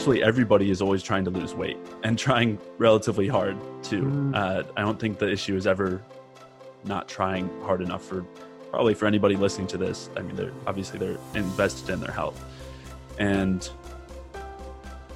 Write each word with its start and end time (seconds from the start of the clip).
virtually 0.00 0.22
everybody 0.22 0.70
is 0.70 0.80
always 0.80 1.02
trying 1.02 1.26
to 1.26 1.30
lose 1.30 1.54
weight 1.54 1.76
and 2.04 2.18
trying 2.18 2.58
relatively 2.78 3.28
hard 3.28 3.54
too. 3.82 4.04
Mm. 4.04 4.34
Uh, 4.34 4.62
I 4.74 4.80
don't 4.80 4.98
think 4.98 5.18
the 5.18 5.30
issue 5.30 5.56
is 5.56 5.66
ever 5.66 6.02
not 6.84 7.06
trying 7.06 7.50
hard 7.60 7.82
enough 7.82 8.02
for 8.02 8.22
probably 8.70 8.94
for 8.94 9.04
anybody 9.04 9.36
listening 9.36 9.66
to 9.66 9.76
this. 9.76 10.08
I 10.16 10.22
mean, 10.22 10.36
they're 10.36 10.54
obviously 10.66 10.98
they're 10.98 11.18
invested 11.34 11.90
in 11.90 12.00
their 12.00 12.12
health, 12.12 12.42
and 13.18 13.68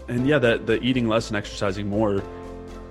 and 0.09 0.29
yeah, 0.29 0.39
that 0.41 0.67
the 0.67 0.79
eating 0.83 1.09
less 1.09 1.29
and 1.29 1.37
exercising 1.39 1.89
more 1.89 2.23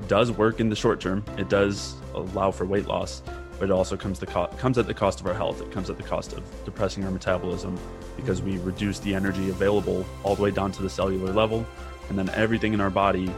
does 0.07 0.31
work 0.31 0.59
in 0.59 0.69
the 0.69 0.75
short 0.75 0.99
term. 0.99 1.23
It 1.37 1.47
does 1.47 1.93
allow 2.15 2.49
for 2.49 2.65
weight 2.65 2.87
loss, 2.87 3.21
but 3.59 3.69
it 3.69 3.71
also 3.71 3.95
comes 3.95 4.19
the 4.19 4.25
co- 4.25 4.47
comes 4.57 4.77
at 4.77 4.87
the 4.87 4.93
cost 4.93 5.19
of 5.19 5.27
our 5.27 5.33
health. 5.33 5.61
It 5.61 5.71
comes 5.71 5.89
at 5.89 5.97
the 5.97 6.03
cost 6.03 6.33
of 6.33 6.43
depressing 6.65 7.03
our 7.03 7.11
metabolism 7.11 7.77
because 8.15 8.41
we 8.41 8.57
reduce 8.59 8.99
the 8.99 9.13
energy 9.13 9.49
available 9.49 10.05
all 10.23 10.35
the 10.35 10.41
way 10.41 10.51
down 10.51 10.71
to 10.73 10.81
the 10.81 10.89
cellular 10.89 11.31
level, 11.31 11.65
and 12.09 12.17
then 12.17 12.29
everything 12.29 12.73
in 12.73 12.81
our 12.81 12.89
body 12.89 13.33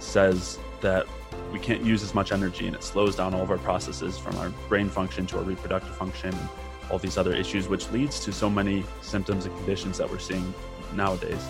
says 0.00 0.58
that 0.80 1.06
we 1.52 1.58
can't 1.58 1.82
use 1.82 2.02
as 2.02 2.14
much 2.14 2.32
energy, 2.32 2.66
and 2.66 2.76
it 2.76 2.82
slows 2.82 3.16
down 3.16 3.34
all 3.34 3.42
of 3.42 3.50
our 3.50 3.58
processes 3.58 4.18
from 4.18 4.36
our 4.36 4.50
brain 4.68 4.88
function 4.88 5.26
to 5.26 5.38
our 5.38 5.44
reproductive 5.44 5.94
function 5.96 6.30
and 6.30 6.48
all 6.90 6.98
these 6.98 7.18
other 7.18 7.34
issues, 7.34 7.68
which 7.68 7.90
leads 7.90 8.20
to 8.20 8.32
so 8.32 8.48
many 8.48 8.84
symptoms 9.02 9.46
and 9.46 9.56
conditions 9.58 9.98
that 9.98 10.10
we're 10.10 10.18
seeing 10.18 10.54
nowadays. 10.94 11.44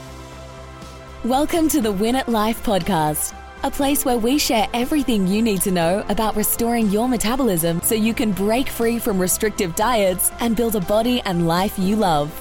Welcome 1.24 1.68
to 1.70 1.80
the 1.80 1.90
Win 1.90 2.14
at 2.14 2.28
Life 2.28 2.62
podcast, 2.64 3.34
a 3.64 3.70
place 3.70 4.04
where 4.04 4.18
we 4.18 4.38
share 4.38 4.68
everything 4.72 5.26
you 5.26 5.42
need 5.42 5.60
to 5.62 5.70
know 5.70 6.04
about 6.08 6.36
restoring 6.36 6.88
your 6.90 7.08
metabolism 7.08 7.80
so 7.82 7.94
you 7.94 8.14
can 8.14 8.32
break 8.32 8.68
free 8.68 8.98
from 8.98 9.18
restrictive 9.18 9.74
diets 9.74 10.30
and 10.40 10.56
build 10.56 10.76
a 10.76 10.80
body 10.80 11.20
and 11.22 11.48
life 11.48 11.78
you 11.78 11.96
love. 11.96 12.32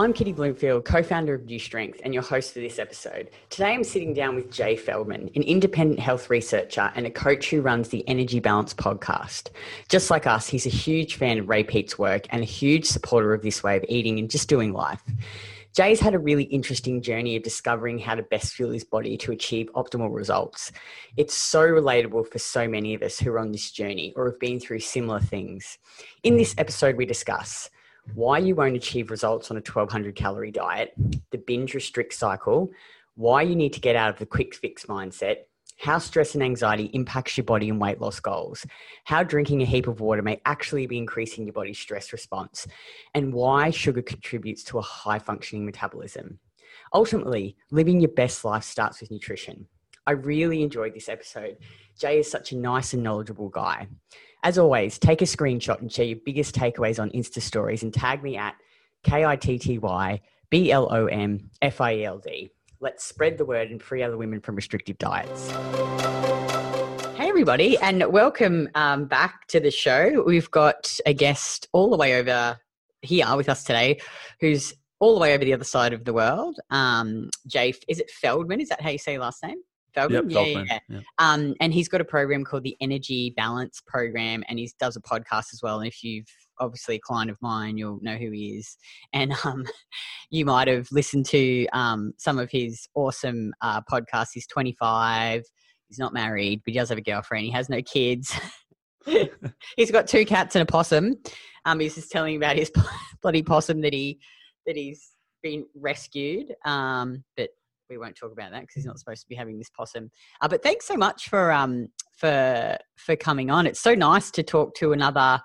I'm 0.00 0.12
Kitty 0.12 0.32
Blomfield, 0.32 0.84
co 0.84 1.02
founder 1.02 1.34
of 1.34 1.46
New 1.46 1.58
Strength, 1.58 2.02
and 2.04 2.14
your 2.14 2.22
host 2.22 2.54
for 2.54 2.60
this 2.60 2.78
episode. 2.78 3.30
Today 3.50 3.74
I'm 3.74 3.82
sitting 3.82 4.14
down 4.14 4.36
with 4.36 4.48
Jay 4.48 4.76
Feldman, 4.76 5.28
an 5.34 5.42
independent 5.42 5.98
health 5.98 6.30
researcher 6.30 6.92
and 6.94 7.04
a 7.04 7.10
coach 7.10 7.50
who 7.50 7.60
runs 7.60 7.88
the 7.88 8.06
Energy 8.06 8.38
Balance 8.38 8.72
podcast. 8.74 9.48
Just 9.88 10.08
like 10.08 10.24
us, 10.24 10.46
he's 10.46 10.66
a 10.66 10.70
huge 10.70 11.16
fan 11.16 11.38
of 11.38 11.48
Ray 11.48 11.64
Peat's 11.64 11.98
work 11.98 12.28
and 12.30 12.42
a 12.42 12.44
huge 12.44 12.84
supporter 12.84 13.34
of 13.34 13.42
this 13.42 13.64
way 13.64 13.76
of 13.76 13.84
eating 13.88 14.20
and 14.20 14.30
just 14.30 14.48
doing 14.48 14.72
life. 14.72 15.02
Jay's 15.74 16.00
had 16.00 16.14
a 16.14 16.18
really 16.18 16.44
interesting 16.44 17.02
journey 17.02 17.36
of 17.36 17.42
discovering 17.42 17.98
how 17.98 18.14
to 18.14 18.22
best 18.22 18.54
fuel 18.54 18.70
his 18.70 18.84
body 18.84 19.16
to 19.18 19.32
achieve 19.32 19.70
optimal 19.74 20.14
results. 20.14 20.72
It's 21.16 21.34
so 21.34 21.60
relatable 21.60 22.26
for 22.28 22.38
so 22.38 22.66
many 22.66 22.94
of 22.94 23.02
us 23.02 23.18
who 23.18 23.30
are 23.30 23.38
on 23.38 23.52
this 23.52 23.70
journey 23.70 24.12
or 24.16 24.30
have 24.30 24.40
been 24.40 24.58
through 24.58 24.80
similar 24.80 25.20
things. 25.20 25.78
In 26.22 26.36
this 26.36 26.54
episode, 26.58 26.96
we 26.96 27.06
discuss 27.06 27.70
why 28.14 28.38
you 28.38 28.54
won't 28.54 28.76
achieve 28.76 29.10
results 29.10 29.50
on 29.50 29.56
a 29.56 29.60
1200 29.60 30.16
calorie 30.16 30.50
diet, 30.50 30.94
the 31.30 31.38
binge 31.38 31.74
restrict 31.74 32.14
cycle, 32.14 32.70
why 33.14 33.42
you 33.42 33.54
need 33.54 33.72
to 33.74 33.80
get 33.80 33.96
out 33.96 34.10
of 34.10 34.18
the 34.18 34.26
quick 34.26 34.54
fix 34.54 34.86
mindset, 34.86 35.44
how 35.78 35.98
stress 35.98 36.34
and 36.34 36.42
anxiety 36.42 36.84
impacts 36.92 37.36
your 37.36 37.44
body 37.44 37.68
and 37.68 37.80
weight 37.80 38.00
loss 38.00 38.20
goals, 38.20 38.66
how 39.04 39.22
drinking 39.22 39.62
a 39.62 39.66
heap 39.66 39.86
of 39.86 40.00
water 40.00 40.22
may 40.22 40.40
actually 40.44 40.86
be 40.86 40.98
increasing 40.98 41.44
your 41.44 41.52
body's 41.52 41.78
stress 41.78 42.12
response, 42.12 42.66
and 43.14 43.32
why 43.32 43.70
sugar 43.70 44.02
contributes 44.02 44.64
to 44.64 44.78
a 44.78 44.82
high 44.82 45.18
functioning 45.18 45.64
metabolism. 45.64 46.38
Ultimately, 46.92 47.56
living 47.70 48.00
your 48.00 48.10
best 48.10 48.44
life 48.44 48.64
starts 48.64 49.00
with 49.00 49.10
nutrition. 49.10 49.66
I 50.06 50.12
really 50.12 50.62
enjoyed 50.62 50.94
this 50.94 51.08
episode. 51.08 51.58
Jay 51.98 52.18
is 52.18 52.30
such 52.30 52.52
a 52.52 52.56
nice 52.56 52.92
and 52.94 53.02
knowledgeable 53.02 53.50
guy. 53.50 53.88
As 54.42 54.58
always, 54.58 54.98
take 54.98 55.20
a 55.20 55.26
screenshot 55.26 55.80
and 55.80 55.92
share 55.92 56.06
your 56.06 56.18
biggest 56.24 56.54
takeaways 56.54 57.00
on 57.00 57.10
Insta 57.10 57.42
stories 57.42 57.82
and 57.82 57.92
tag 57.92 58.22
me 58.22 58.36
at 58.36 58.56
K 59.02 59.24
I 59.24 59.36
T 59.36 59.58
T 59.58 59.78
Y 59.78 60.20
B 60.50 60.72
L 60.72 60.88
O 60.90 61.06
M 61.06 61.50
F 61.60 61.80
I 61.80 61.96
E 61.96 62.04
L 62.04 62.18
D. 62.18 62.50
Let's 62.80 63.04
spread 63.04 63.38
the 63.38 63.44
word 63.44 63.72
and 63.72 63.82
free 63.82 64.04
other 64.04 64.16
women 64.16 64.40
from 64.40 64.54
restrictive 64.54 64.98
diets. 64.98 65.50
Hey, 67.16 67.28
everybody, 67.28 67.76
and 67.78 68.12
welcome 68.12 68.68
um, 68.76 69.06
back 69.06 69.48
to 69.48 69.58
the 69.58 69.72
show. 69.72 70.22
We've 70.24 70.48
got 70.52 70.96
a 71.04 71.12
guest 71.12 71.66
all 71.72 71.90
the 71.90 71.96
way 71.96 72.20
over 72.20 72.56
here 73.02 73.26
with 73.36 73.48
us 73.48 73.64
today 73.64 74.00
who's 74.40 74.74
all 75.00 75.14
the 75.14 75.20
way 75.20 75.34
over 75.34 75.44
the 75.44 75.54
other 75.54 75.64
side 75.64 75.92
of 75.92 76.04
the 76.04 76.12
world. 76.12 76.60
Um, 76.70 77.30
Jay, 77.48 77.74
is 77.88 77.98
it 77.98 78.12
Feldman? 78.12 78.60
Is 78.60 78.68
that 78.68 78.80
how 78.80 78.90
you 78.90 78.98
say 78.98 79.14
your 79.14 79.22
last 79.22 79.42
name? 79.42 79.58
Feldman? 79.92 80.30
Yep, 80.30 80.46
yeah, 80.46 80.64
yeah. 80.70 80.78
yeah. 80.88 81.00
Um, 81.18 81.56
and 81.60 81.74
he's 81.74 81.88
got 81.88 82.00
a 82.00 82.04
program 82.04 82.44
called 82.44 82.62
the 82.62 82.76
Energy 82.80 83.34
Balance 83.36 83.82
Program, 83.88 84.44
and 84.48 84.56
he 84.56 84.70
does 84.78 84.94
a 84.94 85.00
podcast 85.00 85.52
as 85.52 85.62
well. 85.64 85.80
And 85.80 85.88
if 85.88 86.04
you've 86.04 86.28
obviously 86.60 86.96
a 86.96 87.00
client 87.00 87.30
of 87.30 87.38
mine, 87.40 87.78
you'll 87.78 88.00
know 88.02 88.16
who 88.16 88.30
he 88.30 88.56
is. 88.56 88.76
And 89.12 89.32
um, 89.44 89.64
you 90.30 90.44
might 90.44 90.68
have 90.68 90.88
listened 90.92 91.26
to 91.26 91.66
um, 91.68 92.12
some 92.18 92.38
of 92.38 92.50
his 92.50 92.88
awesome 92.94 93.52
uh, 93.60 93.80
podcasts. 93.90 94.30
He's 94.34 94.46
25, 94.46 95.42
he's 95.88 95.98
not 95.98 96.12
married, 96.12 96.62
but 96.64 96.72
he 96.72 96.78
does 96.78 96.88
have 96.90 96.98
a 96.98 97.02
girlfriend. 97.02 97.44
He 97.44 97.52
has 97.52 97.68
no 97.68 97.82
kids. 97.82 98.32
he's 99.76 99.90
got 99.90 100.06
two 100.06 100.24
cats 100.24 100.54
and 100.54 100.62
a 100.62 100.66
possum. 100.66 101.16
Um, 101.64 101.80
he's 101.80 101.94
just 101.94 102.10
telling 102.10 102.36
about 102.36 102.56
his 102.56 102.70
bloody 103.22 103.42
possum 103.42 103.80
that 103.82 103.92
he 103.92 104.18
that 104.66 104.76
he's 104.76 105.12
been 105.42 105.64
rescued. 105.74 106.54
Um, 106.64 107.24
but 107.36 107.50
we 107.88 107.98
won't 107.98 108.16
talk 108.16 108.32
about 108.32 108.50
that 108.52 108.60
because 108.60 108.74
he's 108.74 108.84
not 108.84 108.98
supposed 108.98 109.22
to 109.22 109.28
be 109.28 109.34
having 109.34 109.58
this 109.58 109.70
possum. 109.70 110.10
Uh, 110.40 110.48
but 110.48 110.62
thanks 110.62 110.86
so 110.86 110.96
much 110.96 111.28
for 111.28 111.50
um 111.50 111.88
for 112.16 112.76
for 112.96 113.16
coming 113.16 113.50
on. 113.50 113.66
It's 113.66 113.80
so 113.80 113.94
nice 113.94 114.30
to 114.32 114.42
talk 114.42 114.74
to 114.76 114.92
another 114.92 115.40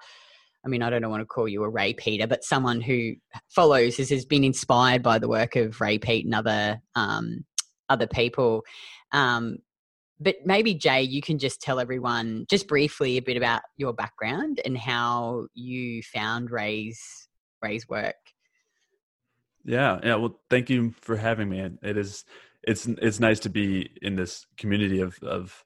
I 0.65 0.69
mean, 0.69 0.81
I 0.81 0.89
don't 0.89 1.09
want 1.09 1.21
to 1.21 1.25
call 1.25 1.47
you 1.47 1.63
a 1.63 1.69
Ray 1.69 1.93
Peater, 1.93 2.25
but 2.25 2.43
someone 2.43 2.79
who 2.79 3.13
follows 3.49 3.97
has, 3.97 4.09
has 4.09 4.25
been 4.25 4.43
inspired 4.43 5.03
by 5.03 5.19
the 5.19 5.27
work 5.27 5.55
of 5.55 5.81
Ray 5.81 5.97
Peat 5.97 6.25
and 6.25 6.33
other 6.33 6.79
um, 6.95 7.45
other 7.89 8.07
people. 8.07 8.63
Um, 9.11 9.57
but 10.19 10.37
maybe 10.45 10.73
Jay, 10.73 11.01
you 11.01 11.21
can 11.21 11.37
just 11.37 11.61
tell 11.61 11.79
everyone 11.79 12.45
just 12.49 12.67
briefly 12.67 13.17
a 13.17 13.21
bit 13.21 13.35
about 13.35 13.61
your 13.77 13.93
background 13.93 14.61
and 14.63 14.77
how 14.77 15.47
you 15.53 16.01
found 16.01 16.49
Ray's 16.49 17.27
Ray's 17.61 17.87
work. 17.89 18.15
Yeah, 19.65 19.99
yeah. 20.03 20.15
Well, 20.15 20.39
thank 20.49 20.69
you 20.69 20.93
for 21.01 21.17
having 21.17 21.49
me. 21.49 21.59
It 21.81 21.97
is 21.97 22.23
it's 22.63 22.85
it's 22.87 23.19
nice 23.19 23.39
to 23.41 23.49
be 23.49 23.89
in 24.01 24.15
this 24.15 24.45
community 24.57 25.01
of 25.01 25.17
of 25.23 25.63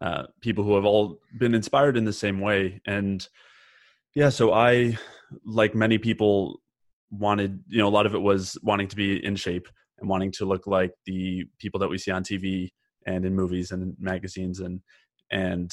uh, 0.00 0.24
people 0.40 0.64
who 0.64 0.74
have 0.74 0.84
all 0.84 1.18
been 1.38 1.54
inspired 1.54 1.96
in 1.96 2.04
the 2.04 2.12
same 2.12 2.40
way 2.40 2.80
and 2.86 3.28
yeah, 4.14 4.28
so 4.28 4.52
I, 4.52 4.98
like 5.44 5.74
many 5.74 5.98
people, 5.98 6.60
wanted, 7.10 7.60
you 7.68 7.78
know, 7.78 7.88
a 7.88 7.90
lot 7.90 8.06
of 8.06 8.14
it 8.14 8.22
was 8.22 8.58
wanting 8.62 8.88
to 8.88 8.96
be 8.96 9.24
in 9.24 9.36
shape 9.36 9.68
and 9.98 10.08
wanting 10.08 10.32
to 10.32 10.44
look 10.44 10.66
like 10.66 10.92
the 11.06 11.44
people 11.58 11.78
that 11.80 11.88
we 11.88 11.98
see 11.98 12.10
on 12.10 12.24
TV 12.24 12.70
and 13.06 13.24
in 13.24 13.34
movies 13.34 13.70
and 13.70 13.94
magazines 13.98 14.60
and 14.60 14.80
and 15.30 15.70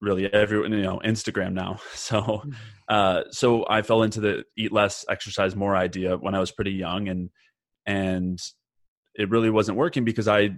really 0.00 0.32
everyone 0.32 0.72
you 0.72 0.82
know 0.82 1.00
instagram 1.04 1.52
now 1.52 1.78
so 1.94 2.20
mm-hmm. 2.20 2.50
uh 2.88 3.22
so 3.30 3.64
i 3.68 3.82
fell 3.82 4.02
into 4.02 4.20
the 4.20 4.44
eat 4.56 4.72
less 4.72 5.04
exercise 5.08 5.56
more 5.56 5.76
idea 5.76 6.16
when 6.16 6.34
i 6.34 6.40
was 6.40 6.52
pretty 6.52 6.72
young 6.72 7.08
and 7.08 7.30
and 7.86 8.38
it 9.14 9.30
really 9.30 9.50
wasn't 9.50 9.76
working 9.76 10.04
because 10.04 10.28
i 10.28 10.50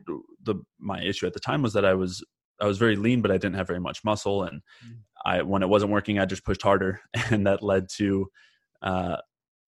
the 0.42 0.54
my 0.78 1.02
issue 1.02 1.26
at 1.26 1.32
the 1.32 1.40
time 1.40 1.62
was 1.62 1.72
that 1.72 1.84
i 1.84 1.94
was 1.94 2.24
i 2.60 2.66
was 2.66 2.78
very 2.78 2.96
lean 2.96 3.22
but 3.22 3.30
i 3.30 3.38
didn't 3.38 3.56
have 3.56 3.66
very 3.66 3.80
much 3.80 4.00
muscle 4.04 4.42
and 4.42 4.60
mm. 4.86 4.98
I 5.24 5.42
when 5.42 5.62
it 5.62 5.68
wasn't 5.68 5.92
working, 5.92 6.18
I 6.18 6.26
just 6.26 6.44
pushed 6.44 6.62
harder, 6.62 7.00
and 7.30 7.46
that 7.46 7.62
led 7.62 7.88
to 7.96 8.30
uh, 8.82 9.16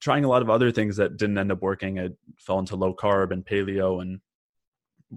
trying 0.00 0.24
a 0.24 0.28
lot 0.28 0.42
of 0.42 0.50
other 0.50 0.72
things 0.72 0.96
that 0.96 1.16
didn't 1.16 1.38
end 1.38 1.52
up 1.52 1.62
working. 1.62 2.00
I 2.00 2.10
fell 2.38 2.58
into 2.58 2.76
low 2.76 2.94
carb 2.94 3.32
and 3.32 3.44
paleo, 3.44 4.00
and 4.02 4.20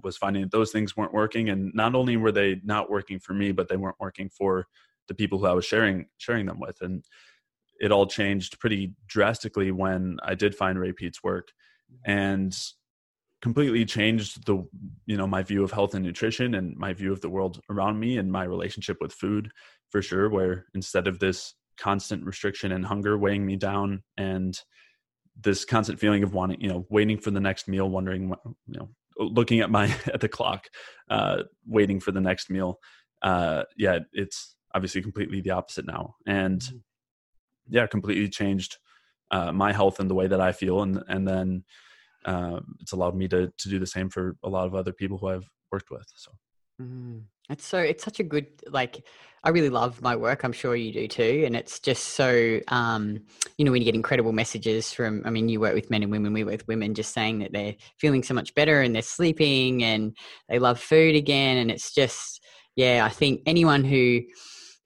was 0.02 0.16
finding 0.16 0.42
that 0.42 0.52
those 0.52 0.72
things 0.72 0.96
weren't 0.96 1.14
working. 1.14 1.48
And 1.48 1.72
not 1.74 1.94
only 1.94 2.16
were 2.16 2.32
they 2.32 2.60
not 2.64 2.90
working 2.90 3.18
for 3.18 3.34
me, 3.34 3.52
but 3.52 3.68
they 3.68 3.76
weren't 3.76 4.00
working 4.00 4.28
for 4.28 4.66
the 5.08 5.14
people 5.14 5.38
who 5.38 5.46
I 5.46 5.52
was 5.52 5.64
sharing 5.64 6.06
sharing 6.18 6.46
them 6.46 6.60
with. 6.60 6.80
And 6.80 7.04
it 7.80 7.92
all 7.92 8.06
changed 8.06 8.58
pretty 8.60 8.94
drastically 9.06 9.70
when 9.70 10.18
I 10.22 10.34
did 10.34 10.54
find 10.54 10.78
Ray 10.78 10.92
Peat's 10.92 11.22
work, 11.22 11.48
and 12.04 12.56
completely 13.42 13.84
changed 13.84 14.46
the 14.46 14.66
you 15.06 15.16
know 15.16 15.26
my 15.26 15.42
view 15.42 15.62
of 15.62 15.70
health 15.70 15.94
and 15.94 16.04
nutrition 16.04 16.54
and 16.54 16.76
my 16.76 16.92
view 16.92 17.12
of 17.12 17.20
the 17.20 17.28
world 17.28 17.60
around 17.70 17.98
me 17.98 18.18
and 18.18 18.32
my 18.32 18.44
relationship 18.44 18.96
with 19.00 19.12
food 19.12 19.50
for 19.96 20.02
sure 20.02 20.28
where 20.28 20.66
instead 20.74 21.06
of 21.06 21.20
this 21.20 21.54
constant 21.78 22.22
restriction 22.22 22.70
and 22.70 22.84
hunger 22.84 23.16
weighing 23.16 23.46
me 23.46 23.56
down 23.56 24.02
and 24.18 24.60
this 25.40 25.64
constant 25.64 25.98
feeling 25.98 26.22
of 26.22 26.34
wanting 26.34 26.60
you 26.60 26.68
know 26.68 26.84
waiting 26.90 27.16
for 27.16 27.30
the 27.30 27.40
next 27.40 27.66
meal 27.66 27.88
wondering 27.88 28.28
you 28.66 28.78
know 28.78 28.90
looking 29.16 29.60
at 29.60 29.70
my 29.70 29.84
at 30.12 30.20
the 30.20 30.28
clock 30.28 30.66
uh 31.08 31.38
waiting 31.66 31.98
for 31.98 32.12
the 32.12 32.20
next 32.20 32.50
meal 32.50 32.78
uh 33.22 33.62
yeah 33.78 34.00
it's 34.12 34.54
obviously 34.74 35.00
completely 35.00 35.40
the 35.40 35.48
opposite 35.48 35.86
now 35.86 36.14
and 36.26 36.60
mm-hmm. 36.60 36.76
yeah 37.70 37.86
completely 37.86 38.28
changed 38.28 38.76
uh 39.30 39.50
my 39.50 39.72
health 39.72 39.98
and 39.98 40.10
the 40.10 40.14
way 40.14 40.26
that 40.26 40.42
i 40.42 40.52
feel 40.52 40.82
and 40.82 41.02
and 41.08 41.26
then 41.26 41.64
uh, 42.26 42.60
it's 42.80 42.92
allowed 42.92 43.16
me 43.16 43.28
to 43.28 43.50
to 43.56 43.70
do 43.70 43.78
the 43.78 43.86
same 43.86 44.10
for 44.10 44.36
a 44.44 44.48
lot 44.50 44.66
of 44.66 44.74
other 44.74 44.92
people 44.92 45.16
who 45.16 45.28
i've 45.28 45.48
worked 45.72 45.90
with 45.90 46.06
so 46.14 46.32
mm. 46.82 47.22
It's 47.50 47.64
so 47.64 47.78
it's 47.78 48.04
such 48.04 48.20
a 48.20 48.24
good 48.24 48.46
like 48.68 49.04
I 49.44 49.50
really 49.50 49.70
love 49.70 50.02
my 50.02 50.16
work. 50.16 50.42
I'm 50.42 50.52
sure 50.52 50.74
you 50.74 50.92
do 50.92 51.06
too. 51.06 51.44
And 51.46 51.54
it's 51.54 51.78
just 51.78 52.02
so 52.14 52.58
um, 52.68 53.20
you 53.58 53.64
know, 53.64 53.70
when 53.70 53.80
you 53.80 53.86
get 53.86 53.94
incredible 53.94 54.32
messages 54.32 54.92
from 54.92 55.22
I 55.24 55.30
mean, 55.30 55.48
you 55.48 55.60
work 55.60 55.74
with 55.74 55.90
men 55.90 56.02
and 56.02 56.10
women, 56.10 56.32
we 56.32 56.42
work 56.42 56.52
with 56.52 56.68
women 56.68 56.94
just 56.94 57.14
saying 57.14 57.38
that 57.40 57.52
they're 57.52 57.76
feeling 57.98 58.22
so 58.22 58.34
much 58.34 58.54
better 58.54 58.80
and 58.80 58.94
they're 58.94 59.02
sleeping 59.02 59.84
and 59.84 60.16
they 60.48 60.58
love 60.58 60.80
food 60.80 61.14
again. 61.14 61.58
And 61.58 61.70
it's 61.70 61.94
just 61.94 62.42
yeah, 62.74 63.04
I 63.04 63.08
think 63.08 63.42
anyone 63.46 63.84
who 63.84 64.22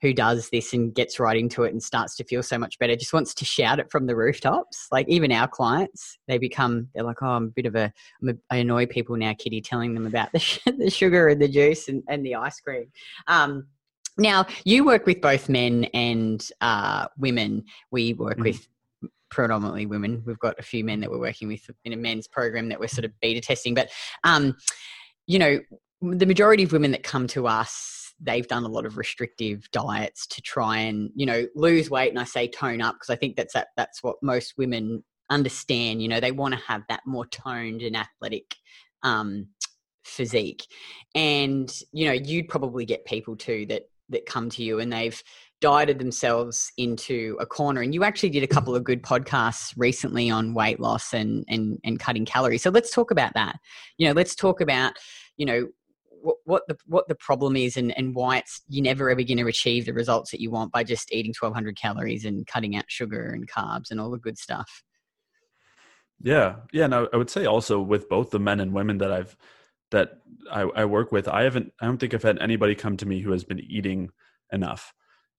who 0.03 0.15
does 0.15 0.49
this 0.51 0.73
and 0.73 0.95
gets 0.95 1.21
right 1.21 1.37
into 1.37 1.65
it 1.65 1.73
and 1.73 1.83
starts 1.83 2.17
to 2.17 2.25
feel 2.25 2.43
so 2.43 2.59
much 2.59 2.79
better 2.79 2.97
just 2.97 3.13
wants 3.13 3.35
to 3.35 3.45
shout 3.45 3.79
it 3.79 3.91
from 3.91 4.07
the 4.07 4.17
rooftops. 4.17 4.87
Like 4.91 5.09
even 5.09 5.33
our 5.33 5.49
clients 5.49 6.19
they 6.27 6.39
become 6.39 6.89
they're 6.95 7.05
like 7.05 7.23
oh 7.23 7.29
i'm 7.29 7.45
a 7.45 7.49
bit 7.49 7.67
of 7.67 7.77
a, 7.77 7.93
I'm 8.23 8.29
a 8.31 8.35
i 8.51 8.57
annoy 8.57 8.87
people 8.87 9.17
now 9.17 9.35
kitty 9.39 9.61
telling 9.61 9.95
them 9.95 10.07
about 10.07 10.33
the, 10.33 10.61
the 10.79 10.91
sugar 10.91 11.29
and 11.29 11.41
the 11.41 11.49
juice 11.49 11.89
and, 11.89 12.03
and 12.09 12.25
the 12.25 12.37
ice 12.37 12.61
cream. 12.61 12.87
Um, 13.27 13.67
now 14.19 14.47
you 14.65 14.85
work 14.85 15.07
with 15.07 15.21
both 15.21 15.49
men 15.49 15.85
and 15.95 16.47
uh, 16.61 17.07
women. 17.17 17.65
We 17.91 18.13
work 18.15 18.35
mm-hmm. 18.35 18.43
with 18.43 18.69
predominantly 19.31 19.87
women. 19.87 20.23
We've 20.27 20.39
got 20.39 20.59
a 20.59 20.63
few 20.63 20.85
men 20.85 21.01
that 21.01 21.11
we're 21.11 21.21
working 21.21 21.49
with 21.49 21.71
in 21.85 21.93
a 21.93 21.97
men's 21.97 22.27
program 22.27 22.69
that 22.69 22.81
we're 22.81 22.89
sort 22.89 23.05
of 23.05 23.13
beta 23.21 23.41
testing. 23.41 23.75
But 23.75 23.91
um, 24.25 24.57
you 25.27 25.39
know 25.39 25.61
the 26.03 26.27
majority 26.27 26.63
of 26.63 26.73
women 26.73 26.91
that 26.93 27.03
come 27.03 27.27
to 27.29 27.47
us 27.47 28.00
they've 28.23 28.49
done 28.49 28.65
a 28.65 28.69
lot 28.69 28.87
of 28.87 28.97
restrictive 28.97 29.71
diets 29.73 30.27
to 30.27 30.43
try 30.43 30.79
and 30.79 31.11
you 31.15 31.27
know 31.27 31.47
lose 31.55 31.91
weight 31.91 32.11
and 32.11 32.19
i 32.19 32.25
say 32.25 32.47
tone 32.47 32.81
up 32.81 32.95
because 32.95 33.11
i 33.11 33.17
think 33.17 33.37
that's 33.37 33.55
that, 33.55 33.69
that's 33.77 34.03
what 34.03 34.17
most 34.23 34.55
women 34.59 35.03
understand 35.31 36.03
you 36.03 36.09
know 36.09 36.21
they 36.21 36.33
want 36.33 36.53
to 36.53 36.61
have 36.61 36.83
that 36.89 37.01
more 37.07 37.27
toned 37.27 37.83
and 37.83 37.97
athletic 37.97 38.57
um, 39.03 39.49
physique. 40.05 40.67
And 41.15 41.73
you 41.93 42.07
know 42.07 42.13
you'd 42.13 42.49
probably 42.49 42.85
get 42.85 43.05
people 43.05 43.37
too 43.37 43.67
that 43.67 43.83
that 44.09 44.27
come 44.27 44.51
to 44.51 44.63
you 44.63 44.81
and 44.81 44.93
they've 44.93 45.23
dieted 45.61 45.99
themselves 45.99 46.73
into 46.79 47.37
a 47.39 47.47
corner. 47.47 47.81
And 47.81 47.95
you 47.95 48.03
actually 48.03 48.31
did 48.31 48.43
a 48.43 48.49
couple 48.49 48.75
of 48.75 48.83
good 48.83 49.03
podcasts 49.03 49.73
recently 49.77 50.29
on 50.31 50.55
weight 50.55 50.81
loss 50.81 51.13
and 51.13 51.45
and 51.49 51.79
and 51.85 51.99
cutting 51.99 52.25
calories. 52.25 52.63
So 52.63 52.71
let's 52.71 52.93
talk 52.93 53.11
about 53.11 53.35
that. 53.35 53.57
You 53.99 54.09
know 54.09 54.15
let's 54.15 54.35
talk 54.35 54.61
about 54.61 54.95
you 55.37 55.47
know 55.47 55.69
what, 56.23 56.37
what 56.45 56.63
the 56.69 56.77
what 56.87 57.09
the 57.09 57.15
problem 57.15 57.57
is 57.57 57.77
and, 57.77 57.97
and 57.97 58.15
why 58.15 58.39
it's 58.39 58.63
you're 58.69 58.85
never 58.85 59.11
ever 59.11 59.23
going 59.23 59.39
to 59.39 59.47
achieve 59.47 59.87
the 59.87 59.93
results 59.93 60.31
that 60.31 60.41
you 60.41 60.51
want 60.51 60.73
by 60.73 60.85
just 60.85 61.13
eating 61.13 61.35
1200 61.39 61.77
calories 61.77 62.25
and 62.25 62.47
cutting 62.47 62.77
out 62.77 62.85
sugar 62.89 63.31
and 63.31 63.51
carbs 63.51 63.91
and 63.91 64.01
all 64.01 64.11
the 64.11 64.19
good 64.19 64.39
stuff. 64.39 64.83
Yeah. 66.21 66.57
Yeah 66.73 66.85
and 66.85 66.95
I, 66.95 67.07
I 67.13 67.17
would 67.17 67.31
say 67.31 67.47
also 67.47 67.81
with 67.81 68.09
both 68.09 68.31
the 68.31 68.39
men 68.39 68.61
and 68.61 68.73
women 68.75 68.99
that 68.99 69.11
i've 69.11 69.37
that 69.91 70.19
I, 70.53 70.61
I, 70.61 70.85
work 70.85 71.11
with 71.11 71.27
i 71.27 71.43
haven't 71.43 71.73
i 71.81 71.87
don't 71.87 71.99
think 71.99 72.15
i've 72.15 72.23
had 72.23 72.39
anybody 72.41 72.75
come 72.75 72.97
to 72.99 73.07
me 73.07 73.21
who 73.21 73.33
has 73.33 73.43
been 73.43 73.59
eating 73.59 74.11
enough. 74.53 74.93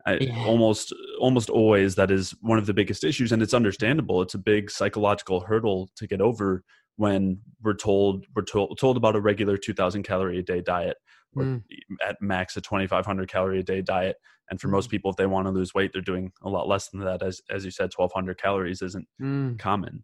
I, 0.05 0.15
yeah. 0.15 0.45
almost 0.45 0.95
almost 1.19 1.51
always 1.51 1.93
that 1.93 2.09
is 2.09 2.31
one 2.41 2.57
of 2.57 2.65
the 2.65 2.73
biggest 2.73 3.03
issues 3.03 3.31
and 3.31 3.41
it's 3.41 3.53
understandable. 3.53 4.23
It's 4.23 4.33
a 4.33 4.39
big 4.39 4.71
psychological 4.71 5.41
hurdle 5.41 5.91
to 5.95 6.07
get 6.07 6.21
over 6.21 6.63
when 6.97 7.39
we're 7.63 7.73
told 7.73 8.25
we're 8.35 8.43
told, 8.43 8.77
told 8.77 8.97
about 8.97 9.15
a 9.15 9.21
regular 9.21 9.57
2000 9.57 10.03
calorie 10.03 10.39
a 10.39 10.43
day 10.43 10.61
diet 10.61 10.97
or 11.35 11.43
mm. 11.43 11.63
at 12.05 12.21
max 12.21 12.55
a 12.57 12.61
2500 12.61 13.29
calorie 13.29 13.59
a 13.59 13.63
day 13.63 13.81
diet 13.81 14.17
and 14.49 14.59
for 14.59 14.67
mm. 14.67 14.71
most 14.71 14.89
people 14.89 15.11
if 15.11 15.17
they 15.17 15.25
want 15.25 15.47
to 15.47 15.51
lose 15.51 15.73
weight 15.73 15.91
they're 15.93 16.01
doing 16.01 16.31
a 16.43 16.49
lot 16.49 16.67
less 16.67 16.89
than 16.89 16.99
that 17.01 17.23
as 17.23 17.41
as 17.49 17.65
you 17.65 17.71
said 17.71 17.91
1200 17.95 18.37
calories 18.37 18.81
isn't 18.81 19.07
mm. 19.21 19.57
common 19.57 20.03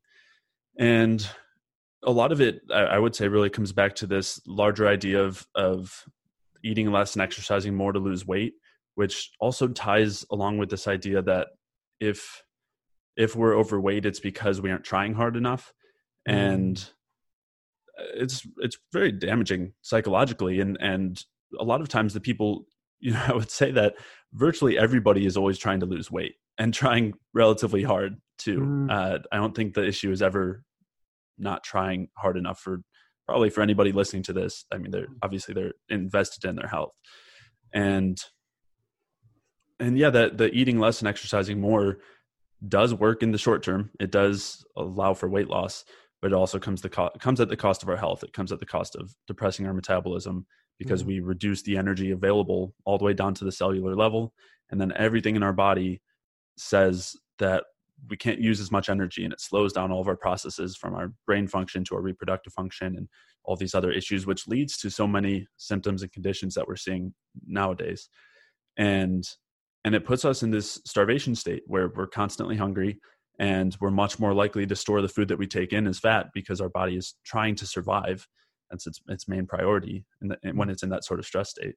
and 0.79 1.29
a 2.03 2.11
lot 2.11 2.31
of 2.31 2.41
it 2.41 2.61
I, 2.73 2.81
I 2.81 2.99
would 2.99 3.15
say 3.15 3.27
really 3.27 3.49
comes 3.49 3.71
back 3.71 3.95
to 3.95 4.07
this 4.07 4.39
larger 4.47 4.87
idea 4.87 5.23
of 5.23 5.45
of 5.55 6.03
eating 6.63 6.91
less 6.91 7.13
and 7.13 7.21
exercising 7.21 7.75
more 7.75 7.91
to 7.91 7.99
lose 7.99 8.25
weight 8.25 8.53
which 8.95 9.31
also 9.39 9.67
ties 9.67 10.25
along 10.31 10.57
with 10.57 10.69
this 10.69 10.87
idea 10.87 11.21
that 11.21 11.49
if 11.99 12.43
if 13.15 13.35
we're 13.35 13.57
overweight 13.57 14.05
it's 14.05 14.19
because 14.19 14.61
we 14.61 14.71
aren't 14.71 14.83
trying 14.83 15.13
hard 15.13 15.35
enough 15.35 15.73
and 16.27 16.75
mm. 16.75 16.89
it's 18.15 18.45
it's 18.57 18.77
very 18.93 19.11
damaging 19.11 19.73
psychologically 19.81 20.59
and 20.59 20.77
and 20.79 21.23
a 21.59 21.63
lot 21.63 21.81
of 21.81 21.87
times 21.87 22.13
the 22.13 22.19
people 22.19 22.65
you 22.99 23.11
know 23.11 23.23
i 23.27 23.33
would 23.33 23.51
say 23.51 23.71
that 23.71 23.95
virtually 24.33 24.77
everybody 24.77 25.25
is 25.25 25.37
always 25.37 25.57
trying 25.57 25.79
to 25.79 25.85
lose 25.85 26.11
weight 26.11 26.35
and 26.57 26.73
trying 26.73 27.13
relatively 27.33 27.83
hard 27.83 28.17
too 28.37 28.59
mm. 28.59 28.91
uh, 28.91 29.19
i 29.31 29.37
don't 29.37 29.55
think 29.55 29.73
the 29.73 29.85
issue 29.85 30.11
is 30.11 30.21
ever 30.21 30.63
not 31.37 31.63
trying 31.63 32.09
hard 32.17 32.37
enough 32.37 32.59
for 32.59 32.81
probably 33.27 33.49
for 33.49 33.61
anybody 33.61 33.91
listening 33.91 34.23
to 34.23 34.33
this 34.33 34.65
i 34.73 34.77
mean 34.77 34.91
they're 34.91 35.07
obviously 35.21 35.53
they're 35.53 35.73
invested 35.89 36.47
in 36.47 36.55
their 36.55 36.67
health 36.67 36.93
and 37.73 38.19
and 39.79 39.97
yeah 39.97 40.09
that 40.09 40.37
the 40.37 40.51
eating 40.51 40.79
less 40.79 40.99
and 40.99 41.07
exercising 41.07 41.61
more 41.61 41.99
does 42.67 42.93
work 42.93 43.21
in 43.21 43.31
the 43.31 43.37
short 43.37 43.61
term 43.61 43.91
it 43.99 44.11
does 44.11 44.65
allow 44.75 45.13
for 45.13 45.29
weight 45.29 45.47
loss 45.47 45.85
but 46.21 46.31
it 46.31 46.35
also 46.35 46.59
comes 46.59 46.81
the 46.81 46.89
co- 46.89 47.11
comes 47.19 47.39
at 47.39 47.49
the 47.49 47.57
cost 47.57 47.83
of 47.83 47.89
our 47.89 47.97
health. 47.97 48.23
It 48.23 48.33
comes 48.33 48.51
at 48.51 48.59
the 48.59 48.65
cost 48.65 48.95
of 48.95 49.13
depressing 49.27 49.67
our 49.67 49.73
metabolism 49.73 50.45
because 50.79 51.01
mm-hmm. 51.01 51.09
we 51.09 51.19
reduce 51.19 51.61
the 51.63 51.77
energy 51.77 52.11
available 52.11 52.73
all 52.85 52.97
the 52.97 53.05
way 53.05 53.13
down 53.13 53.33
to 53.35 53.45
the 53.45 53.51
cellular 53.51 53.95
level, 53.95 54.33
and 54.69 54.79
then 54.79 54.93
everything 54.95 55.35
in 55.35 55.43
our 55.43 55.53
body 55.53 56.01
says 56.57 57.15
that 57.39 57.63
we 58.09 58.17
can't 58.17 58.39
use 58.39 58.59
as 58.59 58.71
much 58.71 58.89
energy, 58.89 59.23
and 59.23 59.33
it 59.33 59.41
slows 59.41 59.73
down 59.73 59.91
all 59.91 60.01
of 60.01 60.07
our 60.07 60.15
processes 60.15 60.75
from 60.75 60.93
our 60.93 61.13
brain 61.25 61.47
function 61.47 61.83
to 61.83 61.95
our 61.95 62.01
reproductive 62.01 62.53
function 62.53 62.95
and 62.95 63.07
all 63.43 63.55
these 63.55 63.73
other 63.73 63.91
issues, 63.91 64.25
which 64.27 64.47
leads 64.47 64.77
to 64.77 64.89
so 64.89 65.07
many 65.07 65.47
symptoms 65.57 66.03
and 66.03 66.11
conditions 66.11 66.53
that 66.53 66.67
we're 66.67 66.75
seeing 66.75 67.13
nowadays, 67.45 68.09
and 68.77 69.23
and 69.83 69.95
it 69.95 70.05
puts 70.05 70.25
us 70.25 70.43
in 70.43 70.51
this 70.51 70.81
starvation 70.85 71.33
state 71.33 71.63
where 71.65 71.89
we're 71.95 72.07
constantly 72.07 72.57
hungry 72.57 72.99
and 73.39 73.77
we're 73.79 73.91
much 73.91 74.19
more 74.19 74.33
likely 74.33 74.65
to 74.65 74.75
store 74.75 75.01
the 75.01 75.09
food 75.09 75.27
that 75.27 75.37
we 75.37 75.47
take 75.47 75.73
in 75.73 75.87
as 75.87 75.99
fat 75.99 76.27
because 76.33 76.59
our 76.59 76.69
body 76.69 76.97
is 76.97 77.15
trying 77.25 77.55
to 77.55 77.67
survive. 77.67 78.27
That's 78.69 78.87
its 78.87 78.99
its 79.07 79.27
main 79.27 79.45
priority 79.45 80.05
when 80.53 80.69
it's 80.69 80.83
in 80.83 80.89
that 80.89 81.05
sort 81.05 81.19
of 81.19 81.25
stress 81.25 81.51
state. 81.51 81.75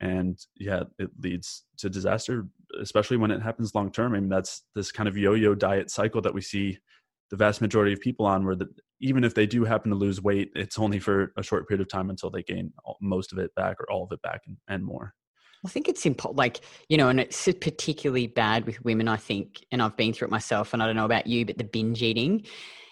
And 0.00 0.38
yeah 0.56 0.84
it 0.98 1.10
leads 1.20 1.64
to 1.78 1.90
disaster 1.90 2.46
especially 2.80 3.16
when 3.18 3.30
it 3.30 3.42
happens 3.42 3.74
long 3.74 3.90
term. 3.90 4.14
I 4.14 4.20
mean 4.20 4.28
that's 4.28 4.62
this 4.74 4.92
kind 4.92 5.08
of 5.08 5.16
yo-yo 5.16 5.54
diet 5.54 5.90
cycle 5.90 6.22
that 6.22 6.34
we 6.34 6.40
see 6.40 6.78
the 7.30 7.36
vast 7.36 7.60
majority 7.60 7.92
of 7.92 8.00
people 8.00 8.26
on 8.26 8.44
where 8.44 8.56
the, 8.56 8.68
even 9.00 9.22
if 9.24 9.34
they 9.34 9.46
do 9.46 9.64
happen 9.64 9.90
to 9.90 9.96
lose 9.96 10.22
weight 10.22 10.50
it's 10.54 10.78
only 10.78 10.98
for 10.98 11.32
a 11.36 11.42
short 11.42 11.68
period 11.68 11.80
of 11.80 11.88
time 11.88 12.10
until 12.10 12.30
they 12.30 12.42
gain 12.42 12.72
most 13.00 13.32
of 13.32 13.38
it 13.38 13.54
back 13.54 13.78
or 13.78 13.90
all 13.90 14.04
of 14.04 14.12
it 14.12 14.22
back 14.22 14.40
and, 14.46 14.56
and 14.68 14.84
more 14.84 15.14
I 15.64 15.68
think 15.68 15.88
it's 15.88 16.06
important, 16.06 16.38
like, 16.38 16.60
you 16.88 16.96
know, 16.96 17.08
and 17.08 17.20
it's 17.20 17.44
particularly 17.60 18.26
bad 18.26 18.64
with 18.64 18.82
women, 18.84 19.08
I 19.08 19.16
think, 19.16 19.64
and 19.70 19.82
I've 19.82 19.96
been 19.96 20.12
through 20.12 20.28
it 20.28 20.30
myself, 20.30 20.72
and 20.72 20.82
I 20.82 20.86
don't 20.86 20.96
know 20.96 21.04
about 21.04 21.26
you, 21.26 21.44
but 21.44 21.58
the 21.58 21.64
binge 21.64 22.02
eating, 22.02 22.46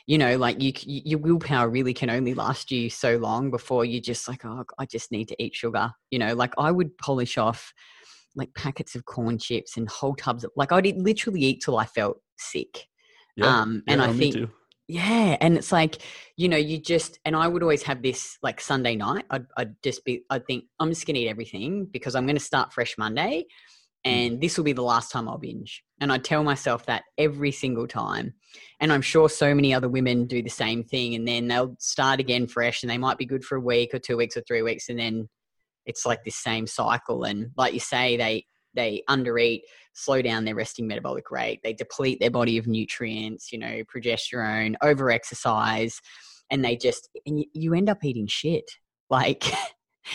you 0.07 0.19
know, 0.19 0.37
like 0.37 0.63
you, 0.63 0.73
your 0.85 1.19
willpower 1.19 1.69
really 1.69 1.95
can 1.95 2.11
only 2.11 2.35
last 2.35 2.71
you 2.71 2.91
so 2.91 3.17
long 3.17 3.51
before 3.51 3.85
you 3.85 4.01
just 4.01 4.29
like, 4.29 4.45
oh, 4.45 4.65
I 4.79 4.87
just 4.87 5.13
need 5.13 5.29
to 5.29 5.43
eat 5.43 5.55
sugar. 5.55 5.93
You 6.11 6.19
know, 6.19 6.35
like 6.35 6.55
I 6.59 6.71
would 6.71 6.97
polish 6.99 7.39
off 7.39 7.73
like 8.35 8.55
packets 8.55 8.95
of 8.95 9.05
corn 9.05 9.39
chips 9.39 9.77
and 9.77 9.89
whole 9.89 10.15
tubs 10.15 10.45
of, 10.45 10.51
like, 10.57 10.73
I'd 10.73 10.97
literally 10.97 11.41
eat 11.41 11.63
till 11.65 11.79
I 11.79 11.87
felt 11.87 12.21
sick. 12.39 12.87
Yeah, 13.37 13.47
um, 13.47 13.83
and 13.87 14.01
yeah, 14.01 14.09
I 14.09 14.13
think 14.13 14.51
yeah. 14.89 15.37
And 15.41 15.59
it's 15.59 15.71
like, 15.71 15.99
you 16.37 16.49
know, 16.49 16.57
you 16.57 16.79
just, 16.79 17.19
and 17.27 17.37
I 17.37 17.47
would 17.47 17.63
always 17.63 17.83
have 17.83 18.03
this 18.03 18.39
like 18.43 18.59
Sunday 18.59 18.97
night. 18.97 19.27
I'd, 19.31 19.47
I'd 19.57 19.75
just 19.83 20.03
be, 20.03 20.25
I'd 20.31 20.47
think, 20.47 20.65
I'm 20.81 20.89
just 20.89 21.07
going 21.07 21.15
to 21.15 21.21
eat 21.21 21.29
everything 21.29 21.85
because 21.85 22.15
I'm 22.15 22.25
going 22.25 22.37
to 22.37 22.43
start 22.43 22.73
fresh 22.73 22.97
Monday 22.97 23.45
mm. 24.07 24.11
and 24.11 24.41
this 24.41 24.57
will 24.57 24.65
be 24.65 24.73
the 24.73 24.83
last 24.83 25.13
time 25.13 25.29
I'll 25.29 25.37
binge. 25.37 25.85
And 26.01 26.11
I 26.11 26.17
tell 26.17 26.43
myself 26.43 26.87
that 26.87 27.03
every 27.19 27.53
single 27.53 27.87
time. 27.87 28.33
And 28.81 28.91
I'm 28.91 29.03
sure 29.03 29.29
so 29.29 29.55
many 29.55 29.75
other 29.75 29.91
women 29.91 30.27
do 30.27 30.43
the 30.43 30.49
same 30.49 30.83
thing. 30.85 31.15
And 31.15 31.29
then 31.29 31.49
they'll 31.49 31.77
start 31.79 32.19
again 32.19 32.47
fresh 32.47 32.83
and 32.83 32.89
they 32.89 32.99
might 32.99 33.19
be 33.19 33.27
good 33.27 33.45
for 33.45 33.57
a 33.57 33.61
week 33.61 33.93
or 33.93 33.99
two 33.99 34.17
weeks 34.17 34.39
or 34.39 34.41
three 34.41 34.63
weeks. 34.63 34.89
And 34.89 34.99
then 34.99 35.29
it's 35.85 36.07
like 36.07 36.25
this 36.25 36.37
same 36.37 36.67
cycle. 36.67 37.25
And 37.25 37.51
like 37.59 37.75
you 37.75 37.81
say, 37.81 38.17
they, 38.17 38.47
they 38.75 39.03
undereat, 39.09 39.63
slow 39.95 40.23
down 40.23 40.45
their 40.45 40.55
resting 40.55 40.87
metabolic 40.87 41.31
rate, 41.31 41.61
they 41.63 41.73
deplete 41.73 42.21
their 42.21 42.31
body 42.31 42.59
of 42.59 42.67
nutrients, 42.67 43.53
you 43.53 43.59
know, 43.59 43.83
progesterone, 43.85 44.75
overexercise, 44.83 46.01
and 46.51 46.65
they 46.65 46.77
just, 46.77 47.09
and 47.27 47.45
you 47.53 47.75
end 47.75 47.89
up 47.89 48.05
eating 48.05 48.27
shit. 48.27 48.71
Like, 49.11 49.51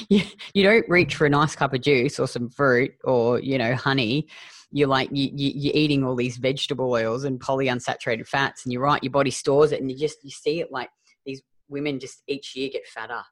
you, 0.08 0.22
you 0.54 0.62
don't 0.62 0.88
reach 0.88 1.16
for 1.16 1.26
a 1.26 1.30
nice 1.30 1.56
cup 1.56 1.74
of 1.74 1.82
juice 1.82 2.20
or 2.20 2.28
some 2.28 2.52
fruit 2.52 2.92
or, 3.04 3.40
you 3.40 3.58
know, 3.58 3.74
honey. 3.74 4.28
You're 4.72 4.88
like, 4.88 5.10
you, 5.12 5.32
you, 5.34 5.52
you're 5.56 5.76
eating 5.76 6.04
all 6.04 6.16
these 6.16 6.38
vegetable 6.38 6.92
oils 6.92 7.24
and 7.24 7.40
polyunsaturated 7.40 8.28
fats, 8.28 8.66
and 8.66 8.72
you're 8.72 8.84
right, 8.84 9.02
your 9.02 9.10
body 9.10 9.32
stores 9.32 9.72
it, 9.72 9.82
and 9.82 9.90
you 9.90 9.98
just, 9.98 10.18
you 10.24 10.30
see 10.30 10.60
it 10.60 10.72
like 10.72 10.90
these 11.26 11.42
women 11.70 12.00
just 12.00 12.22
each 12.28 12.56
year 12.56 12.70
get 12.72 12.86
fatter 12.86 13.24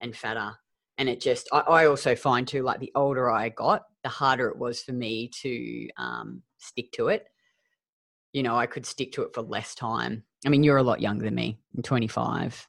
and 0.00 0.14
fatter 0.14 0.54
and 0.98 1.08
it 1.08 1.20
just 1.20 1.48
I, 1.52 1.60
I, 1.60 1.86
also 1.86 2.14
find 2.14 2.46
too 2.46 2.62
like 2.62 2.80
the 2.80 2.92
older 2.94 3.30
i 3.30 3.48
got 3.48 3.84
the 4.08 4.14
harder 4.20 4.48
it 4.48 4.58
was 4.58 4.82
for 4.82 4.92
me 4.92 5.28
to 5.42 5.88
um, 5.98 6.42
stick 6.58 6.90
to 6.92 7.08
it 7.08 7.22
you 8.32 8.42
know 8.42 8.56
i 8.56 8.66
could 8.66 8.86
stick 8.86 9.12
to 9.12 9.22
it 9.22 9.34
for 9.34 9.42
less 9.42 9.74
time 9.74 10.22
i 10.46 10.48
mean 10.48 10.62
you're 10.64 10.76
a 10.78 10.82
lot 10.90 11.00
younger 11.00 11.24
than 11.24 11.34
me 11.34 11.58
i'm 11.76 11.82
25 11.82 12.66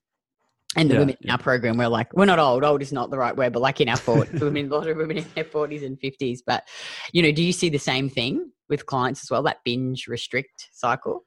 And 0.76 0.90
the 0.90 0.94
Yeah, 0.96 1.00
women 1.02 1.16
in 1.22 1.28
yeah. 1.28 1.34
our 1.34 1.40
program, 1.40 1.78
we're 1.78 1.88
like, 2.00 2.14
we're 2.14 2.26
not 2.34 2.38
old. 2.38 2.64
Old 2.64 2.82
is 2.84 2.92
not 2.94 3.10
the 3.10 3.18
right 3.18 3.36
word, 3.36 3.54
but 3.54 3.62
like 3.68 3.82
in 3.82 3.90
our 3.90 3.98
40s, 3.98 4.40
women, 4.40 4.68
a 4.72 4.76
lot 4.76 4.88
of 4.88 4.98
women 4.98 5.18
in 5.18 5.26
their 5.36 5.44
40s 5.56 5.84
and 5.84 5.98
50s. 6.00 6.40
But, 6.46 6.62
you 7.12 7.24
know, 7.24 7.32
do 7.32 7.42
you 7.42 7.52
see 7.54 7.70
the 7.70 7.80
same 7.80 8.08
thing 8.08 8.52
with 8.70 8.86
clients 8.86 9.24
as 9.24 9.32
well, 9.32 9.42
that 9.44 9.64
binge 9.66 10.08
restrict 10.08 10.70
cycle? 10.72 11.26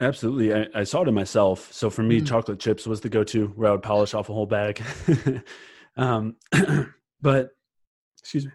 Absolutely. 0.00 0.54
I, 0.54 0.80
I 0.80 0.84
saw 0.84 1.02
it 1.02 1.08
in 1.08 1.14
myself. 1.14 1.70
So 1.70 1.90
for 1.90 2.02
me, 2.02 2.20
Mm. 2.22 2.26
chocolate 2.32 2.60
chips 2.60 2.86
was 2.86 3.00
the 3.02 3.10
go 3.10 3.24
to 3.24 3.48
where 3.58 3.68
I 3.68 3.72
would 3.72 3.82
polish 3.82 4.14
off 4.14 4.30
a 4.30 4.32
whole 4.32 4.46
bag. 4.46 4.82
um, 5.98 6.36
but, 7.20 7.50
excuse 8.22 8.46
me. 8.46 8.52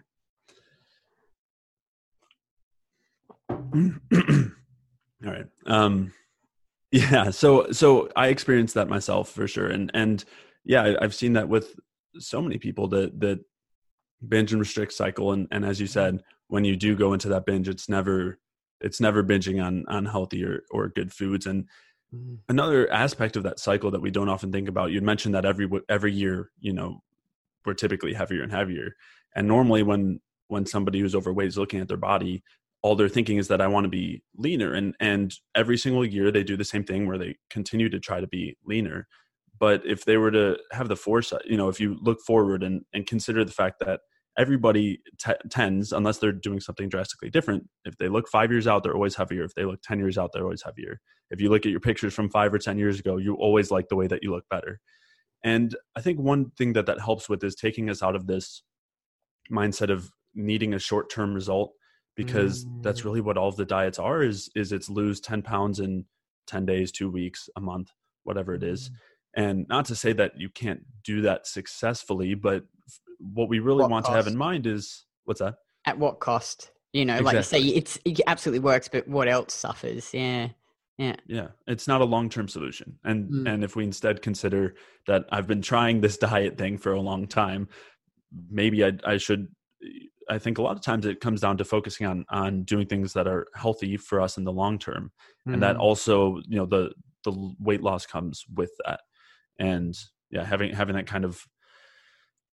All 3.50 5.32
right. 5.32 5.46
Um, 5.66 6.12
yeah. 6.90 7.30
So, 7.30 7.72
so 7.72 8.08
I 8.14 8.28
experienced 8.28 8.74
that 8.74 8.88
myself 8.88 9.30
for 9.30 9.48
sure. 9.48 9.66
And, 9.66 9.90
and 9.94 10.24
yeah, 10.64 10.94
I've 11.00 11.14
seen 11.14 11.34
that 11.34 11.48
with 11.48 11.74
so 12.18 12.40
many 12.40 12.58
people 12.58 12.88
that, 12.88 13.18
that 13.20 13.40
binge 14.26 14.52
and 14.52 14.60
restrict 14.60 14.92
cycle. 14.92 15.32
And, 15.32 15.48
and 15.50 15.64
as 15.64 15.80
you 15.80 15.86
said, 15.86 16.22
when 16.48 16.64
you 16.64 16.76
do 16.76 16.94
go 16.94 17.12
into 17.12 17.28
that 17.30 17.46
binge, 17.46 17.68
it's 17.68 17.88
never, 17.88 18.38
it's 18.80 19.00
never 19.00 19.24
binging 19.24 19.64
on, 19.64 19.84
on 19.88 20.06
healthy 20.06 20.44
or, 20.44 20.62
or 20.70 20.88
good 20.88 21.12
foods. 21.12 21.46
And 21.46 21.66
another 22.48 22.90
aspect 22.92 23.36
of 23.36 23.42
that 23.42 23.58
cycle 23.58 23.90
that 23.90 24.02
we 24.02 24.10
don't 24.10 24.28
often 24.28 24.52
think 24.52 24.68
about, 24.68 24.92
you'd 24.92 25.02
mentioned 25.02 25.34
that 25.34 25.44
every, 25.44 25.68
every 25.88 26.12
year, 26.12 26.50
you 26.60 26.72
know, 26.72 27.02
we're 27.66 27.74
typically 27.74 28.14
heavier 28.14 28.42
and 28.42 28.52
heavier. 28.52 28.94
And 29.34 29.48
normally 29.48 29.82
when, 29.82 30.20
when 30.48 30.66
somebody 30.66 31.00
who's 31.00 31.14
overweight 31.14 31.48
is 31.48 31.58
looking 31.58 31.80
at 31.80 31.88
their 31.88 31.96
body, 31.96 32.44
all 32.84 32.94
they're 32.94 33.08
thinking 33.08 33.38
is 33.38 33.48
that 33.48 33.62
I 33.62 33.66
want 33.66 33.84
to 33.84 33.88
be 33.88 34.22
leaner. 34.36 34.74
And 34.74 34.94
and 35.00 35.34
every 35.54 35.78
single 35.78 36.04
year 36.04 36.30
they 36.30 36.44
do 36.44 36.54
the 36.54 36.66
same 36.66 36.84
thing 36.84 37.06
where 37.06 37.16
they 37.16 37.36
continue 37.48 37.88
to 37.88 37.98
try 37.98 38.20
to 38.20 38.26
be 38.26 38.58
leaner. 38.66 39.08
But 39.58 39.80
if 39.86 40.04
they 40.04 40.18
were 40.18 40.30
to 40.32 40.58
have 40.70 40.88
the 40.88 40.96
foresight, 40.96 41.46
you 41.46 41.56
know, 41.56 41.70
if 41.70 41.80
you 41.80 41.96
look 42.02 42.20
forward 42.20 42.62
and, 42.62 42.82
and 42.92 43.06
consider 43.06 43.42
the 43.42 43.52
fact 43.52 43.76
that 43.80 44.00
everybody 44.36 45.00
t- 45.18 45.32
tends, 45.48 45.92
unless 45.92 46.18
they're 46.18 46.32
doing 46.32 46.60
something 46.60 46.90
drastically 46.90 47.30
different, 47.30 47.66
if 47.86 47.96
they 47.96 48.08
look 48.08 48.28
five 48.28 48.50
years 48.50 48.66
out, 48.66 48.82
they're 48.82 48.94
always 48.94 49.14
heavier. 49.14 49.44
If 49.44 49.54
they 49.54 49.64
look 49.64 49.80
10 49.82 49.98
years 50.00 50.18
out, 50.18 50.32
they're 50.34 50.42
always 50.42 50.62
heavier. 50.62 51.00
If 51.30 51.40
you 51.40 51.48
look 51.48 51.64
at 51.64 51.70
your 51.70 51.80
pictures 51.80 52.12
from 52.12 52.28
five 52.28 52.52
or 52.52 52.58
10 52.58 52.76
years 52.76 52.98
ago, 53.00 53.16
you 53.16 53.34
always 53.36 53.70
like 53.70 53.88
the 53.88 53.96
way 53.96 54.08
that 54.08 54.22
you 54.22 54.30
look 54.30 54.44
better. 54.50 54.80
And 55.42 55.74
I 55.96 56.02
think 56.02 56.18
one 56.18 56.50
thing 56.58 56.74
that 56.74 56.84
that 56.86 57.00
helps 57.00 57.30
with 57.30 57.42
is 57.44 57.54
taking 57.54 57.88
us 57.88 58.02
out 58.02 58.16
of 58.16 58.26
this 58.26 58.62
mindset 59.50 59.90
of 59.90 60.10
needing 60.34 60.74
a 60.74 60.78
short 60.78 61.08
term 61.10 61.32
result 61.32 61.72
because 62.16 62.66
that's 62.82 63.00
Mm. 63.00 63.04
really 63.04 63.20
what 63.20 63.36
all 63.36 63.48
of 63.48 63.56
the 63.56 63.64
diets 63.64 63.98
are 63.98 64.22
is 64.22 64.50
is 64.54 64.72
it's 64.72 64.88
lose 64.88 65.20
10 65.20 65.42
pounds 65.42 65.80
in 65.80 66.04
10 66.46 66.66
days 66.66 66.92
2 66.92 67.10
weeks 67.10 67.48
a 67.56 67.60
month 67.60 67.90
whatever 68.24 68.54
it 68.54 68.62
is 68.62 68.90
and 69.36 69.66
not 69.68 69.84
to 69.86 69.96
say 69.96 70.12
that 70.12 70.32
you 70.38 70.48
can't 70.48 70.80
do 71.04 71.20
that 71.22 71.46
successfully 71.46 72.34
but 72.34 72.64
what 73.18 73.48
we 73.48 73.58
really 73.58 73.82
What 73.82 73.90
want 73.90 74.06
to 74.06 74.12
have 74.12 74.26
in 74.26 74.36
mind 74.36 74.66
is 74.66 75.06
what's 75.24 75.40
that 75.40 75.54
At 75.86 75.98
what 75.98 76.20
cost? 76.20 76.70
You 76.92 77.04
know, 77.04 77.18
like 77.20 77.34
you 77.36 77.42
say, 77.42 77.60
it's, 77.60 77.98
it 78.04 78.20
absolutely 78.28 78.60
works, 78.60 78.88
but 78.88 79.08
what 79.08 79.26
else 79.28 79.52
suffers? 79.54 80.14
Yeah. 80.14 80.48
Yeah. 80.96 81.16
yeah 81.26 81.48
it's 81.66 81.88
not 81.88 82.00
a 82.02 82.04
long-term 82.04 82.46
solution 82.46 82.98
and 83.02 83.28
Mm. 83.28 83.48
and 83.52 83.64
if 83.64 83.74
we 83.74 83.82
instead 83.82 84.22
consider 84.22 84.76
that 85.08 85.24
i've 85.32 85.48
been 85.48 85.60
trying 85.62 86.00
this 86.00 86.16
diet 86.28 86.56
thing 86.56 86.78
for 86.78 86.92
a 86.92 87.00
long 87.00 87.26
time 87.26 87.66
maybe 88.48 88.84
i 88.84 88.92
i 89.04 89.16
should 89.16 89.48
i 90.30 90.38
think 90.38 90.58
a 90.58 90.62
lot 90.62 90.76
of 90.76 90.82
times 90.82 91.06
it 91.06 91.20
comes 91.20 91.40
down 91.40 91.56
to 91.56 91.64
focusing 91.64 92.06
on 92.06 92.24
on 92.30 92.62
doing 92.64 92.86
things 92.86 93.12
that 93.12 93.26
are 93.26 93.46
healthy 93.54 93.96
for 93.96 94.20
us 94.20 94.36
in 94.38 94.44
the 94.44 94.52
long 94.52 94.78
term. 94.78 95.12
And 95.46 95.62
that 95.62 95.76
Mm. 95.76 95.80
also 95.80 96.36
you 96.48 96.56
know 96.56 96.66
the 96.66 96.92
the 97.24 97.54
weight 97.60 97.82
loss 97.82 98.06
comes 98.06 98.44
with 98.54 98.70
that. 98.84 99.00
And 99.58 99.98
yeah 100.30 100.44
having 100.44 100.72
having 100.74 100.96
that 100.96 101.06
kind 101.06 101.24
of 101.24 101.46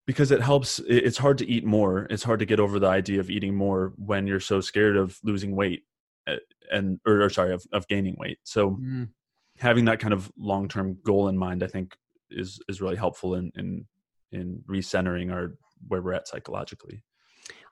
because 0.06 0.30
it 0.30 0.40
helps 0.40 0.78
it's 0.88 1.18
hard 1.18 1.38
to 1.38 1.46
eat 1.48 1.64
more. 1.64 2.06
It's 2.10 2.22
hard 2.22 2.38
to 2.40 2.46
get 2.46 2.60
over 2.60 2.78
the 2.78 2.86
idea 2.88 3.20
of 3.20 3.30
eating 3.30 3.54
more 3.54 3.92
when 3.96 4.26
you're 4.26 4.40
so 4.40 4.60
scared 4.60 4.96
of 4.96 5.18
losing 5.22 5.54
weight 5.54 5.82
uh, 6.26 6.36
and 6.70 6.98
or, 7.06 7.22
or 7.22 7.30
sorry 7.30 7.52
of, 7.52 7.64
of 7.72 7.86
gaining 7.88 8.16
weight. 8.18 8.38
So 8.44 8.70
Mm. 8.70 9.08
having 9.58 9.84
that 9.86 10.00
kind 10.00 10.14
of 10.14 10.30
long-term 10.38 10.98
goal 11.04 11.28
in 11.28 11.36
mind 11.36 11.62
i 11.62 11.66
think 11.66 11.96
is 12.30 12.60
is 12.68 12.80
really 12.80 12.96
helpful 12.96 13.34
in 13.34 13.50
in 13.56 13.86
in 14.32 14.62
recentering 14.68 15.32
our 15.32 15.58
where 15.88 16.00
we're 16.02 16.12
at 16.12 16.28
psychologically 16.28 17.02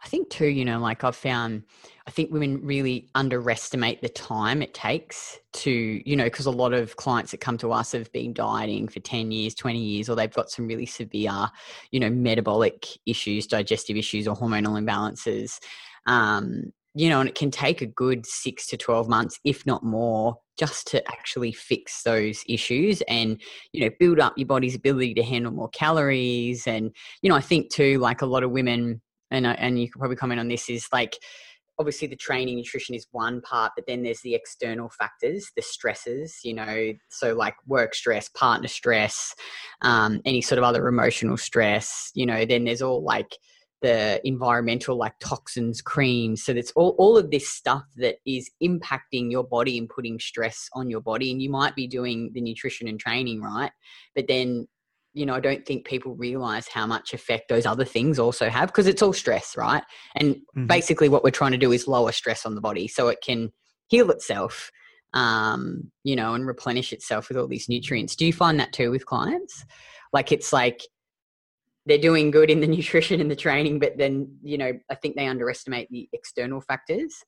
I 0.04 0.08
think 0.08 0.30
too, 0.30 0.46
you 0.46 0.64
know, 0.64 0.78
like 0.78 1.04
I've 1.04 1.16
found, 1.16 1.62
I 2.06 2.10
think 2.10 2.30
women 2.30 2.60
really 2.62 3.08
underestimate 3.14 4.02
the 4.02 4.08
time 4.08 4.62
it 4.62 4.74
takes 4.74 5.38
to, 5.54 5.70
you 5.70 6.16
know, 6.16 6.24
because 6.24 6.46
a 6.46 6.50
lot 6.50 6.72
of 6.72 6.96
clients 6.96 7.30
that 7.32 7.40
come 7.40 7.58
to 7.58 7.72
us 7.72 7.92
have 7.92 8.12
been 8.12 8.32
dieting 8.32 8.88
for 8.88 9.00
10 9.00 9.30
years, 9.30 9.54
20 9.54 9.78
years, 9.78 10.08
or 10.08 10.16
they've 10.16 10.32
got 10.32 10.50
some 10.50 10.66
really 10.66 10.86
severe, 10.86 11.48
you 11.90 12.00
know, 12.00 12.10
metabolic 12.10 12.86
issues, 13.06 13.46
digestive 13.46 13.96
issues, 13.96 14.28
or 14.28 14.36
hormonal 14.36 14.80
imbalances. 14.80 15.58
Um, 16.06 16.72
you 16.96 17.10
know, 17.10 17.20
and 17.20 17.28
it 17.28 17.34
can 17.34 17.50
take 17.50 17.82
a 17.82 17.86
good 17.86 18.24
six 18.24 18.66
to 18.68 18.76
12 18.78 19.06
months, 19.06 19.38
if 19.44 19.66
not 19.66 19.84
more, 19.84 20.38
just 20.58 20.86
to 20.88 21.06
actually 21.12 21.52
fix 21.52 22.02
those 22.02 22.42
issues 22.48 23.02
and, 23.02 23.38
you 23.72 23.82
know, 23.82 23.90
build 24.00 24.18
up 24.18 24.32
your 24.38 24.46
body's 24.46 24.74
ability 24.74 25.12
to 25.12 25.22
handle 25.22 25.52
more 25.52 25.68
calories. 25.68 26.66
And, 26.66 26.90
you 27.20 27.28
know, 27.28 27.36
I 27.36 27.42
think 27.42 27.70
too, 27.70 27.98
like 27.98 28.22
a 28.22 28.26
lot 28.26 28.42
of 28.42 28.50
women, 28.50 29.02
and 29.30 29.46
and 29.46 29.80
you 29.80 29.90
could 29.90 29.98
probably 29.98 30.16
comment 30.16 30.40
on 30.40 30.48
this 30.48 30.68
is 30.68 30.86
like 30.92 31.16
obviously 31.78 32.08
the 32.08 32.16
training 32.16 32.56
nutrition 32.56 32.94
is 32.94 33.06
one 33.10 33.40
part 33.42 33.72
but 33.76 33.84
then 33.86 34.02
there's 34.02 34.22
the 34.22 34.34
external 34.34 34.90
factors 34.98 35.50
the 35.56 35.62
stresses 35.62 36.40
you 36.42 36.54
know 36.54 36.92
so 37.08 37.34
like 37.34 37.54
work 37.66 37.94
stress 37.94 38.28
partner 38.30 38.68
stress 38.68 39.34
um, 39.82 40.20
any 40.24 40.40
sort 40.40 40.58
of 40.58 40.64
other 40.64 40.88
emotional 40.88 41.36
stress 41.36 42.10
you 42.14 42.26
know 42.26 42.44
then 42.44 42.64
there's 42.64 42.82
all 42.82 43.02
like 43.02 43.36
the 43.82 44.26
environmental 44.26 44.96
like 44.96 45.12
toxins 45.20 45.82
creams 45.82 46.42
so 46.42 46.54
that's 46.54 46.72
all, 46.72 46.94
all 46.98 47.18
of 47.18 47.30
this 47.30 47.48
stuff 47.50 47.84
that 47.96 48.16
is 48.24 48.50
impacting 48.62 49.30
your 49.30 49.44
body 49.44 49.76
and 49.76 49.90
putting 49.90 50.18
stress 50.18 50.70
on 50.72 50.88
your 50.88 51.02
body 51.02 51.30
and 51.30 51.42
you 51.42 51.50
might 51.50 51.76
be 51.76 51.86
doing 51.86 52.30
the 52.32 52.40
nutrition 52.40 52.88
and 52.88 52.98
training 52.98 53.42
right? 53.42 53.70
But 54.14 54.28
then 54.28 54.66
you 55.16 55.24
know, 55.24 55.34
I 55.34 55.40
don't 55.40 55.64
think 55.64 55.86
people 55.86 56.14
realize 56.14 56.68
how 56.68 56.86
much 56.86 57.14
effect 57.14 57.48
those 57.48 57.64
other 57.64 57.86
things 57.86 58.18
also 58.18 58.50
have 58.50 58.68
because 58.68 58.86
it's 58.86 59.00
all 59.00 59.14
stress, 59.14 59.56
right? 59.56 59.82
And 60.14 60.42
Mhm. 60.54 60.66
basically, 60.66 61.08
what 61.08 61.24
we're 61.24 61.30
trying 61.30 61.52
to 61.52 61.58
do 61.58 61.72
is 61.72 61.88
lower 61.88 62.12
stress 62.12 62.44
on 62.44 62.54
the 62.54 62.60
body 62.60 62.86
so 62.86 63.08
it 63.08 63.20
can 63.24 63.50
heal 63.88 64.10
itself, 64.10 64.70
um, 65.14 65.90
you 66.04 66.16
know, 66.16 66.34
and 66.34 66.46
replenish 66.46 66.92
itself 66.92 67.30
with 67.30 67.38
all 67.38 67.48
these 67.48 67.66
nutrients. 67.66 68.14
Do 68.14 68.26
you 68.26 68.32
find 68.32 68.60
that 68.60 68.74
too 68.74 68.90
with 68.90 69.06
clients? 69.06 69.64
Like, 70.12 70.32
it's 70.32 70.52
like 70.52 70.82
they're 71.86 71.96
doing 71.96 72.30
good 72.30 72.50
in 72.50 72.60
the 72.60 72.66
nutrition 72.76 73.18
and 73.18 73.30
the 73.30 73.36
training, 73.36 73.78
but 73.78 73.96
then, 73.96 74.36
you 74.42 74.58
know, 74.58 74.72
I 74.90 74.96
think 74.96 75.16
they 75.16 75.26
underestimate 75.26 75.88
the 75.90 76.10
external 76.12 76.60
factors. 76.60 77.24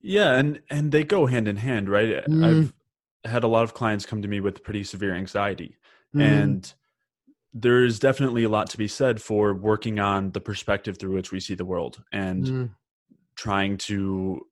Yeah, 0.00 0.34
and 0.34 0.62
and 0.70 0.92
they 0.92 1.02
go 1.02 1.26
hand 1.26 1.48
in 1.48 1.56
hand, 1.56 1.88
right? 1.88 2.24
Mm. 2.24 2.44
I've 2.44 2.72
had 3.24 3.42
a 3.42 3.48
lot 3.48 3.64
of 3.64 3.74
clients 3.74 4.06
come 4.06 4.22
to 4.22 4.28
me 4.28 4.38
with 4.38 4.62
pretty 4.62 4.84
severe 4.84 5.12
anxiety, 5.14 5.76
Mm. 6.14 6.22
and 6.22 6.74
there's 7.52 7.98
definitely 7.98 8.44
a 8.44 8.48
lot 8.48 8.70
to 8.70 8.78
be 8.78 8.88
said 8.88 9.20
for 9.20 9.54
working 9.54 9.98
on 9.98 10.30
the 10.32 10.40
perspective 10.40 10.98
through 10.98 11.14
which 11.14 11.32
we 11.32 11.40
see 11.40 11.54
the 11.54 11.64
world 11.64 12.02
and 12.12 12.46
Mm. 12.46 12.70
trying 13.36 13.76
to 13.78 14.46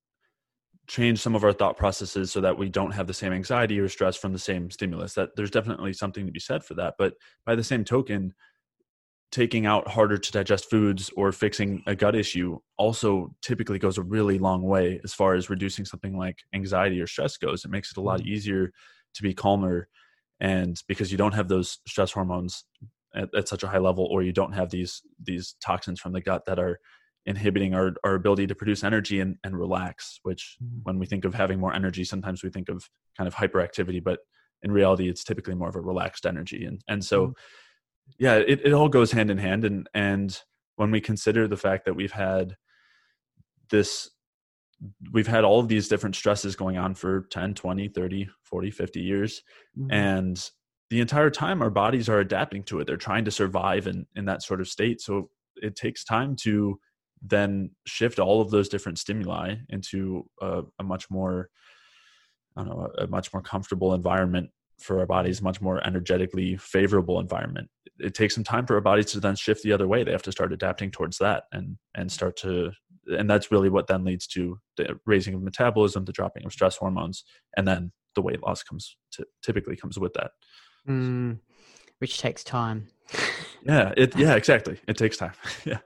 change 0.87 1.21
some 1.21 1.35
of 1.37 1.45
our 1.45 1.53
thought 1.53 1.77
processes 1.77 2.33
so 2.33 2.41
that 2.41 2.59
we 2.59 2.69
don't 2.69 2.93
have 2.93 3.07
the 3.07 3.15
same 3.15 3.33
anxiety 3.33 3.79
or 3.79 3.89
stress 3.89 4.17
from 4.17 4.33
the 4.33 4.39
same 4.39 4.71
stimulus. 4.71 5.15
That 5.15 5.37
there's 5.37 5.51
definitely 5.51 5.93
something 5.93 6.27
to 6.27 6.33
be 6.33 6.41
said 6.41 6.65
for 6.65 6.75
that 6.75 6.95
but 6.99 7.15
by 7.45 7.55
the 7.55 7.65
same 7.65 7.85
token 7.85 8.35
taking 9.31 9.67
out 9.67 9.87
harder 9.89 10.17
to 10.17 10.33
digest 10.33 10.71
foods 10.71 11.11
or 11.17 11.33
fixing 11.33 11.83
a 11.87 11.95
gut 11.95 12.15
issue 12.17 12.59
also 12.79 13.35
typically 13.43 13.79
goes 13.79 13.99
a 13.99 14.03
really 14.03 14.39
long 14.39 14.63
way 14.63 15.01
as 15.05 15.13
far 15.13 15.35
as 15.35 15.51
reducing 15.51 15.85
something 15.85 16.17
like 16.17 16.39
anxiety 16.55 16.99
or 17.01 17.07
stress 17.07 17.37
goes. 17.37 17.65
It 17.65 17.71
makes 17.71 17.91
it 17.91 17.99
a 17.99 18.03
lot 18.03 18.23
easier 18.23 18.73
to 19.15 19.23
be 19.23 19.35
calmer 19.35 19.89
and 20.41 20.83
because 20.89 21.11
you 21.11 21.19
don't 21.19 21.35
have 21.35 21.49
those 21.49 21.79
stress 21.87 22.13
hormones 22.13 22.65
at, 23.15 23.29
at 23.35 23.49
such 23.49 23.63
a 23.63 23.69
high 23.69 23.79
level 23.79 24.05
or 24.05 24.23
you 24.23 24.33
don't 24.33 24.53
have 24.53 24.71
these 24.71 25.03
these 25.23 25.57
toxins 25.61 26.01
from 26.01 26.13
the 26.13 26.21
gut 26.21 26.45
that 26.47 26.59
are 26.59 26.79
inhibiting 27.27 27.75
our, 27.75 27.93
our 28.05 28.15
ability 28.15 28.47
to 28.47 28.55
produce 28.55 28.83
energy 28.85 29.21
and, 29.21 29.37
and 29.45 29.59
relax 29.59 30.21
which 30.23 30.57
Mm. 30.63 30.81
when 30.85 30.99
we 30.99 31.07
think 31.07 31.25
of 31.25 31.35
having 31.35 31.59
more 31.61 31.75
energy 31.75 32.05
sometimes 32.05 32.43
we 32.43 32.51
think 32.51 32.69
of 32.69 32.89
kind 33.17 33.27
of 33.29 33.35
hyperactivity 33.35 34.03
but 34.03 34.21
in 34.63 34.71
reality 34.73 35.09
it's 35.09 35.25
typically 35.25 35.55
more 35.55 35.69
of 35.69 35.77
a 35.77 35.81
relaxed 35.81 36.27
energy 36.27 36.65
and 36.65 36.83
and 36.89 37.05
so 37.05 37.29
Mm. 37.29 37.33
yeah 38.19 38.35
it, 38.37 38.61
it 38.65 38.73
all 38.73 38.89
goes 38.89 39.13
hand 39.13 39.31
in 39.31 39.39
hand 39.39 39.65
and 39.65 39.89
and 39.95 40.41
when 40.77 40.91
we 40.91 41.01
consider 41.01 41.49
the 41.49 41.57
fact 41.57 41.85
that 41.87 41.95
we've 41.95 42.13
had 42.13 42.57
this 43.71 44.11
we've 45.13 45.27
had 45.27 45.45
all 45.45 45.61
of 45.61 45.69
these 45.69 45.89
different 45.89 46.15
stresses 46.17 46.55
going 46.57 46.77
on 46.79 46.95
for 46.95 47.23
10 47.31 47.55
20 47.55 47.89
30 47.89 48.29
40 48.45 48.71
50 48.71 49.01
years. 49.01 49.43
Mhm. 49.79 49.89
and 49.93 50.51
the 50.91 51.01
entire 51.01 51.29
time 51.31 51.61
our 51.61 51.71
bodies 51.71 52.09
are 52.09 52.21
adapting 52.21 52.63
to 52.65 52.81
it. 52.81 52.87
They're 52.87 52.97
trying 52.97 53.25
to 53.27 53.31
survive 53.31 53.87
in 53.87 54.07
in 54.17 54.25
that 54.27 54.43
sort 54.43 54.61
of 54.61 54.69
state. 54.69 55.01
So 55.01 55.31
it 55.57 55.77
takes 55.77 56.05
time 56.05 56.35
to 56.37 56.79
then 57.21 57.71
shift 57.87 58.19
all 58.19 58.41
of 58.41 58.51
those 58.51 58.69
different 58.69 58.99
stimuli 58.99 59.57
into 59.69 60.25
a, 60.41 60.63
a 60.79 60.85
much 60.85 61.11
more 61.11 61.51
i 62.57 62.63
don't 62.63 62.71
know 62.71 62.89
a 62.99 63.07
much 63.09 63.33
more 63.33 63.43
comfortable 63.43 63.93
environment 63.93 64.49
for 64.79 65.01
our 65.01 65.07
bodies 65.07 65.43
much 65.43 65.61
more 65.61 65.85
energetically 65.87 66.57
favorable 66.57 67.19
environment. 67.21 67.69
It 67.99 68.15
takes 68.15 68.35
some 68.37 68.45
time 68.45 68.65
for 68.67 68.75
our 68.77 68.81
bodies 68.81 69.07
to 69.07 69.21
then 69.21 69.35
shift 69.35 69.65
the 69.65 69.73
other 69.73 69.89
way. 69.89 70.05
They 70.05 70.13
have 70.13 70.23
to 70.23 70.33
start 70.33 70.53
adapting 70.53 70.91
towards 70.93 71.19
that 71.19 71.45
and 71.53 71.77
and 71.97 72.11
start 72.11 72.37
to 72.39 72.71
and 73.09 73.29
that's 73.29 73.51
really 73.51 73.69
what 73.69 73.87
then 73.87 74.05
leads 74.05 74.27
to 74.27 74.59
the 74.77 74.99
raising 75.07 75.35
of 75.35 75.43
metabolism 75.43 76.05
the 76.05 76.13
dropping 76.13 76.45
of 76.45 76.53
stress 76.53 76.77
hormones 76.77 77.25
and 77.57 77.67
then 77.67 77.93
the 78.15 78.23
weight 78.23 78.43
loss 78.43 78.63
comes 78.63 78.97
to, 79.13 79.25
typically 79.43 79.77
comes 79.77 79.99
with 79.99 80.13
that. 80.15 80.33
Mm, 80.89 81.39
which 81.99 82.19
takes 82.19 82.45
time. 82.45 82.89
Yeah 83.65 83.93
it 83.97 84.17
yeah 84.17 84.35
exactly. 84.37 84.79
It 84.87 84.97
takes 84.97 85.17
time. 85.17 85.33
Yeah. 85.65 85.79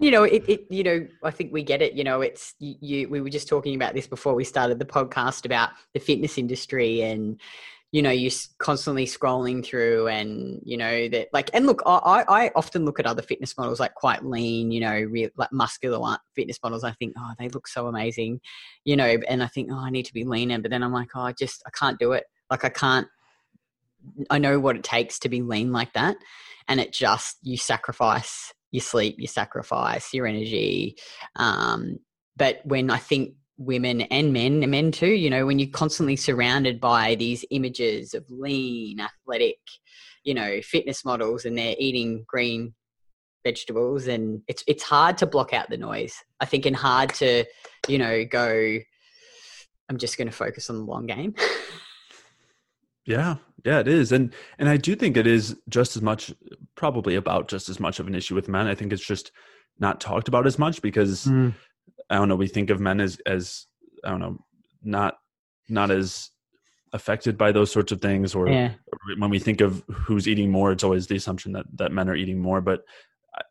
You 0.00 0.10
know 0.10 0.22
it, 0.22 0.44
it 0.48 0.66
you 0.70 0.82
know 0.82 1.06
i 1.22 1.30
think 1.30 1.52
we 1.52 1.62
get 1.62 1.82
it. 1.82 1.92
You 1.92 2.02
know 2.02 2.22
it's 2.22 2.54
you, 2.58 2.76
you 2.80 3.08
we 3.08 3.20
were 3.20 3.28
just 3.28 3.46
talking 3.46 3.74
about 3.74 3.94
this 3.94 4.06
before 4.06 4.34
we 4.34 4.44
started 4.44 4.78
the 4.78 4.86
podcast 4.86 5.44
about 5.44 5.70
the 5.92 6.00
fitness 6.00 6.38
industry 6.38 7.02
and 7.02 7.38
you 7.90 8.02
know 8.02 8.10
you're 8.10 8.32
constantly 8.58 9.06
scrolling 9.06 9.64
through 9.64 10.08
and 10.08 10.60
you 10.62 10.76
know 10.76 11.08
that 11.08 11.28
like 11.32 11.50
and 11.54 11.66
look 11.66 11.82
i 11.86 12.24
i 12.28 12.50
often 12.54 12.84
look 12.84 13.00
at 13.00 13.06
other 13.06 13.22
fitness 13.22 13.56
models 13.56 13.80
like 13.80 13.94
quite 13.94 14.24
lean 14.24 14.70
you 14.70 14.80
know 14.80 14.92
real, 14.92 15.30
like 15.36 15.52
muscular 15.52 16.18
fitness 16.34 16.58
models. 16.62 16.84
I 16.84 16.92
think 16.92 17.14
oh 17.18 17.32
they 17.38 17.48
look 17.48 17.66
so 17.66 17.86
amazing 17.86 18.40
you 18.84 18.96
know 18.96 19.16
and 19.28 19.42
i 19.42 19.46
think 19.46 19.70
oh 19.72 19.78
i 19.78 19.90
need 19.90 20.04
to 20.04 20.12
be 20.12 20.24
leaner 20.24 20.58
but 20.58 20.70
then 20.70 20.82
i'm 20.82 20.92
like 20.92 21.08
oh 21.14 21.20
i 21.20 21.32
just 21.32 21.62
i 21.66 21.70
can't 21.70 21.98
do 21.98 22.12
it. 22.12 22.24
Like 22.50 22.64
i 22.64 22.68
can't 22.68 23.06
i 24.30 24.38
know 24.38 24.60
what 24.60 24.76
it 24.76 24.84
takes 24.84 25.18
to 25.20 25.28
be 25.28 25.42
lean 25.42 25.72
like 25.72 25.92
that 25.94 26.16
and 26.68 26.80
it 26.80 26.92
just 26.92 27.38
you 27.42 27.56
sacrifice 27.56 28.52
your 28.70 28.82
sleep 28.82 29.16
you 29.18 29.26
sacrifice 29.26 30.12
your 30.12 30.26
energy 30.26 30.96
um 31.36 31.98
but 32.36 32.60
when 32.64 32.90
i 32.90 32.98
think 32.98 33.34
women 33.58 34.02
and 34.02 34.32
men, 34.32 34.68
men 34.70 34.92
too, 34.92 35.08
you 35.08 35.28
know, 35.28 35.44
when 35.44 35.58
you're 35.58 35.68
constantly 35.68 36.16
surrounded 36.16 36.80
by 36.80 37.16
these 37.16 37.44
images 37.50 38.14
of 38.14 38.24
lean, 38.30 39.00
athletic, 39.00 39.58
you 40.24 40.32
know, 40.32 40.60
fitness 40.62 41.04
models 41.04 41.44
and 41.44 41.58
they're 41.58 41.74
eating 41.78 42.24
green 42.26 42.74
vegetables 43.44 44.06
and 44.06 44.42
it's 44.48 44.62
it's 44.66 44.82
hard 44.82 45.18
to 45.18 45.26
block 45.26 45.52
out 45.52 45.68
the 45.68 45.76
noise. 45.76 46.14
I 46.40 46.46
think 46.46 46.66
and 46.66 46.76
hard 46.76 47.12
to, 47.14 47.44
you 47.88 47.98
know, 47.98 48.24
go 48.24 48.78
I'm 49.90 49.98
just 49.98 50.18
going 50.18 50.28
to 50.28 50.34
focus 50.34 50.70
on 50.70 50.76
the 50.76 50.84
long 50.84 51.06
game. 51.06 51.34
yeah. 53.04 53.36
Yeah, 53.64 53.80
it 53.80 53.88
is. 53.88 54.12
And 54.12 54.32
and 54.58 54.68
I 54.68 54.76
do 54.76 54.94
think 54.94 55.16
it 55.16 55.26
is 55.26 55.56
just 55.68 55.96
as 55.96 56.02
much 56.02 56.32
probably 56.76 57.16
about 57.16 57.48
just 57.48 57.68
as 57.68 57.80
much 57.80 57.98
of 57.98 58.06
an 58.06 58.14
issue 58.14 58.36
with 58.36 58.48
men. 58.48 58.68
I 58.68 58.76
think 58.76 58.92
it's 58.92 59.04
just 59.04 59.32
not 59.80 60.00
talked 60.00 60.28
about 60.28 60.46
as 60.46 60.58
much 60.58 60.80
because 60.80 61.26
mm 61.26 61.54
I 62.10 62.16
don't 62.16 62.28
know, 62.28 62.36
we 62.36 62.48
think 62.48 62.70
of 62.70 62.80
men 62.80 63.00
as 63.00 63.18
as 63.26 63.66
I 64.04 64.10
don't 64.10 64.20
know, 64.20 64.38
not 64.82 65.18
not 65.68 65.90
as 65.90 66.30
affected 66.92 67.36
by 67.36 67.52
those 67.52 67.70
sorts 67.70 67.92
of 67.92 68.00
things 68.00 68.34
or, 68.34 68.48
yeah. 68.48 68.72
when 69.18 69.30
we 69.30 69.38
think 69.38 69.60
of 69.60 69.84
who's 69.90 70.26
eating 70.26 70.50
more 70.50 70.72
it's 70.72 70.84
always 70.84 71.06
the 71.06 71.16
assumption 71.16 71.52
that 71.52 71.66
that 71.74 71.92
men 71.92 72.08
are 72.08 72.16
eating 72.16 72.38
more 72.38 72.60
but 72.60 72.80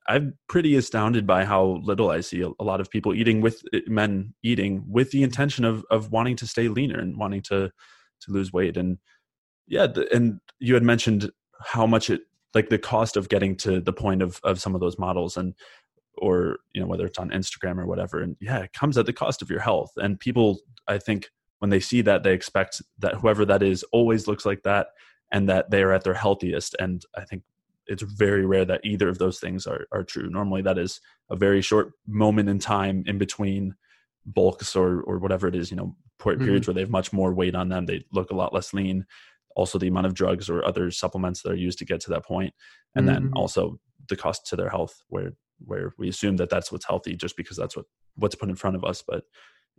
I, 0.08 0.16
am 0.16 0.38
pretty 0.50 0.76
astounded 0.76 1.28
by 1.28 1.46
how 1.46 1.80
little 1.84 2.10
I 2.10 2.22
see 2.22 2.42
a, 2.42 2.50
a, 2.60 2.64
lot 2.64 2.82
of 2.82 2.90
people 2.90 3.14
eating 3.14 3.42
with 3.42 3.62
eh, 3.74 3.82
men 3.88 4.34
eating 4.44 4.84
with 4.90 5.12
the 5.12 5.24
intention 5.24 5.66
of 5.66 5.86
of 5.92 6.12
wanting 6.12 6.36
to 6.38 6.48
stay 6.48 6.68
leaner 6.68 7.00
and 7.00 7.18
wanting 7.18 7.42
to 7.44 7.72
to 8.22 8.32
lose 8.32 8.52
weight 8.52 8.78
and 8.78 8.98
yeah 9.68 9.88
the, 9.88 10.12
and 10.14 10.40
you 10.60 10.74
had 10.74 10.84
mentioned 10.84 11.32
how 11.64 11.86
much 11.86 12.10
it 12.10 12.22
like 12.54 12.70
the 12.70 12.80
cost 12.80 13.18
of 13.18 13.30
getting 13.30 13.56
to 13.58 13.80
the 13.80 13.94
point 13.94 14.22
of 14.22 14.40
of 14.44 14.60
some 14.60 14.74
of 14.74 14.82
those 14.82 14.98
models 14.98 15.38
and 15.38 15.54
or 16.20 16.60
you 16.74 16.82
know 16.82 16.88
whether 16.88 17.06
it's 17.06 17.20
on 17.20 17.30
instagram 17.30 17.78
or 17.78 17.86
whatever 17.86 18.22
and 18.22 18.36
yeah 18.40 18.60
it 18.60 18.74
comes 18.74 18.98
at 18.98 19.06
the 19.06 19.14
cost 19.14 19.42
of 19.42 19.50
your 19.50 19.60
health. 19.60 19.92
And 19.98 20.20
people 20.20 20.60
i 20.88 20.98
think 20.98 21.30
when 21.60 21.70
they 21.70 21.80
see 21.80 22.02
that 22.02 22.24
they 22.24 22.34
expect 22.34 22.82
that 23.00 23.16
whoever 23.16 23.46
that 23.46 23.64
is 23.64 23.84
always 23.92 24.28
looks 24.28 24.46
like 24.46 24.64
that 24.64 24.88
and 25.32 25.50
that 25.50 25.72
they 25.72 25.82
are 25.82 25.92
at 25.92 26.04
their 26.04 26.14
healthiest. 26.14 26.76
And 26.80 27.04
i 27.16 27.24
think 27.24 27.44
it's 27.88 28.04
very 28.04 28.46
rare 28.46 28.66
that 28.66 28.82
either 28.84 29.08
of 29.08 29.18
those 29.18 29.40
things 29.40 29.66
are, 29.66 29.88
are 29.94 30.04
true. 30.04 30.30
Normally 30.30 30.62
that 30.64 30.78
is 30.78 31.00
a 31.30 31.36
very 31.36 31.62
short 31.62 31.94
moment 32.06 32.50
in 32.50 32.60
time 32.60 33.04
in 33.08 33.18
between 33.18 33.76
bulks 34.26 34.76
or 34.76 35.02
or 35.04 35.20
whatever 35.20 35.48
it 35.48 35.56
is 35.56 35.72
you 35.72 35.78
know 35.78 35.96
periods 36.20 36.46
mm-hmm. 36.46 36.70
where 36.70 36.74
they 36.74 36.82
have 36.82 36.90
much 36.90 37.14
more 37.14 37.34
weight 37.34 37.56
on 37.56 37.70
them. 37.70 37.86
They 37.86 38.06
look 38.12 38.32
a 38.32 38.36
lot 38.36 38.54
less 38.54 38.74
lean. 38.74 39.06
Also 39.56 39.78
the 39.78 39.88
amount 39.88 40.06
of 40.06 40.14
drugs 40.14 40.50
or 40.50 40.66
other 40.66 40.92
supplements 40.92 41.42
that 41.42 41.52
are 41.52 41.56
used 41.56 41.80
to 41.80 41.86
get 41.86 42.00
to 42.02 42.10
that 42.12 42.26
point. 42.26 42.54
And 42.96 43.08
mm-hmm. 43.08 43.26
then 43.26 43.34
also 43.36 43.80
the 44.10 44.16
cost 44.16 44.46
to 44.48 44.56
their 44.56 44.70
health 44.70 45.02
where 45.10 45.34
where 45.60 45.94
we 45.98 46.10
assume 46.10 46.38
that 46.38 46.50
that's 46.50 46.72
what's 46.72 46.86
healthy 46.86 47.16
just 47.16 47.38
because 47.38 47.58
that's 47.58 47.76
what 47.76 47.86
what's 48.16 48.36
put 48.36 48.50
in 48.50 48.56
front 48.56 48.76
of 48.76 48.84
us 48.84 49.04
but 49.06 49.24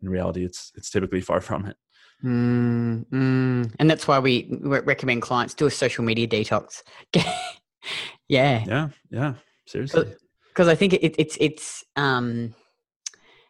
in 0.03 0.09
reality 0.09 0.45
it's 0.45 0.73
it's 0.75 0.91
typically 0.91 1.21
far 1.21 1.41
from 1.49 1.67
it. 1.67 1.77
Mm, 2.25 3.07
mm. 3.11 3.75
and 3.79 3.89
that's 3.89 4.09
why 4.09 4.19
we 4.19 4.49
recommend 4.61 5.23
clients 5.23 5.55
do 5.55 5.67
a 5.67 5.71
social 5.71 6.05
media 6.05 6.27
detox. 6.27 6.83
Yeah. 8.29 8.65
Yeah 8.67 8.89
yeah 9.11 9.35
seriously. 9.67 10.15
Because 10.49 10.69
i 10.69 10.75
think 10.75 10.93
it, 10.93 11.15
it's 11.19 11.37
it's 11.41 11.85
um 11.97 12.55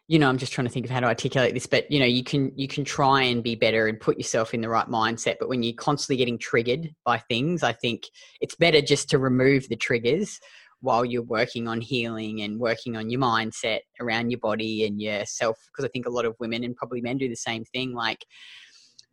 you 0.07 0.17
know 0.19 0.29
i'm 0.29 0.37
just 0.37 0.53
trying 0.53 0.67
to 0.67 0.71
think 0.71 0.85
of 0.85 0.91
how 0.91 0.99
to 0.99 1.07
articulate 1.07 1.53
this 1.53 1.65
but 1.65 1.89
you 1.91 1.99
know 1.99 2.05
you 2.05 2.23
can 2.23 2.51
you 2.55 2.67
can 2.67 2.85
try 2.85 3.21
and 3.23 3.43
be 3.43 3.55
better 3.55 3.87
and 3.87 3.99
put 3.99 4.17
yourself 4.17 4.53
in 4.53 4.61
the 4.61 4.69
right 4.69 4.87
mindset 4.87 5.35
but 5.39 5.49
when 5.49 5.63
you're 5.63 5.73
constantly 5.73 6.17
getting 6.17 6.37
triggered 6.37 6.93
by 7.03 7.17
things 7.17 7.63
i 7.63 7.73
think 7.73 8.07
it's 8.41 8.55
better 8.55 8.81
just 8.81 9.09
to 9.09 9.17
remove 9.17 9.67
the 9.69 9.75
triggers 9.75 10.39
while 10.81 11.03
you're 11.03 11.23
working 11.23 11.67
on 11.67 11.81
healing 11.81 12.41
and 12.41 12.59
working 12.59 12.95
on 12.95 13.09
your 13.09 13.19
mindset 13.19 13.79
around 13.99 14.29
your 14.29 14.39
body 14.39 14.85
and 14.85 15.01
yourself 15.01 15.57
because 15.67 15.85
i 15.85 15.87
think 15.89 16.05
a 16.05 16.11
lot 16.11 16.25
of 16.25 16.35
women 16.39 16.63
and 16.63 16.75
probably 16.75 17.01
men 17.01 17.17
do 17.17 17.29
the 17.29 17.35
same 17.35 17.63
thing 17.65 17.93
like 17.93 18.25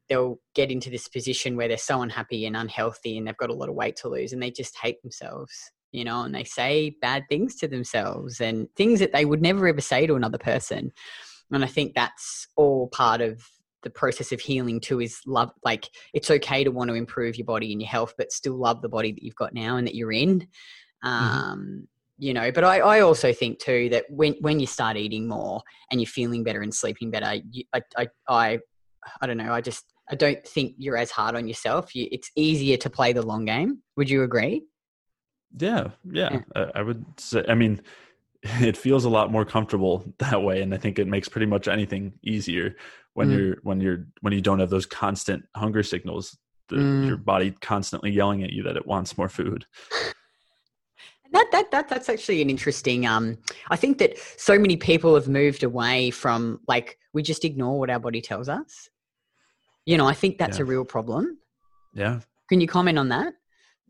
they'll 0.09 0.39
get 0.55 0.71
into 0.71 0.89
this 0.89 1.09
position 1.09 1.57
where 1.57 1.69
they're 1.69 1.77
so 1.77 2.03
unhappy 2.03 2.47
and 2.47 2.57
unhealthy 2.57 3.19
and 3.19 3.27
they've 3.27 3.37
got 3.37 3.51
a 3.51 3.55
lot 3.55 3.69
of 3.69 3.75
weight 3.75 3.97
to 3.97 4.09
lose 4.09 4.33
and 4.33 4.43
they 4.43 4.51
just 4.51 4.77
hate 4.79 5.01
themselves 5.03 5.53
you 5.93 6.05
know 6.05 6.23
and 6.23 6.35
they 6.35 6.45
say 6.45 6.97
bad 7.01 7.25
things 7.29 7.57
to 7.57 7.69
themselves 7.69 8.41
and 8.41 8.69
things 8.77 9.01
that 9.01 9.13
they 9.13 9.25
would 9.25 9.43
never 9.43 9.67
ever 9.67 9.81
say 9.81 10.07
to 10.07 10.15
another 10.15 10.39
person 10.39 10.93
and 11.51 11.65
i 11.65 11.69
think 11.69 11.95
that's 11.95 12.47
all 12.57 12.89
part 12.89 13.21
of 13.21 13.43
the 13.87 13.91
process 13.91 14.33
of 14.33 14.41
healing 14.41 14.81
too 14.81 15.01
is 15.01 15.21
love 15.27 15.53
like 15.65 15.91
it's 16.13 16.29
okay 16.29 16.65
to 16.65 16.73
want 16.73 16.89
to 16.89 16.95
improve 16.95 17.37
your 17.37 17.45
body 17.45 17.71
and 17.71 17.81
your 17.81 17.89
health 17.89 18.15
but 18.19 18.33
still 18.33 18.57
love 18.57 18.83
the 18.83 18.89
body 18.89 19.13
that 19.13 19.23
you've 19.23 19.37
got 19.37 19.55
now 19.55 19.77
and 19.77 19.87
that 19.87 19.95
you're 19.95 20.11
in. 20.11 20.45
Um, 21.07 21.61
mm-hmm. 21.61 21.85
You 22.19 22.33
know, 22.33 22.51
but 22.51 22.65
I, 22.65 22.79
I 22.79 23.01
also 23.01 23.33
think 23.33 23.59
too 23.59 23.91
that 23.91 24.07
when, 24.09 24.37
when 24.41 24.59
you 24.59 24.67
start 24.67 24.97
eating 24.97 25.29
more 25.29 25.61
and 25.91 26.01
you're 26.01 26.09
feeling 26.09 26.45
better 26.45 26.63
and 26.63 26.75
sleeping 26.75 27.11
better, 27.11 27.43
you, 27.51 27.65
I, 27.75 27.83
I, 27.95 28.09
I, 28.27 28.59
I 29.21 29.27
don't 29.27 29.37
know. 29.37 29.53
I 29.53 29.61
just 29.61 29.85
I 30.11 30.15
don't 30.15 30.47
think 30.47 30.75
you're 30.79 30.97
as 30.97 31.11
hard 31.11 31.35
on 31.35 31.49
yourself. 31.49 31.95
You, 31.95 32.09
it's 32.11 32.31
easier 32.37 32.77
to 32.79 32.91
play 32.91 33.13
the 33.13 33.23
long 33.23 33.45
game. 33.45 33.83
Would 33.97 34.09
you 34.09 34.23
agree? 34.23 34.63
Yeah, 35.59 35.89
yeah. 36.11 36.41
yeah. 36.55 36.67
I, 36.75 36.79
I 36.81 36.83
would 36.83 37.05
say. 37.19 37.45
I 37.49 37.55
mean, 37.55 37.83
it 38.43 38.77
feels 38.77 39.05
a 39.05 39.11
lot 39.11 39.33
more 39.33 39.45
comfortable 39.45 40.05
that 40.19 40.43
way, 40.43 40.63
and 40.63 40.73
I 40.75 40.79
think 40.79 40.99
it 40.99 41.09
makes 41.09 41.29
pretty 41.29 41.47
much 41.47 41.69
anything 41.69 42.15
easier 42.23 42.77
when 43.15 43.31
mm. 43.31 43.39
you're 43.39 43.57
when 43.63 43.81
you're 43.81 44.07
when 44.21 44.33
you 44.33 44.41
don't 44.41 44.61
have 44.61 44.71
those 44.71 44.87
constant 44.87 45.45
hunger 45.55 45.83
signals. 45.83 46.37
The, 46.69 46.77
mm. 46.77 47.07
Your 47.07 47.17
body 47.17 47.53
constantly 47.61 48.11
yelling 48.11 48.43
at 48.43 48.51
you 48.51 48.65
that 48.65 48.77
it 48.77 48.87
wants 48.87 49.17
more 49.17 49.29
food. 49.29 49.67
That, 51.33 51.49
that 51.53 51.71
that 51.71 51.89
that's 51.89 52.09
actually 52.09 52.43
an 52.43 52.51
interesting. 52.51 53.07
Um, 53.07 53.39
I 53.71 53.77
think 53.77 53.99
that 53.99 54.19
so 54.37 54.59
many 54.59 54.77
people 54.77 55.15
have 55.15 55.29
moved 55.29 55.63
away 55.63 56.11
from 56.11 56.61
like 56.69 56.99
we 57.13 57.23
just 57.23 57.45
ignore 57.45 57.79
what 57.79 57.91
our 57.91 57.99
body 57.99 58.21
tells 58.21 58.49
us. 58.49 58.89
You 59.85 59.97
know, 59.97 60.07
I 60.07 60.15
think 60.15 60.39
that's 60.39 60.59
yeah. 60.59 60.63
a 60.63 60.67
real 60.67 60.85
problem. 60.85 61.39
Yeah. 61.95 62.21
Can 62.49 62.61
you 62.61 62.69
comment 62.69 62.99
on 62.99 63.09
that? 63.09 63.35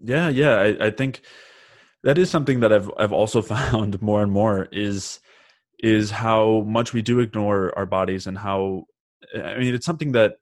Yeah, 0.02 0.28
yeah. 0.28 0.56
I, 0.56 0.86
I 0.86 0.90
think 0.90 1.22
that 2.02 2.18
is 2.18 2.30
something 2.30 2.60
that 2.60 2.72
I've 2.72 2.90
I've 2.98 3.12
also 3.12 3.42
found 3.54 4.00
more 4.00 4.22
and 4.22 4.32
more 4.32 4.68
is 4.72 5.20
is 5.80 6.10
how 6.10 6.60
much 6.66 6.92
we 6.92 7.02
do 7.02 7.20
ignore 7.20 7.76
our 7.76 7.86
bodies 7.86 8.26
and 8.26 8.38
how 8.38 8.84
I 9.34 9.58
mean 9.58 9.74
it's 9.74 9.86
something 9.86 10.12
that 10.12 10.36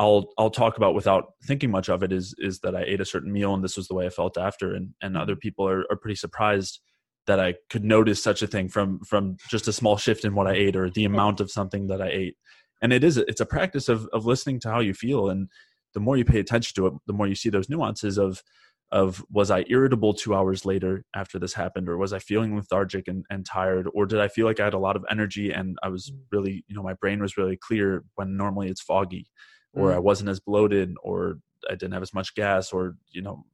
I'll 0.00 0.32
I'll 0.38 0.50
talk 0.50 0.78
about 0.78 0.94
without 0.94 1.34
thinking 1.44 1.70
much 1.70 1.90
of 1.90 2.02
it 2.02 2.10
is 2.10 2.34
is 2.38 2.60
that 2.60 2.74
I 2.74 2.84
ate 2.84 3.02
a 3.02 3.04
certain 3.04 3.30
meal 3.30 3.52
and 3.52 3.62
this 3.62 3.76
was 3.76 3.86
the 3.86 3.94
way 3.94 4.06
I 4.06 4.10
felt 4.10 4.38
after 4.38 4.74
and 4.74 4.94
and 5.02 5.14
other 5.14 5.34
mm-hmm. 5.34 5.40
people 5.40 5.68
are, 5.68 5.84
are 5.90 5.96
pretty 5.96 6.16
surprised 6.16 6.80
that 7.26 7.38
I 7.38 7.56
could 7.68 7.84
notice 7.84 8.22
such 8.22 8.40
a 8.40 8.46
thing 8.46 8.70
from 8.70 9.00
from 9.00 9.36
just 9.50 9.68
a 9.68 9.74
small 9.74 9.98
shift 9.98 10.24
in 10.24 10.34
what 10.34 10.46
I 10.46 10.54
ate 10.54 10.74
or 10.74 10.88
the 10.88 11.04
amount 11.04 11.40
of 11.40 11.50
something 11.50 11.88
that 11.88 12.00
I 12.00 12.08
ate. 12.08 12.36
And 12.80 12.94
it 12.94 13.04
is 13.04 13.18
it's 13.18 13.42
a 13.42 13.46
practice 13.46 13.90
of 13.90 14.08
of 14.14 14.24
listening 14.24 14.58
to 14.60 14.70
how 14.70 14.80
you 14.80 14.94
feel 14.94 15.28
and 15.28 15.48
the 15.92 16.00
more 16.00 16.16
you 16.16 16.24
pay 16.24 16.40
attention 16.40 16.74
to 16.76 16.86
it, 16.86 16.94
the 17.06 17.12
more 17.12 17.26
you 17.26 17.34
see 17.34 17.50
those 17.50 17.68
nuances 17.68 18.16
of 18.16 18.42
of 18.90 19.22
was 19.30 19.50
I 19.50 19.66
irritable 19.68 20.14
two 20.14 20.34
hours 20.34 20.64
later 20.64 21.04
after 21.14 21.38
this 21.38 21.52
happened, 21.52 21.90
or 21.90 21.98
was 21.98 22.14
I 22.14 22.20
feeling 22.20 22.56
lethargic 22.56 23.06
and, 23.06 23.26
and 23.28 23.44
tired, 23.44 23.86
or 23.92 24.06
did 24.06 24.20
I 24.20 24.28
feel 24.28 24.46
like 24.46 24.60
I 24.60 24.64
had 24.64 24.74
a 24.74 24.78
lot 24.78 24.96
of 24.96 25.04
energy 25.10 25.52
and 25.52 25.76
I 25.82 25.88
was 25.88 26.10
mm. 26.10 26.18
really, 26.32 26.64
you 26.68 26.74
know, 26.74 26.82
my 26.82 26.94
brain 26.94 27.20
was 27.20 27.36
really 27.36 27.56
clear 27.56 28.02
when 28.14 28.36
normally 28.36 28.68
it's 28.68 28.80
foggy 28.80 29.26
or 29.72 29.90
mm. 29.90 29.94
I 29.94 29.98
wasn't 29.98 30.30
as 30.30 30.40
bloated, 30.40 30.94
or 31.02 31.38
I 31.68 31.74
didn't 31.74 31.92
have 31.92 32.02
as 32.02 32.14
much 32.14 32.34
gas, 32.34 32.72
or 32.72 32.96
you 33.12 33.22
know, 33.22 33.44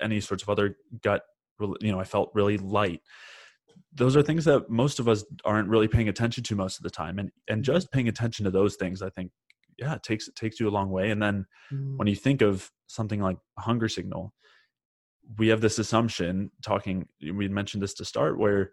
any 0.00 0.20
sorts 0.20 0.42
of 0.42 0.48
other 0.48 0.76
gut. 1.02 1.22
You 1.80 1.92
know, 1.92 2.00
I 2.00 2.04
felt 2.04 2.32
really 2.34 2.58
light. 2.58 3.00
Those 3.94 4.16
are 4.16 4.22
things 4.22 4.44
that 4.46 4.68
most 4.70 4.98
of 4.98 5.08
us 5.08 5.24
aren't 5.44 5.68
really 5.68 5.88
paying 5.88 6.08
attention 6.08 6.42
to 6.44 6.56
most 6.56 6.78
of 6.78 6.82
the 6.82 6.90
time, 6.90 7.18
and 7.18 7.30
and 7.48 7.62
mm-hmm. 7.62 7.72
just 7.72 7.92
paying 7.92 8.08
attention 8.08 8.44
to 8.44 8.50
those 8.50 8.76
things, 8.76 9.02
I 9.02 9.10
think, 9.10 9.30
yeah 9.78 9.94
it 9.94 10.02
takes 10.02 10.28
it 10.28 10.36
takes 10.36 10.60
you 10.60 10.68
a 10.68 10.70
long 10.70 10.90
way 10.90 11.10
and 11.10 11.22
then 11.22 11.46
Mm. 11.72 11.96
when 11.96 12.08
you 12.08 12.16
think 12.16 12.42
of 12.42 12.70
something 12.86 13.20
like 13.20 13.38
a 13.58 13.62
hunger 13.62 13.88
signal 13.88 14.34
we 15.38 15.48
have 15.48 15.60
this 15.60 15.78
assumption 15.78 16.50
talking 16.62 17.08
we 17.20 17.48
mentioned 17.48 17.82
this 17.82 17.94
to 17.94 18.04
start 18.04 18.38
where 18.38 18.72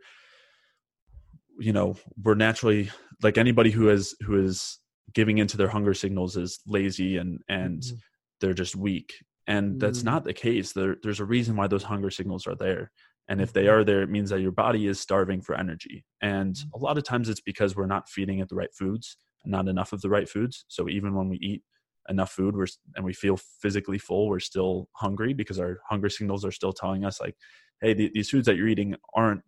you 1.59 1.71
know 1.71 1.95
we're 2.21 2.35
naturally 2.35 2.89
like 3.23 3.37
anybody 3.37 3.71
who 3.71 3.89
is 3.89 4.15
who 4.21 4.43
is 4.43 4.79
giving 5.13 5.37
into 5.37 5.57
their 5.57 5.67
hunger 5.69 5.93
signals 5.93 6.35
is 6.37 6.59
lazy 6.67 7.17
and 7.17 7.41
and 7.47 7.81
Mhm. 7.81 7.99
they're 8.41 8.53
just 8.53 8.75
weak 8.75 9.13
and 9.47 9.79
that's 9.79 10.01
Mm. 10.01 10.05
not 10.05 10.23
the 10.23 10.33
case 10.33 10.73
there, 10.73 10.97
there's 11.01 11.19
a 11.19 11.25
reason 11.25 11.55
why 11.55 11.67
those 11.67 11.83
hunger 11.83 12.09
signals 12.09 12.45
are 12.47 12.55
there 12.55 12.91
and 13.27 13.41
if 13.41 13.53
they 13.53 13.65
Mhm. 13.65 13.71
are 13.73 13.83
there 13.83 14.01
it 14.03 14.09
means 14.09 14.29
that 14.29 14.41
your 14.41 14.51
body 14.51 14.87
is 14.87 14.99
starving 14.99 15.41
for 15.41 15.55
energy 15.55 16.05
and 16.21 16.55
Mm. 16.55 16.71
a 16.73 16.77
lot 16.79 16.97
of 16.97 17.03
times 17.03 17.29
it's 17.29 17.41
because 17.41 17.75
we're 17.75 17.85
not 17.95 18.09
feeding 18.09 18.39
it 18.39 18.49
the 18.49 18.55
right 18.55 18.73
foods 18.73 19.17
not 19.45 19.67
enough 19.67 19.93
of 19.93 20.01
the 20.01 20.09
right 20.09 20.29
foods 20.29 20.65
so 20.67 20.89
even 20.89 21.13
when 21.15 21.29
we 21.29 21.37
eat 21.37 21.63
enough 22.09 22.31
food 22.31 22.55
we're, 22.55 22.67
and 22.95 23.05
we 23.05 23.13
feel 23.13 23.37
physically 23.37 23.97
full 23.97 24.27
we're 24.27 24.39
still 24.39 24.89
hungry 24.93 25.33
because 25.33 25.59
our 25.59 25.79
hunger 25.89 26.09
signals 26.09 26.43
are 26.43 26.51
still 26.51 26.73
telling 26.73 27.05
us 27.05 27.19
like 27.21 27.35
hey 27.81 27.93
the, 27.93 28.09
these 28.13 28.29
foods 28.29 28.45
that 28.45 28.55
you're 28.57 28.67
eating 28.67 28.95
aren't 29.13 29.41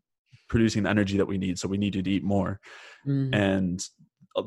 producing 0.47 0.83
the 0.83 0.89
energy 0.89 1.17
that 1.17 1.25
we 1.25 1.37
need 1.37 1.57
so 1.59 1.67
we 1.67 1.77
need 1.77 1.95
you 1.95 2.01
to 2.01 2.09
eat 2.11 2.23
more 2.23 2.59
Mm. 3.05 3.33
and 3.33 3.89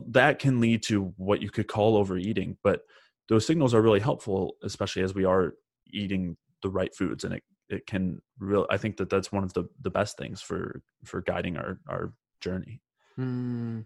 that 0.08 0.38
can 0.38 0.60
lead 0.60 0.82
to 0.82 1.12
what 1.16 1.42
you 1.42 1.50
could 1.50 1.68
call 1.68 1.96
overeating 1.96 2.56
but 2.62 2.80
those 3.28 3.46
signals 3.46 3.74
are 3.74 3.82
really 3.82 4.00
helpful 4.00 4.54
especially 4.62 5.02
as 5.02 5.14
we 5.14 5.24
are 5.24 5.54
eating 5.92 6.36
the 6.62 6.68
right 6.70 6.94
foods 6.94 7.24
and 7.24 7.34
it, 7.34 7.42
it 7.68 7.86
can 7.86 8.20
real 8.38 8.66
i 8.70 8.76
think 8.76 8.96
that 8.96 9.10
that's 9.10 9.30
one 9.32 9.44
of 9.44 9.52
the 9.52 9.64
the 9.82 9.90
best 9.90 10.16
things 10.18 10.40
for 10.40 10.82
for 11.04 11.20
guiding 11.22 11.56
our 11.56 11.78
our 11.88 12.12
journey 12.40 12.80
Mm. 13.18 13.84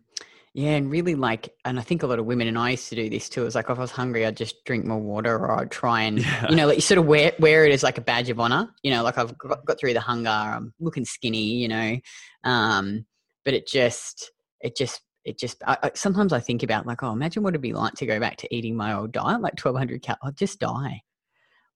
Yeah, 0.55 0.71
and 0.71 0.91
really 0.91 1.15
like, 1.15 1.51
and 1.65 1.79
I 1.79 1.83
think 1.83 2.03
a 2.03 2.07
lot 2.07 2.19
of 2.19 2.25
women, 2.25 2.49
and 2.49 2.59
I 2.59 2.71
used 2.71 2.89
to 2.89 2.97
do 2.97 3.11
this 3.11 3.29
too. 3.29 3.45
It's 3.47 3.55
like 3.55 3.69
if 3.69 3.79
I 3.79 3.81
was 3.81 3.91
hungry, 3.91 4.25
I'd 4.25 4.37
just 4.37 4.65
drink 4.65 4.85
more 4.85 4.99
water, 4.99 5.37
or 5.37 5.61
I'd 5.61 5.71
try 5.71 6.03
and, 6.03 6.19
Yeah. 6.19 6.47
you 6.49 6.57
know, 6.57 6.67
like 6.67 6.77
you 6.77 6.83
sort 6.83 6.99
of 6.99 7.07
wear 7.07 7.33
wear 7.39 7.67
it 7.67 7.73
as 7.73 7.83
like 7.83 7.99
a 7.99 8.01
badge 8.03 8.31
of 8.31 8.41
honor. 8.41 8.71
You 8.83 8.93
know, 8.93 9.03
like 9.03 9.19
I've 9.19 9.37
got, 9.37 9.65
got 9.67 9.79
through 9.79 9.93
the 9.93 10.01
hunger, 10.01 10.31
I'm 10.31 10.73
looking 10.81 11.05
skinny, 11.05 11.45
you 11.45 11.69
know, 11.69 11.99
um, 12.45 13.05
but 13.45 13.55
it 13.55 13.69
just, 13.69 14.33
it 14.61 14.77
just, 14.77 15.03
it 15.29 15.39
just. 15.39 15.63
I, 15.67 15.77
I, 15.83 15.91
sometimes 15.95 16.33
I 16.33 16.41
think 16.41 16.63
about 16.63 16.87
like, 16.87 17.03
oh, 17.03 17.13
imagine 17.13 17.43
what 17.43 17.51
it'd 17.51 17.61
be 17.61 17.73
like 17.73 17.95
to 17.95 18.07
go 18.07 18.19
back 18.19 18.37
to 18.39 18.55
eating 18.55 18.77
my 18.77 18.95
old 18.95 19.13
diet, 19.13 19.41
like 19.41 19.63
1200 19.63 20.03
cal. 20.03 20.17
I'd 20.23 20.37
just 20.37 20.59
die. 20.59 21.03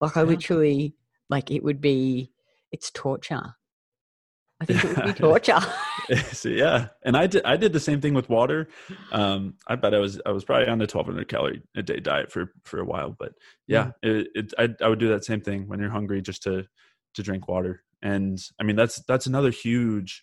Like 0.01 0.17
I 0.17 0.23
Yeah. 0.23 0.27
literally, 0.27 0.95
like 1.29 1.51
it 1.51 1.63
would 1.63 1.81
be, 1.81 2.33
it's 2.73 2.91
torture. 2.91 3.55
I 4.61 4.65
think 4.65 4.85
it 4.85 4.91
would 4.91 5.05
be 5.05 5.13
torture. 5.21 5.59
so 6.33 6.49
yeah 6.49 6.89
and 7.05 7.17
i 7.17 7.27
did 7.27 7.45
i 7.45 7.57
did 7.57 7.73
the 7.73 7.79
same 7.81 8.01
thing 8.01 8.15
with 8.15 8.29
water 8.29 8.69
um 9.13 9.55
i 9.69 9.77
bet 9.77 9.95
i 9.95 9.99
was 9.99 10.21
i 10.25 10.31
was 10.31 10.43
probably 10.43 10.67
on 10.67 10.79
the 10.79 10.85
1200 10.85 11.29
calorie 11.29 11.63
a 11.77 11.83
day 11.83 12.01
diet 12.01 12.33
for 12.33 12.53
for 12.65 12.81
a 12.81 12.85
while 12.85 13.15
but 13.17 13.33
yeah 13.69 13.91
it, 14.03 14.29
it 14.35 14.55
I, 14.59 14.69
I 14.83 14.89
would 14.89 14.99
do 14.99 15.09
that 15.09 15.25
same 15.25 15.43
thing 15.43 15.69
when 15.69 15.81
you're 15.81 15.91
hungry 15.91 16.23
just 16.23 16.43
to 16.45 16.65
to 17.15 17.23
drink 17.23 17.47
water 17.47 17.85
and 18.03 18.39
i 18.59 18.65
mean 18.65 18.75
that's 18.75 19.03
that's 19.07 19.27
another 19.27 19.51
huge 19.51 20.23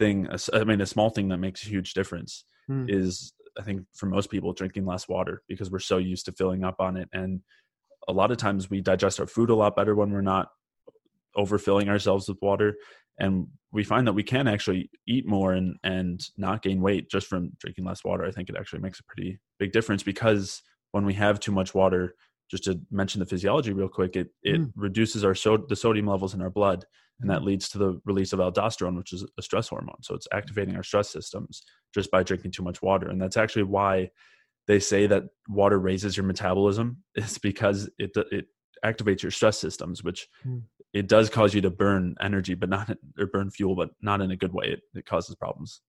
thing 0.00 0.26
I 0.52 0.64
mean 0.64 0.80
a 0.80 0.86
small 0.86 1.10
thing 1.10 1.28
that 1.28 1.38
makes 1.38 1.64
a 1.64 1.68
huge 1.68 1.92
difference 1.94 2.44
Mm. 2.70 2.86
is 2.88 3.32
i 3.58 3.62
think 3.62 3.82
for 3.94 4.06
most 4.06 4.30
people 4.30 4.52
drinking 4.52 4.86
less 4.86 5.08
water 5.08 5.42
because 5.48 5.70
we're 5.70 5.80
so 5.80 5.98
used 5.98 6.24
to 6.26 6.32
filling 6.32 6.62
up 6.62 6.76
on 6.78 6.96
it. 6.96 7.08
And 7.12 7.40
a 8.08 8.12
lot 8.12 8.30
of 8.30 8.36
times 8.36 8.70
we 8.70 8.80
digest 8.80 9.20
our 9.20 9.26
food 9.26 9.50
a 9.50 9.54
lot 9.54 9.76
better 9.76 9.94
when 9.94 10.10
we're 10.10 10.20
not 10.20 10.48
overfilling 11.36 11.88
ourselves 11.88 12.28
with 12.28 12.38
water. 12.40 12.76
And 13.18 13.48
we 13.72 13.84
find 13.84 14.06
that 14.06 14.14
we 14.14 14.22
can 14.22 14.48
actually 14.48 14.90
eat 15.06 15.26
more 15.26 15.52
and 15.52 15.76
and 15.82 16.20
not 16.36 16.62
gain 16.62 16.80
weight 16.80 17.10
just 17.10 17.26
from 17.26 17.50
drinking 17.58 17.84
less 17.84 18.04
water. 18.04 18.24
I 18.24 18.30
think 18.30 18.48
it 18.48 18.56
actually 18.58 18.80
makes 18.80 19.00
a 19.00 19.04
pretty 19.04 19.38
big 19.58 19.72
difference 19.72 20.02
because 20.02 20.62
when 20.92 21.04
we 21.04 21.14
have 21.14 21.38
too 21.38 21.52
much 21.52 21.74
water 21.74 22.14
just 22.50 22.64
to 22.64 22.80
mention 22.90 23.20
the 23.20 23.26
physiology 23.26 23.72
real 23.72 23.88
quick 23.88 24.16
it 24.16 24.28
it 24.42 24.60
Mm. 24.60 24.72
reduces 24.74 25.24
our 25.24 25.34
so 25.34 25.56
the 25.56 25.76
sodium 25.76 26.06
levels 26.06 26.34
in 26.34 26.42
our 26.42 26.50
blood 26.50 26.84
and 27.20 27.28
that 27.28 27.44
leads 27.44 27.68
to 27.68 27.76
the 27.78 28.00
release 28.06 28.32
of 28.32 28.38
aldosterone 28.40 28.96
which 28.96 29.12
is 29.12 29.26
a 29.38 29.42
stress 29.42 29.68
hormone. 29.68 30.02
So 30.02 30.14
it's 30.14 30.26
activating 30.32 30.74
our 30.76 30.82
stress 30.82 31.10
systems 31.10 31.62
just 31.94 32.10
by 32.10 32.22
drinking 32.22 32.52
too 32.52 32.62
much 32.62 32.80
water. 32.80 33.10
And 33.10 33.20
that's 33.20 33.36
actually 33.36 33.64
why 33.64 34.10
they 34.66 34.80
say 34.80 35.06
that 35.06 35.24
water 35.46 35.78
raises 35.78 36.16
your 36.16 36.24
metabolism. 36.24 36.86
It's 37.14 37.36
because 37.36 37.90
it 37.98 38.12
it 38.38 38.46
activates 38.82 39.22
your 39.22 39.32
stress 39.32 39.58
systems 39.58 40.02
which 40.02 40.28
Mm. 40.46 40.62
it 40.94 41.06
does 41.08 41.28
cause 41.28 41.52
you 41.54 41.60
to 41.60 41.70
burn 41.70 42.14
energy 42.22 42.54
but 42.54 42.70
not 42.70 42.96
or 43.18 43.26
burn 43.26 43.50
fuel 43.50 43.74
but 43.76 43.90
not 44.00 44.22
in 44.22 44.30
a 44.30 44.36
good 44.36 44.54
way. 44.54 44.66
It, 44.74 44.80
it 44.94 45.04
causes 45.04 45.36
problems 45.36 45.82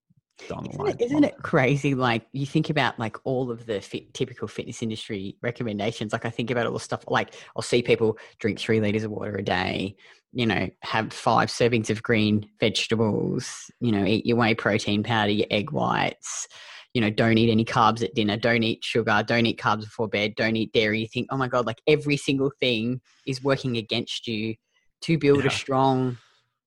down 0.48 0.64
the 0.64 0.70
Isn't 0.72 0.82
line 0.84 0.96
it, 1.00 1.02
isn't 1.02 1.24
it 1.24 1.36
crazy? 1.44 1.96
Like 1.96 2.26
you 2.32 2.46
think 2.46 2.70
about 2.70 2.98
like 3.00 3.18
all 3.24 3.52
of 3.52 3.66
the 3.66 3.82
fit, 3.82 4.14
typical 4.14 4.48
fitness 4.48 4.82
industry 4.82 5.38
recommendations. 5.42 6.14
Like 6.14 6.26
I 6.26 6.30
think 6.30 6.52
about 6.52 6.66
all 6.68 6.74
the 6.74 6.80
stuff. 6.80 7.04
Like 7.08 7.36
I'll 7.56 7.62
see 7.62 7.82
people 7.82 8.18
drink 8.40 8.60
three 8.60 8.80
liters 8.80 9.04
of 9.04 9.12
water 9.12 9.36
a 9.36 9.44
day. 9.44 9.96
You 10.34 10.46
know, 10.46 10.70
have 10.82 11.12
five 11.12 11.50
servings 11.50 11.90
of 11.90 12.02
green 12.04 12.50
vegetables. 12.60 13.70
You 13.80 13.92
know, 13.92 14.06
eat 14.06 14.26
your 14.26 14.38
whey 14.38 14.56
protein 14.56 15.04
powder, 15.04 15.32
your 15.32 15.48
egg 15.52 15.72
whites. 15.72 16.48
You 16.94 17.02
know, 17.02 17.10
don't 17.10 17.38
eat 17.38 17.50
any 17.52 17.64
carbs 17.64 18.04
at 18.04 18.16
dinner. 18.16 18.36
Don't 18.38 18.64
eat 18.64 18.84
sugar. 18.84 19.24
Don't 19.26 19.46
eat 19.46 19.60
carbs 19.60 19.82
before 19.82 20.08
bed. 20.10 20.36
Don't 20.36 20.56
eat 20.58 20.74
dairy. 20.74 21.02
You 21.02 21.08
think, 21.08 21.28
oh 21.32 21.38
my 21.38 21.48
god, 21.48 21.66
like 21.66 21.82
every 21.88 22.18
single 22.18 22.52
thing 22.60 23.02
is 23.26 23.44
working 23.44 23.78
against 23.78 24.28
you 24.28 24.56
to 25.02 25.18
build 25.18 25.40
Yeah. 25.40 25.48
a 25.48 25.52
strong 25.52 26.18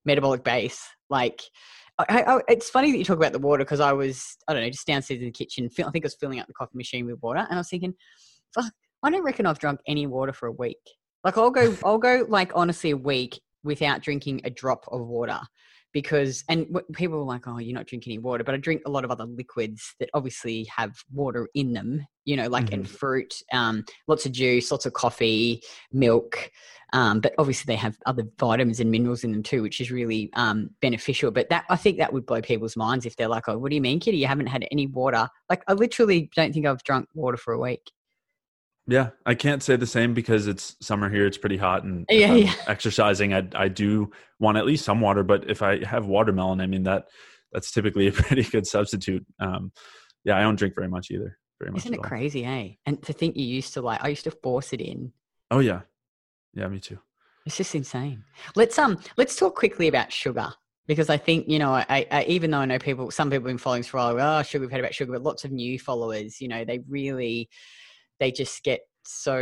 metabolic 0.04 0.42
base. 0.44 0.82
Like 1.10 1.42
I, 1.98 2.22
I, 2.22 2.40
it's 2.48 2.70
funny 2.70 2.90
that 2.90 2.98
you 2.98 3.04
talk 3.04 3.16
about 3.16 3.32
the 3.32 3.38
water 3.38 3.64
because 3.64 3.80
I 3.80 3.92
was, 3.92 4.36
I 4.48 4.52
don't 4.52 4.62
know, 4.62 4.70
just 4.70 4.86
downstairs 4.86 5.20
in 5.20 5.26
the 5.26 5.32
kitchen. 5.32 5.66
I 5.66 5.90
think 5.90 6.04
I 6.04 6.06
was 6.06 6.16
filling 6.16 6.40
up 6.40 6.46
the 6.48 6.52
coffee 6.52 6.76
machine 6.76 7.06
with 7.06 7.22
water, 7.22 7.40
and 7.40 7.52
I 7.52 7.58
was 7.58 7.68
thinking, 7.68 7.94
fuck, 8.54 8.72
I 9.02 9.10
don't 9.10 9.22
reckon 9.22 9.46
I've 9.46 9.58
drunk 9.60 9.80
any 9.86 10.06
water 10.06 10.32
for 10.32 10.46
a 10.46 10.52
week. 10.52 10.78
Like 11.22 11.38
I'll 11.38 11.50
go, 11.50 11.76
I'll 11.84 11.98
go, 11.98 12.24
like 12.28 12.52
honestly, 12.54 12.90
a 12.90 12.96
week 12.96 13.40
without 13.62 14.02
drinking 14.02 14.42
a 14.44 14.50
drop 14.50 14.84
of 14.90 15.06
water 15.06 15.40
because, 15.94 16.44
and 16.50 16.66
people 16.92 17.18
are 17.18 17.24
like, 17.24 17.46
oh, 17.46 17.58
you're 17.58 17.72
not 17.72 17.86
drinking 17.86 18.12
any 18.12 18.18
water, 18.18 18.44
but 18.44 18.54
I 18.54 18.58
drink 18.58 18.82
a 18.84 18.90
lot 18.90 19.04
of 19.04 19.10
other 19.10 19.24
liquids 19.24 19.94
that 20.00 20.10
obviously 20.12 20.64
have 20.64 20.92
water 21.10 21.48
in 21.54 21.72
them. 21.72 22.06
You 22.26 22.36
know, 22.36 22.48
like 22.48 22.72
and 22.72 22.88
fruit, 22.88 23.34
um, 23.52 23.84
lots 24.08 24.24
of 24.24 24.32
juice, 24.32 24.70
lots 24.70 24.86
of 24.86 24.94
coffee, 24.94 25.62
milk. 25.92 26.50
Um, 26.94 27.20
but 27.20 27.34
obviously 27.38 27.70
they 27.70 27.76
have 27.76 27.98
other 28.06 28.24
vitamins 28.38 28.80
and 28.80 28.90
minerals 28.90 29.24
in 29.24 29.32
them 29.32 29.42
too, 29.42 29.60
which 29.62 29.80
is 29.80 29.90
really 29.90 30.30
um, 30.34 30.70
beneficial. 30.80 31.30
But 31.30 31.50
that 31.50 31.64
I 31.68 31.76
think 31.76 31.98
that 31.98 32.12
would 32.12 32.24
blow 32.24 32.40
people's 32.40 32.76
minds 32.76 33.04
if 33.04 33.16
they're 33.16 33.28
like, 33.28 33.48
"Oh, 33.48 33.58
what 33.58 33.70
do 33.70 33.74
you 33.74 33.82
mean, 33.82 34.00
Kitty? 34.00 34.18
You 34.18 34.26
haven't 34.26 34.46
had 34.46 34.66
any 34.72 34.86
water?" 34.86 35.28
Like 35.50 35.62
I 35.68 35.74
literally 35.74 36.30
don't 36.34 36.54
think 36.54 36.66
I've 36.66 36.82
drunk 36.84 37.08
water 37.14 37.36
for 37.36 37.52
a 37.52 37.58
week. 37.58 37.90
Yeah 38.86 39.10
i 39.26 39.34
can't 39.34 39.62
say 39.62 39.76
the 39.76 39.86
same 39.86 40.12
because 40.14 40.46
it's 40.46 40.76
summer 40.80 41.08
here 41.08 41.26
it's 41.26 41.38
pretty 41.38 41.56
hot 41.56 41.84
and 41.84 42.04
Yeah, 42.10 42.34
yeah. 42.34 42.52
exercising 42.66 43.32
I, 43.32 43.48
I 43.54 43.68
do 43.68 44.10
want 44.38 44.58
at 44.58 44.66
least 44.66 44.84
some 44.84 45.00
water 45.00 45.22
but 45.22 45.48
if 45.50 45.62
i 45.62 45.84
have 45.84 46.06
watermelon 46.06 46.60
i 46.60 46.66
mean 46.66 46.82
that 46.84 47.06
that's 47.52 47.70
typically 47.70 48.08
a 48.08 48.12
pretty 48.20 48.42
good 48.42 48.66
substitute 48.66 49.24
um 49.40 49.72
yeah 50.24 50.36
i 50.36 50.42
don't 50.42 50.56
drink 50.56 50.74
very 50.74 50.88
much 50.88 51.10
either 51.10 51.38
very 51.60 51.70
much 51.70 51.82
Isn't 51.82 51.94
it 51.94 51.98
all. 51.98 52.02
crazy, 52.04 52.44
eh? 52.44 52.70
And 52.84 53.00
to 53.04 53.12
think 53.12 53.36
you 53.36 53.44
used 53.46 53.74
to 53.74 53.80
like, 53.80 54.02
I 54.02 54.08
used 54.08 54.24
to 54.24 54.32
force 54.32 54.72
it 54.72 54.80
in. 54.80 55.12
oh 55.52 55.60
yeah 55.60 55.82
yeah 56.52 56.66
me 56.68 56.80
too 56.80 56.98
It's 57.46 57.56
just 57.56 57.74
insane. 57.76 58.24
Let's 58.56 58.76
um, 58.78 58.98
let's 59.16 59.36
talk 59.36 59.54
quickly 59.54 59.86
about 59.88 60.12
sugar 60.12 60.48
because 60.88 61.08
I 61.10 61.16
think 61.16 61.48
you 61.48 61.58
know, 61.60 61.72
I, 61.72 62.06
I 62.10 62.24
even 62.28 62.50
though 62.50 62.58
I 62.58 62.64
know 62.66 62.78
people, 62.78 63.10
some 63.12 63.28
people 63.30 63.42
have 63.44 63.54
been 63.54 63.58
following 63.58 63.84
for 63.84 63.98
a 63.98 64.14
while. 64.14 64.38
Oh, 64.40 64.42
sugar, 64.42 64.62
we've 64.62 64.70
heard 64.72 64.80
about 64.80 64.94
sugar, 64.94 65.12
but 65.12 65.22
lots 65.22 65.44
of 65.44 65.52
new 65.52 65.78
followers. 65.78 66.40
You 66.40 66.48
know, 66.48 66.64
they 66.64 66.80
really, 66.88 67.48
they 68.24 68.32
just 68.32 68.64
get 68.64 68.80
so 69.04 69.36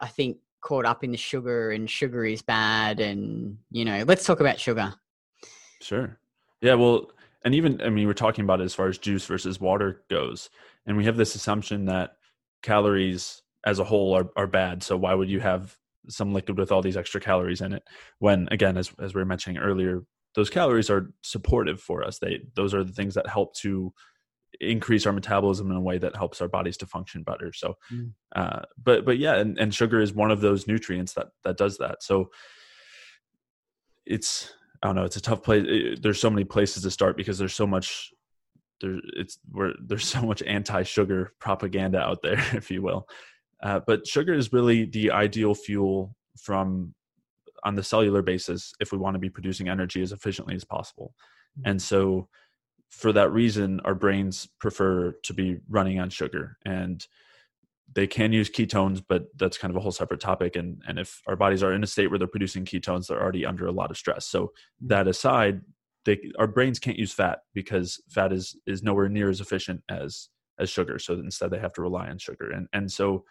I 0.00 0.08
think 0.08 0.38
caught 0.62 0.84
up 0.84 1.04
in 1.04 1.12
the 1.12 1.16
sugar 1.16 1.70
and 1.70 1.88
sugar 1.88 2.24
is 2.24 2.42
bad 2.42 2.98
and 2.98 3.56
you 3.70 3.84
know, 3.84 4.04
let's 4.06 4.24
talk 4.26 4.40
about 4.40 4.58
sugar. 4.58 4.92
Sure. 5.80 6.18
Yeah. 6.60 6.74
Well, 6.74 7.12
and 7.44 7.54
even, 7.54 7.80
I 7.80 7.88
mean, 7.88 8.06
we're 8.06 8.12
talking 8.12 8.44
about 8.44 8.60
it 8.60 8.64
as 8.64 8.74
far 8.74 8.88
as 8.88 8.98
juice 8.98 9.24
versus 9.24 9.60
water 9.60 10.02
goes. 10.10 10.50
And 10.86 10.96
we 10.96 11.04
have 11.04 11.16
this 11.16 11.34
assumption 11.34 11.86
that 11.86 12.16
calories 12.62 13.42
as 13.64 13.78
a 13.78 13.84
whole 13.84 14.14
are, 14.14 14.28
are 14.36 14.46
bad. 14.46 14.82
So 14.82 14.96
why 14.96 15.14
would 15.14 15.30
you 15.30 15.40
have 15.40 15.76
some 16.08 16.34
liquid 16.34 16.58
with 16.58 16.72
all 16.72 16.82
these 16.82 16.98
extra 16.98 17.20
calories 17.20 17.62
in 17.62 17.72
it? 17.72 17.84
When, 18.18 18.48
again, 18.50 18.76
as, 18.76 18.92
as 19.00 19.14
we 19.14 19.20
were 19.20 19.26
mentioning 19.26 19.58
earlier, 19.58 20.02
those 20.34 20.50
calories 20.50 20.90
are 20.90 21.12
supportive 21.22 21.80
for 21.80 22.04
us. 22.04 22.18
They, 22.18 22.40
those 22.56 22.74
are 22.74 22.84
the 22.84 22.92
things 22.92 23.14
that 23.14 23.28
help 23.28 23.54
to 23.58 23.94
increase 24.60 25.06
our 25.06 25.12
metabolism 25.12 25.70
in 25.70 25.76
a 25.76 25.80
way 25.80 25.98
that 25.98 26.16
helps 26.16 26.40
our 26.40 26.48
bodies 26.48 26.76
to 26.78 26.86
function 26.86 27.22
better. 27.22 27.52
So, 27.52 27.74
Mm. 27.92 28.12
uh, 28.34 28.60
but, 28.82 29.04
but 29.04 29.18
yeah, 29.18 29.36
and, 29.36 29.58
and 29.58 29.74
sugar 29.74 30.00
is 30.00 30.12
one 30.12 30.30
of 30.30 30.40
those 30.40 30.66
nutrients 30.66 31.12
that, 31.14 31.28
that 31.44 31.56
does 31.56 31.78
that. 31.78 32.02
So 32.02 32.30
it's, 34.06 34.52
I 34.82 34.88
don't 34.88 34.96
know. 34.96 35.04
It's 35.04 35.16
a 35.16 35.20
tough 35.22 35.42
place. 35.42 35.64
It, 35.66 36.02
there's 36.02 36.20
so 36.20 36.30
many 36.30 36.44
places 36.44 36.82
to 36.82 36.90
start 36.90 37.16
because 37.16 37.38
there's 37.38 37.54
so 37.54 37.66
much. 37.66 38.10
There, 38.80 38.98
it's 39.14 39.38
where 39.50 39.74
there's 39.86 40.06
so 40.08 40.22
much 40.22 40.42
anti-sugar 40.42 41.32
propaganda 41.38 41.98
out 42.00 42.22
there, 42.22 42.38
if 42.54 42.70
you 42.70 42.82
will. 42.82 43.06
Uh, 43.62 43.80
but 43.86 44.06
sugar 44.06 44.32
is 44.32 44.52
really 44.54 44.86
the 44.86 45.10
ideal 45.10 45.54
fuel 45.54 46.16
from 46.38 46.94
on 47.62 47.74
the 47.74 47.82
cellular 47.82 48.22
basis 48.22 48.72
if 48.80 48.90
we 48.90 48.96
want 48.96 49.14
to 49.14 49.18
be 49.18 49.28
producing 49.28 49.68
energy 49.68 50.00
as 50.00 50.12
efficiently 50.12 50.54
as 50.54 50.64
possible. 50.64 51.12
And 51.66 51.80
so, 51.80 52.28
for 52.90 53.12
that 53.12 53.32
reason, 53.32 53.80
our 53.84 53.94
brains 53.94 54.48
prefer 54.58 55.12
to 55.22 55.34
be 55.34 55.58
running 55.68 56.00
on 56.00 56.10
sugar. 56.10 56.58
And 56.64 57.06
they 57.92 58.06
can 58.06 58.32
use 58.32 58.50
ketones, 58.50 59.02
but 59.06 59.26
that's 59.36 59.58
kind 59.58 59.70
of 59.70 59.76
a 59.76 59.80
whole 59.80 59.92
separate 59.92 60.20
topic. 60.20 60.56
And 60.56 60.82
and 60.86 60.98
if 60.98 61.20
our 61.26 61.36
bodies 61.36 61.62
are 61.62 61.72
in 61.72 61.82
a 61.82 61.88
state 61.88 62.08
where 62.08 62.18
they're 62.18 62.28
producing 62.28 62.64
ketones, 62.64 63.06
they're 63.06 63.20
already 63.22 63.44
under 63.44 63.66
a 63.66 63.72
lot 63.72 63.90
of 63.90 63.96
stress. 63.96 64.26
So 64.26 64.40
Mm-hmm. 64.82 64.88
that 64.88 65.08
aside, 65.08 65.62
they 66.04 66.18
our 66.38 66.46
brains 66.46 66.78
can't 66.78 66.98
use 66.98 67.12
fat 67.12 67.40
because 67.54 68.00
fat 68.08 68.32
is 68.32 68.56
is 68.66 68.82
nowhere 68.82 69.08
near 69.08 69.28
as 69.28 69.40
efficient 69.40 69.82
as 69.88 70.28
as 70.58 70.70
sugar. 70.70 70.98
So 70.98 71.14
instead, 71.14 71.50
they 71.50 71.58
have 71.58 71.72
to 71.74 71.82
rely 71.82 72.08
on 72.08 72.18
sugar. 72.18 72.50
And 72.50 72.68
and 72.72 72.90
so 72.90 73.24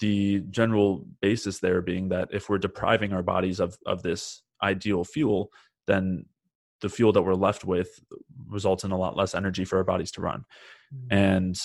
the 0.00 0.40
general 0.50 1.06
basis 1.20 1.60
there 1.60 1.80
being 1.80 2.08
that 2.08 2.28
if 2.32 2.48
we're 2.48 2.58
depriving 2.58 3.12
our 3.12 3.22
bodies 3.22 3.60
of 3.60 3.78
of 3.86 4.02
this 4.02 4.42
ideal 4.62 5.04
fuel, 5.04 5.50
then 5.86 6.26
the 6.84 6.90
fuel 6.90 7.12
that 7.12 7.22
we're 7.22 7.34
left 7.34 7.64
with 7.64 7.88
results 8.46 8.84
in 8.84 8.92
a 8.92 8.98
lot 8.98 9.16
less 9.16 9.34
energy 9.34 9.64
for 9.64 9.78
our 9.78 9.84
bodies 9.84 10.12
to 10.12 10.20
run. 10.20 10.44
Mm-hmm. 10.94 11.16
And 11.16 11.60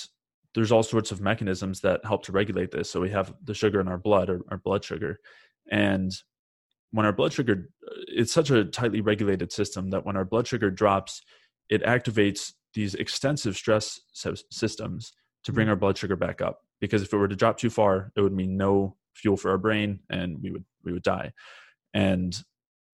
there's 0.55 0.71
all 0.71 0.81
sorts 0.81 1.11
of 1.11 1.19
mechanisms 1.19 1.81
that 1.81 2.05
help 2.05 2.23
to 2.23 2.31
regulate 2.31 2.71
this. 2.71 2.89
So 2.89 3.01
we 3.01 3.09
have 3.09 3.33
the 3.43 3.53
sugar 3.53 3.81
in 3.81 3.89
our 3.89 3.97
blood, 3.97 4.29
or 4.29 4.39
our 4.49 4.57
blood 4.57 4.85
sugar, 4.85 5.19
and 5.69 6.11
when 6.91 7.05
our 7.05 7.11
blood 7.11 7.33
sugar, 7.33 7.69
uh, 7.85 7.95
it's 8.07 8.31
such 8.31 8.49
a 8.49 8.63
tightly 8.63 9.01
regulated 9.01 9.51
system 9.51 9.89
that 9.89 10.05
when 10.05 10.15
our 10.15 10.23
blood 10.23 10.47
sugar 10.47 10.71
drops, 10.71 11.21
it 11.67 11.83
activates 11.83 12.53
these 12.73 12.95
extensive 12.95 13.57
stress 13.57 13.99
systems 14.49 15.11
to 15.43 15.51
bring 15.51 15.65
mm-hmm. 15.65 15.71
our 15.71 15.75
blood 15.75 15.97
sugar 15.97 16.15
back 16.15 16.41
up. 16.41 16.61
Because 16.79 17.01
if 17.01 17.11
it 17.11 17.17
were 17.17 17.27
to 17.27 17.35
drop 17.35 17.57
too 17.57 17.69
far, 17.69 18.13
it 18.15 18.21
would 18.21 18.33
mean 18.33 18.55
no 18.55 18.95
fuel 19.13 19.35
for 19.35 19.51
our 19.51 19.57
brain, 19.57 19.99
and 20.09 20.41
we 20.41 20.49
would 20.49 20.63
we 20.85 20.93
would 20.93 21.03
die. 21.03 21.33
And 21.93 22.41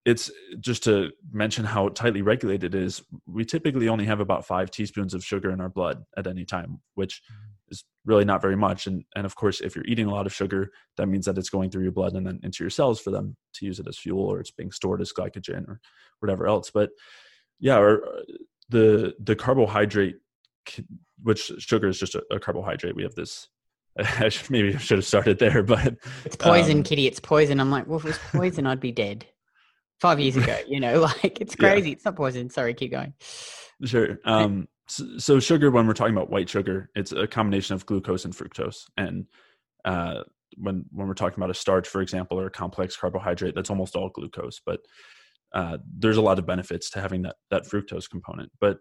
it's 0.05 0.29
just 0.59 0.83
to 0.83 1.09
mention 1.31 1.65
how 1.65 1.89
tightly 1.89 2.21
regulated 2.21 2.75
it 2.75 2.83
is. 2.83 3.01
We 3.25 3.43
typically 3.43 3.89
only 3.89 4.05
have 4.05 4.19
about 4.19 4.45
five 4.45 4.69
teaspoons 4.69 5.15
of 5.15 5.25
sugar 5.25 5.49
in 5.49 5.59
our 5.59 5.69
blood 5.69 6.05
at 6.15 6.27
any 6.27 6.45
time, 6.45 6.79
which 6.93 7.23
is 7.69 7.83
really 8.05 8.23
not 8.23 8.41
very 8.41 8.55
much. 8.55 8.85
And 8.85 9.03
and 9.15 9.25
of 9.25 9.35
course, 9.35 9.61
if 9.61 9.75
you're 9.75 9.85
eating 9.85 10.05
a 10.05 10.13
lot 10.13 10.27
of 10.27 10.33
sugar, 10.33 10.71
that 10.97 11.07
means 11.07 11.25
that 11.25 11.39
it's 11.39 11.49
going 11.49 11.71
through 11.71 11.83
your 11.83 11.91
blood 11.91 12.13
and 12.13 12.25
then 12.25 12.39
into 12.43 12.63
your 12.63 12.69
cells 12.69 13.01
for 13.01 13.09
them 13.09 13.35
to 13.55 13.65
use 13.65 13.79
it 13.79 13.87
as 13.87 13.97
fuel, 13.97 14.23
or 14.23 14.39
it's 14.39 14.51
being 14.51 14.71
stored 14.71 15.01
as 15.01 15.11
glycogen 15.11 15.67
or 15.67 15.81
whatever 16.19 16.45
else. 16.45 16.69
But 16.71 16.91
yeah, 17.59 17.77
or 17.77 18.05
uh, 18.05 18.21
the 18.69 19.15
the 19.19 19.35
carbohydrate, 19.35 20.17
which 21.23 21.51
sugar 21.57 21.87
is 21.87 21.99
just 21.99 22.13
a, 22.13 22.23
a 22.31 22.39
carbohydrate. 22.39 22.95
We 22.95 23.03
have 23.03 23.15
this. 23.15 23.47
I 23.97 24.29
should, 24.29 24.51
maybe 24.51 24.75
I 24.75 24.77
should 24.77 24.99
have 24.99 25.05
started 25.05 25.39
there, 25.39 25.63
but 25.63 25.95
It's 26.25 26.35
poison, 26.35 26.77
um, 26.77 26.83
Kitty. 26.83 27.07
It's 27.07 27.19
poison. 27.19 27.59
I'm 27.59 27.71
like, 27.71 27.87
well, 27.87 27.97
if 27.97 28.05
it 28.05 28.09
was 28.09 28.19
poison, 28.31 28.67
I'd 28.67 28.81
be 28.81 28.91
dead. 28.91 29.25
Five 29.99 30.19
years 30.19 30.35
ago, 30.35 30.57
you 30.67 30.79
know, 30.79 31.01
like 31.23 31.39
it's 31.41 31.55
Yeah. 31.59 31.69
crazy. 31.71 31.91
It's 31.91 32.05
not 32.05 32.15
poison. 32.15 32.49
Sorry, 32.49 32.73
keep 32.73 32.91
going. 32.91 33.13
Sure. 33.83 34.19
Um, 34.25 34.67
so, 34.87 35.17
so 35.17 35.39
sugar, 35.39 35.71
when 35.71 35.87
we're 35.87 35.93
talking 35.93 36.15
about 36.15 36.29
white 36.29 36.49
sugar, 36.49 36.89
it's 36.95 37.11
a 37.11 37.27
combination 37.27 37.75
of 37.75 37.85
glucose 37.85 38.23
and 38.25 38.33
fructose. 38.35 38.83
And 38.97 39.25
uh, 39.83 40.23
when 40.57 40.85
when 40.91 41.07
we're 41.07 41.13
talking 41.13 41.39
about 41.39 41.49
a 41.49 41.55
starch, 41.55 41.87
for 41.87 42.01
example, 42.01 42.39
or 42.39 42.45
a 42.45 42.51
complex 42.51 42.95
carbohydrate, 42.95 43.55
that's 43.55 43.69
almost 43.69 43.95
all 43.95 44.09
glucose. 44.09 44.61
But 44.65 44.79
uh, 45.53 45.77
there's 45.97 46.17
a 46.17 46.21
lot 46.21 46.39
of 46.39 46.45
benefits 46.45 46.89
to 46.91 47.01
having 47.01 47.23
that 47.23 47.35
that 47.51 47.63
fructose 47.65 48.09
component. 48.09 48.51
But 48.59 48.77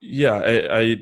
yeah, 0.00 0.34
I, 0.34 0.78
I 0.80 0.96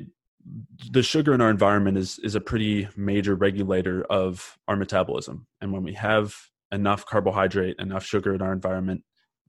the 0.91 1.03
sugar 1.03 1.33
in 1.33 1.41
our 1.41 1.49
environment 1.49 1.97
is 1.97 2.19
is 2.19 2.35
a 2.35 2.41
pretty 2.41 2.87
major 2.95 3.35
regulator 3.35 4.03
of 4.09 4.57
our 4.67 4.75
metabolism. 4.75 5.47
And 5.61 5.71
when 5.73 5.83
we 5.83 5.93
have 5.93 6.35
enough 6.75 7.05
carbohydrate, 7.05 7.77
enough 7.79 8.05
sugar 8.05 8.35
in 8.35 8.41
our 8.41 8.53
environment, 8.53 9.03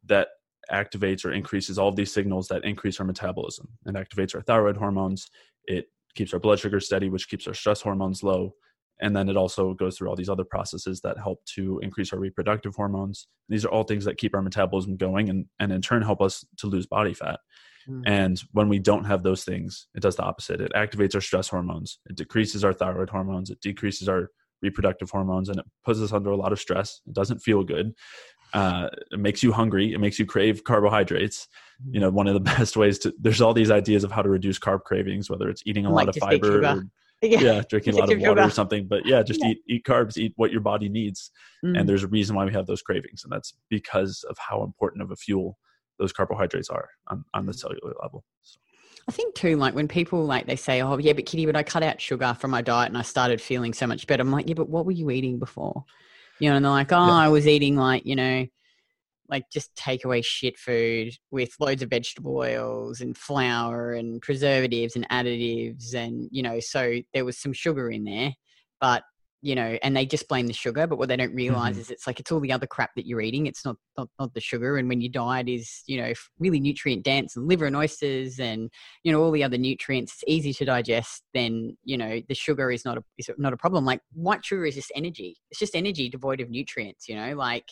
that 0.06 0.28
activates 0.72 1.24
or 1.24 1.32
increases 1.32 1.78
all 1.78 1.88
of 1.88 1.96
these 1.96 2.12
signals 2.12 2.48
that 2.48 2.64
increase 2.64 2.98
our 3.00 3.06
metabolism. 3.06 3.68
It 3.84 3.94
activates 3.94 4.34
our 4.34 4.42
thyroid 4.42 4.76
hormones. 4.76 5.28
It 5.64 5.86
keeps 6.14 6.32
our 6.32 6.40
blood 6.40 6.58
sugar 6.58 6.80
steady, 6.80 7.08
which 7.08 7.28
keeps 7.28 7.46
our 7.46 7.54
stress 7.54 7.82
hormones 7.82 8.22
low. 8.22 8.54
And 9.00 9.14
then 9.14 9.28
it 9.28 9.36
also 9.36 9.74
goes 9.74 9.96
through 9.96 10.08
all 10.08 10.16
these 10.16 10.30
other 10.30 10.44
processes 10.44 11.00
that 11.02 11.18
help 11.18 11.44
to 11.54 11.78
increase 11.82 12.12
our 12.12 12.18
reproductive 12.18 12.74
hormones. 12.74 13.28
These 13.48 13.64
are 13.64 13.68
all 13.68 13.82
things 13.82 14.06
that 14.06 14.16
keep 14.16 14.34
our 14.34 14.40
metabolism 14.40 14.96
going 14.96 15.28
and, 15.28 15.46
and 15.60 15.70
in 15.70 15.82
turn 15.82 16.02
help 16.02 16.22
us 16.22 16.44
to 16.58 16.66
lose 16.66 16.86
body 16.86 17.12
fat. 17.12 17.40
Mm. 17.88 18.02
And 18.06 18.42
when 18.52 18.68
we 18.68 18.78
don't 18.78 19.04
have 19.04 19.22
those 19.22 19.44
things, 19.44 19.86
it 19.94 20.00
does 20.00 20.16
the 20.16 20.22
opposite. 20.22 20.60
It 20.60 20.72
activates 20.74 21.14
our 21.14 21.20
stress 21.20 21.48
hormones, 21.48 21.98
it 22.08 22.16
decreases 22.16 22.64
our 22.64 22.72
thyroid 22.72 23.10
hormones, 23.10 23.50
it 23.50 23.60
decreases 23.60 24.08
our 24.08 24.30
reproductive 24.62 25.10
hormones, 25.10 25.48
and 25.48 25.58
it 25.58 25.66
puts 25.84 26.00
us 26.00 26.12
under 26.12 26.30
a 26.30 26.36
lot 26.36 26.52
of 26.52 26.60
stress. 26.60 27.00
It 27.06 27.12
doesn't 27.12 27.40
feel 27.40 27.62
good. 27.64 27.94
Uh, 28.54 28.88
it 29.12 29.18
makes 29.18 29.42
you 29.42 29.52
hungry. 29.52 29.92
It 29.92 29.98
makes 29.98 30.18
you 30.18 30.26
crave 30.26 30.64
carbohydrates. 30.64 31.48
You 31.90 32.00
know, 32.00 32.10
one 32.10 32.26
of 32.26 32.34
the 32.34 32.40
best 32.58 32.76
ways 32.76 32.98
to 33.00 33.12
there's 33.20 33.40
all 33.40 33.52
these 33.54 33.70
ideas 33.70 34.04
of 34.04 34.12
how 34.12 34.22
to 34.22 34.28
reduce 34.28 34.58
carb 34.58 34.84
cravings, 34.84 35.28
whether 35.28 35.48
it's 35.48 35.62
eating 35.66 35.84
a 35.86 35.90
Like 35.92 36.06
lot 36.06 36.16
of 36.16 36.20
fiber 36.20 36.60
or 36.64 36.82
yeah. 37.22 37.40
yeah, 37.40 37.62
drinking 37.68 37.94
a 37.94 37.96
lot 37.96 38.12
of 38.12 38.20
water 38.20 38.42
or 38.42 38.50
something. 38.50 38.86
But 38.86 39.06
yeah, 39.06 39.22
just 39.22 39.40
Yeah. 39.42 39.50
eat 39.50 39.58
eat 39.68 39.84
carbs, 39.84 40.16
eat 40.18 40.32
what 40.36 40.52
your 40.52 40.60
body 40.60 40.88
needs. 40.88 41.30
Mm. 41.64 41.80
And 41.80 41.88
there's 41.88 42.04
a 42.04 42.08
reason 42.08 42.36
why 42.36 42.44
we 42.44 42.52
have 42.52 42.66
those 42.66 42.82
cravings, 42.82 43.24
and 43.24 43.32
that's 43.32 43.54
because 43.70 44.22
of 44.28 44.36
how 44.38 44.62
important 44.62 45.02
of 45.02 45.10
a 45.10 45.16
fuel 45.16 45.58
those 45.98 46.12
carbohydrates 46.12 46.68
are 46.68 46.90
on, 47.08 47.24
on 47.34 47.46
the 47.46 47.52
Mm. 47.52 47.58
cellular 47.58 47.94
level. 48.02 48.22
So, 48.42 48.58
I 49.08 49.12
think 49.12 49.34
too, 49.36 49.56
like 49.56 49.74
when 49.74 49.86
people 49.88 50.24
like 50.24 50.46
they 50.46 50.56
say, 50.56 50.82
"Oh, 50.82 50.98
yeah, 50.98 51.12
but 51.12 51.26
Kitty, 51.26 51.46
but 51.46 51.54
I 51.56 51.62
cut 51.62 51.82
out 51.84 52.00
sugar 52.00 52.34
from 52.34 52.50
my 52.50 52.60
diet 52.62 52.88
and 52.88 52.98
I 52.98 53.02
started 53.02 53.40
feeling 53.40 53.72
so 53.72 53.86
much 53.86 54.06
better." 54.06 54.22
I'm 54.22 54.32
like, 54.32 54.48
"Yeah, 54.48 54.54
but 54.54 54.68
what 54.68 54.84
were 54.84 54.92
you 54.92 55.10
eating 55.10 55.38
before?" 55.38 55.84
You 56.40 56.50
know, 56.50 56.56
and 56.56 56.64
they're 56.64 56.72
like, 56.72 56.92
"Oh, 56.92 57.06
Yeah. 57.06 57.12
I 57.12 57.28
was 57.28 57.46
eating 57.46 57.76
like 57.76 58.04
you 58.04 58.16
know, 58.16 58.46
like 59.28 59.44
just 59.50 59.74
takeaway 59.76 60.24
shit 60.24 60.58
food 60.58 61.14
with 61.30 61.54
loads 61.60 61.82
of 61.82 61.90
vegetable 61.90 62.36
oils 62.36 63.00
and 63.00 63.16
flour 63.16 63.92
and 63.92 64.20
preservatives 64.22 64.96
and 64.96 65.08
additives, 65.08 65.94
and 65.94 66.28
you 66.32 66.42
know, 66.42 66.58
so 66.60 67.00
there 67.14 67.24
was 67.24 67.38
some 67.38 67.52
sugar 67.52 67.90
in 67.90 68.04
there, 68.04 68.34
but." 68.80 69.04
You 69.42 69.54
know, 69.54 69.78
and 69.82 69.96
they 69.96 70.06
just 70.06 70.28
blame 70.28 70.46
the 70.46 70.52
sugar, 70.52 70.86
but 70.86 70.98
what 70.98 71.08
they 71.08 71.16
don't 71.16 71.34
realize 71.34 71.76
Mhm. 71.76 71.80
is 71.80 71.90
it's 71.90 72.06
like 72.06 72.18
it's 72.18 72.32
all 72.32 72.40
the 72.40 72.50
other 72.52 72.66
crap 72.66 72.90
that 72.96 73.06
you're 73.06 73.20
eating. 73.20 73.46
It's 73.46 73.64
not, 73.64 73.76
not 73.96 74.08
not 74.18 74.34
the 74.34 74.40
sugar. 74.40 74.76
And 74.76 74.88
when 74.88 75.00
your 75.00 75.12
diet 75.12 75.48
is, 75.48 75.82
you 75.86 76.00
know, 76.00 76.12
really 76.38 76.58
nutrient 76.58 77.04
dense 77.04 77.36
and 77.36 77.46
liver 77.46 77.66
and 77.66 77.76
oysters 77.76 78.40
and 78.40 78.70
you 79.04 79.12
know 79.12 79.22
all 79.22 79.30
the 79.30 79.44
other 79.44 79.58
nutrients 79.58 80.12
it's 80.14 80.24
easy 80.26 80.52
to 80.52 80.64
digest 80.64 81.22
then 81.34 81.76
you 81.84 81.96
know 81.96 82.20
the 82.28 82.34
sugar 82.34 82.70
is 82.70 82.84
not 82.84 82.98
a 82.98 83.02
is 83.18 83.30
not 83.38 83.52
a 83.52 83.56
problem 83.56 83.84
like 83.84 84.00
white 84.12 84.44
sugar 84.44 84.64
is 84.66 84.74
just 84.74 84.92
energy 84.94 85.36
it's 85.50 85.58
just 85.60 85.74
energy 85.74 86.08
devoid 86.08 86.40
of 86.40 86.50
nutrients 86.50 87.08
you 87.08 87.14
know 87.14 87.34
like 87.34 87.68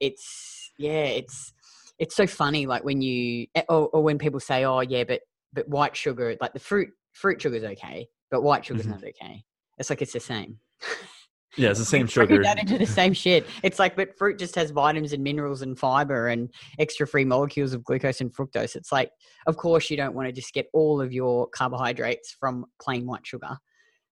it's 0.00 0.72
yeah 0.78 1.04
it's 1.04 1.52
it's 1.98 2.14
so 2.14 2.26
funny 2.26 2.66
like 2.66 2.84
when 2.84 3.00
you 3.00 3.46
eh, 3.54 3.62
or, 3.68 3.88
or 3.88 4.02
when 4.02 4.18
people 4.18 4.40
say 4.40 4.64
oh 4.64 4.80
yeah 4.80 5.04
but 5.04 5.20
but 5.52 5.68
white 5.68 5.96
sugar 5.96 6.36
like 6.40 6.52
the 6.52 6.58
fruit 6.60 6.88
fruit 7.12 7.40
sugar 7.40 7.56
is 7.56 7.64
okay 7.64 8.08
but 8.30 8.42
white 8.42 8.64
sugar's 8.64 8.86
Mhm. 8.86 8.90
not 8.90 9.04
okay 9.04 9.44
it's 9.78 9.90
like 9.90 10.02
it's 10.02 10.12
the 10.12 10.20
same 10.20 10.58
yeah, 11.56 11.70
it's 11.70 11.78
the 11.78 11.84
same 11.84 12.06
sugar. 12.06 12.42
that 12.42 12.58
into 12.58 12.78
the 12.78 12.86
same 12.86 13.12
shit. 13.12 13.46
It's 13.62 13.78
like, 13.78 13.96
but 13.96 14.16
fruit 14.16 14.38
just 14.38 14.54
has 14.54 14.70
vitamins 14.70 15.12
and 15.12 15.22
minerals 15.22 15.62
and 15.62 15.78
fiber 15.78 16.28
and 16.28 16.50
extra 16.78 17.06
free 17.06 17.24
molecules 17.24 17.72
of 17.72 17.84
glucose 17.84 18.20
and 18.20 18.34
fructose. 18.34 18.76
It's 18.76 18.92
like, 18.92 19.10
of 19.46 19.56
course, 19.56 19.90
you 19.90 19.96
don't 19.96 20.14
want 20.14 20.28
to 20.28 20.32
just 20.32 20.52
get 20.52 20.68
all 20.72 21.00
of 21.00 21.12
your 21.12 21.48
carbohydrates 21.48 22.36
from 22.38 22.66
plain 22.80 23.06
white 23.06 23.26
sugar. 23.26 23.56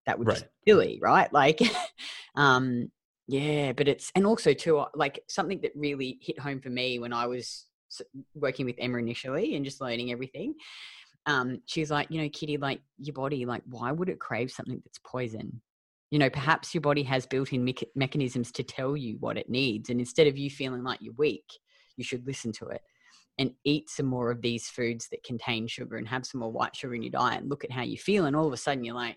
That 0.07 0.19
would 0.19 0.29
just 0.29 0.45
be 0.65 0.73
silly, 0.73 0.99
right? 1.01 1.33
Like, 1.33 1.61
um, 2.37 2.91
yeah, 3.27 3.73
but 3.73 3.89
it's 3.89 4.13
and 4.15 4.27
also 4.27 4.53
too 4.53 4.79
uh, 4.79 4.89
like 4.95 5.21
something 5.29 5.61
that 5.63 5.73
really 5.75 6.19
hit 6.21 6.39
home 6.39 6.61
for 6.61 6.69
me 6.69 6.99
when 6.99 7.15
I 7.15 7.27
was 7.27 7.67
working 8.35 8.67
with 8.67 8.77
Emma 8.79 8.99
initially 8.99 9.55
and 9.55 9.65
just 9.65 9.81
learning 9.81 10.13
everything. 10.13 10.55
Um, 11.27 11.63
she's 11.65 11.91
like, 11.91 12.09
you 12.11 12.21
know, 12.21 12.29
Kitty, 12.29 12.59
like 12.59 12.81
your 12.99 13.15
body, 13.15 13.47
like, 13.47 13.63
why 13.67 13.93
would 13.93 14.11
it 14.11 14.21
crave 14.21 14.51
something 14.51 14.81
that's 14.85 14.99
poison? 15.07 15.63
You 16.11 16.19
know 16.19 16.31
perhaps 16.31 16.75
your 16.75 16.81
body 16.81 17.03
has 17.03 17.27
built-in 17.27 17.65
mech- 17.65 17.89
mechanisms 17.95 18.53
to 18.53 18.63
tell 18.63 18.97
you 18.97 19.17
what 19.21 19.37
it 19.37 19.49
needs 19.49 19.91
and 19.91 20.01
instead 20.01 20.27
of 20.27 20.39
you 20.39 20.51
feeling 20.51 20.83
like 20.83 21.01
you're 21.01 21.15
weak 21.15 21.45
you 21.97 22.05
should 22.05 22.27
listen 22.27 22.53
to 22.53 22.67
it 22.67 22.81
and 23.39 23.51
eat 23.65 23.89
some 23.91 24.07
more 24.07 24.31
of 24.31 24.43
these 24.43 24.69
foods 24.69 25.09
that 25.11 25.25
contain 25.25 25.67
sugar 25.67 25.97
and 25.97 26.09
have 26.09 26.25
some 26.25 26.41
more 26.41 26.53
white 26.53 26.77
sugar 26.77 26.95
in 26.95 27.03
your 27.03 27.11
diet 27.11 27.41
and 27.41 27.51
look 27.51 27.65
at 27.65 27.73
how 27.73 27.83
you 27.83 27.99
feel 27.99 28.27
and 28.27 28.37
all 28.37 28.47
of 28.47 28.53
a 28.53 28.57
sudden 28.57 28.85
you're 28.85 28.95
like 28.95 29.17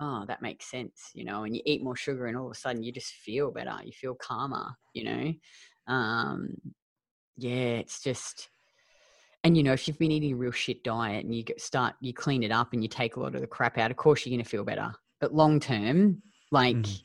oh 0.00 0.24
that 0.26 0.42
makes 0.42 0.70
sense 0.70 1.10
you 1.14 1.24
know 1.24 1.44
and 1.44 1.54
you 1.54 1.62
eat 1.64 1.82
more 1.82 1.96
sugar 1.96 2.26
and 2.26 2.36
all 2.36 2.46
of 2.46 2.52
a 2.52 2.58
sudden 2.58 2.82
you 2.82 2.92
just 2.92 3.12
feel 3.12 3.50
better 3.50 3.76
you 3.84 3.92
feel 3.92 4.14
calmer 4.14 4.70
you 4.94 5.04
know? 5.04 5.32
Um 5.86 6.54
yeah 7.36 7.78
it's 7.78 8.02
just 8.02 8.50
and 9.44 9.56
you 9.56 9.62
know 9.62 9.72
if 9.72 9.86
you've 9.86 9.98
been 9.98 10.10
eating 10.10 10.32
a 10.32 10.36
real 10.36 10.52
shit 10.52 10.82
diet 10.82 11.24
and 11.24 11.34
you 11.34 11.44
start 11.58 11.94
you 12.00 12.12
clean 12.12 12.42
it 12.42 12.50
up 12.50 12.72
and 12.72 12.82
you 12.82 12.88
take 12.88 13.16
a 13.16 13.20
lot 13.20 13.34
of 13.34 13.40
the 13.40 13.46
crap 13.46 13.78
out 13.78 13.90
of 13.90 13.96
course 13.96 14.26
you're 14.26 14.36
going 14.36 14.44
to 14.44 14.48
feel 14.48 14.64
better 14.64 14.92
but 15.20 15.34
long 15.34 15.60
term 15.60 16.22
like 16.50 16.76
Mhm. 16.76 17.02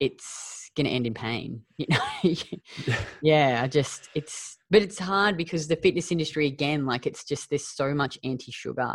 it's 0.00 0.70
going 0.76 0.86
to 0.86 0.90
end 0.92 1.06
in 1.06 1.14
pain 1.14 1.62
you 1.76 1.86
know 1.88 1.98
yeah 3.22 3.60
i 3.62 3.68
just 3.68 4.08
it's 4.14 4.56
but 4.70 4.82
it's 4.82 4.98
hard 4.98 5.36
because 5.36 5.68
the 5.68 5.76
fitness 5.76 6.10
industry 6.10 6.46
again 6.46 6.86
like 6.86 7.06
it's 7.06 7.24
just 7.24 7.50
there's 7.50 7.66
so 7.68 7.94
much 7.94 8.18
anti-sugar 8.24 8.94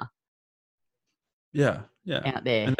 yeah, 1.53 1.82
yeah. 2.03 2.21
out 2.25 2.43
there 2.43 2.67
And 2.67 2.75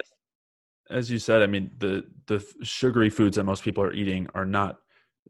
as 0.89 1.10
you 1.12 1.19
said, 1.19 1.41
I 1.41 1.47
mean, 1.47 1.71
the 1.78 2.06
the 2.28 2.45
sugary 2.63 3.10
foods 3.10 3.36
that 3.38 3.43
most 3.43 3.63
people 3.63 3.84
are 3.84 3.93
eating 3.93 4.28
are 4.36 4.45
not. 4.45 4.78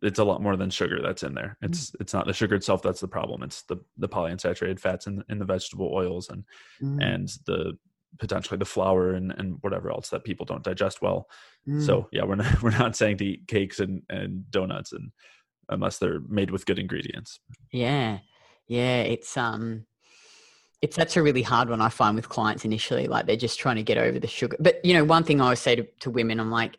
It's 0.03 0.19
a 0.19 0.23
lot 0.23 0.43
more 0.43 0.55
than 0.55 0.69
sugar 0.69 1.01
that's 1.01 1.23
in 1.23 1.33
there. 1.33 1.57
It's 1.61 1.95
it's 1.99 2.13
not 2.13 2.27
the 2.27 2.33
sugar 2.33 2.55
itself 2.55 2.81
that's 2.83 2.99
the 2.99 3.07
problem. 3.07 3.41
It's 3.43 3.63
the 3.63 3.77
the 3.97 4.09
polyunsaturated 4.09 4.79
fats 4.79 5.07
in 5.07 5.17
the, 5.17 5.25
in 5.29 5.39
the 5.39 5.45
vegetable 5.45 5.91
oils 5.93 6.29
and 6.29 6.43
Mm. 6.83 7.03
and 7.03 7.27
the 7.47 7.77
potentially 8.19 8.57
the 8.57 8.65
flour 8.65 9.11
and, 9.11 9.33
and 9.37 9.57
whatever 9.61 9.89
else 9.91 10.09
that 10.09 10.23
people 10.23 10.45
don't 10.45 10.63
digest 10.63 11.01
well. 11.01 11.27
Mm. 11.67 11.85
So 11.85 12.07
yeah, 12.11 12.23
we're 12.25 12.35
not 12.35 12.61
we're 12.61 12.71
not 12.71 12.95
saying 12.95 13.17
to 13.17 13.25
eat 13.25 13.47
cakes 13.47 13.79
and, 13.79 14.01
and 14.09 14.49
donuts 14.51 14.91
and 14.91 15.11
unless 15.69 15.97
they're 15.97 16.21
made 16.27 16.51
with 16.51 16.65
good 16.65 16.79
ingredients. 16.79 17.39
Yeah. 17.71 18.19
Yeah. 18.67 19.01
It's 19.01 19.35
um 19.37 19.85
it's 20.81 20.95
that's 20.95 21.17
a 21.17 21.23
really 21.23 21.41
hard 21.41 21.69
one 21.69 21.81
I 21.81 21.89
find 21.89 22.15
with 22.15 22.29
clients 22.29 22.65
initially. 22.65 23.07
Like 23.07 23.25
they're 23.25 23.35
just 23.35 23.59
trying 23.59 23.77
to 23.77 23.83
get 23.83 23.97
over 23.97 24.19
the 24.19 24.27
sugar. 24.27 24.57
But 24.59 24.83
you 24.85 24.93
know, 24.93 25.03
one 25.03 25.23
thing 25.23 25.41
I 25.41 25.45
always 25.45 25.59
say 25.59 25.75
to, 25.75 25.87
to 26.01 26.09
women, 26.09 26.39
I'm 26.39 26.51
like, 26.51 26.77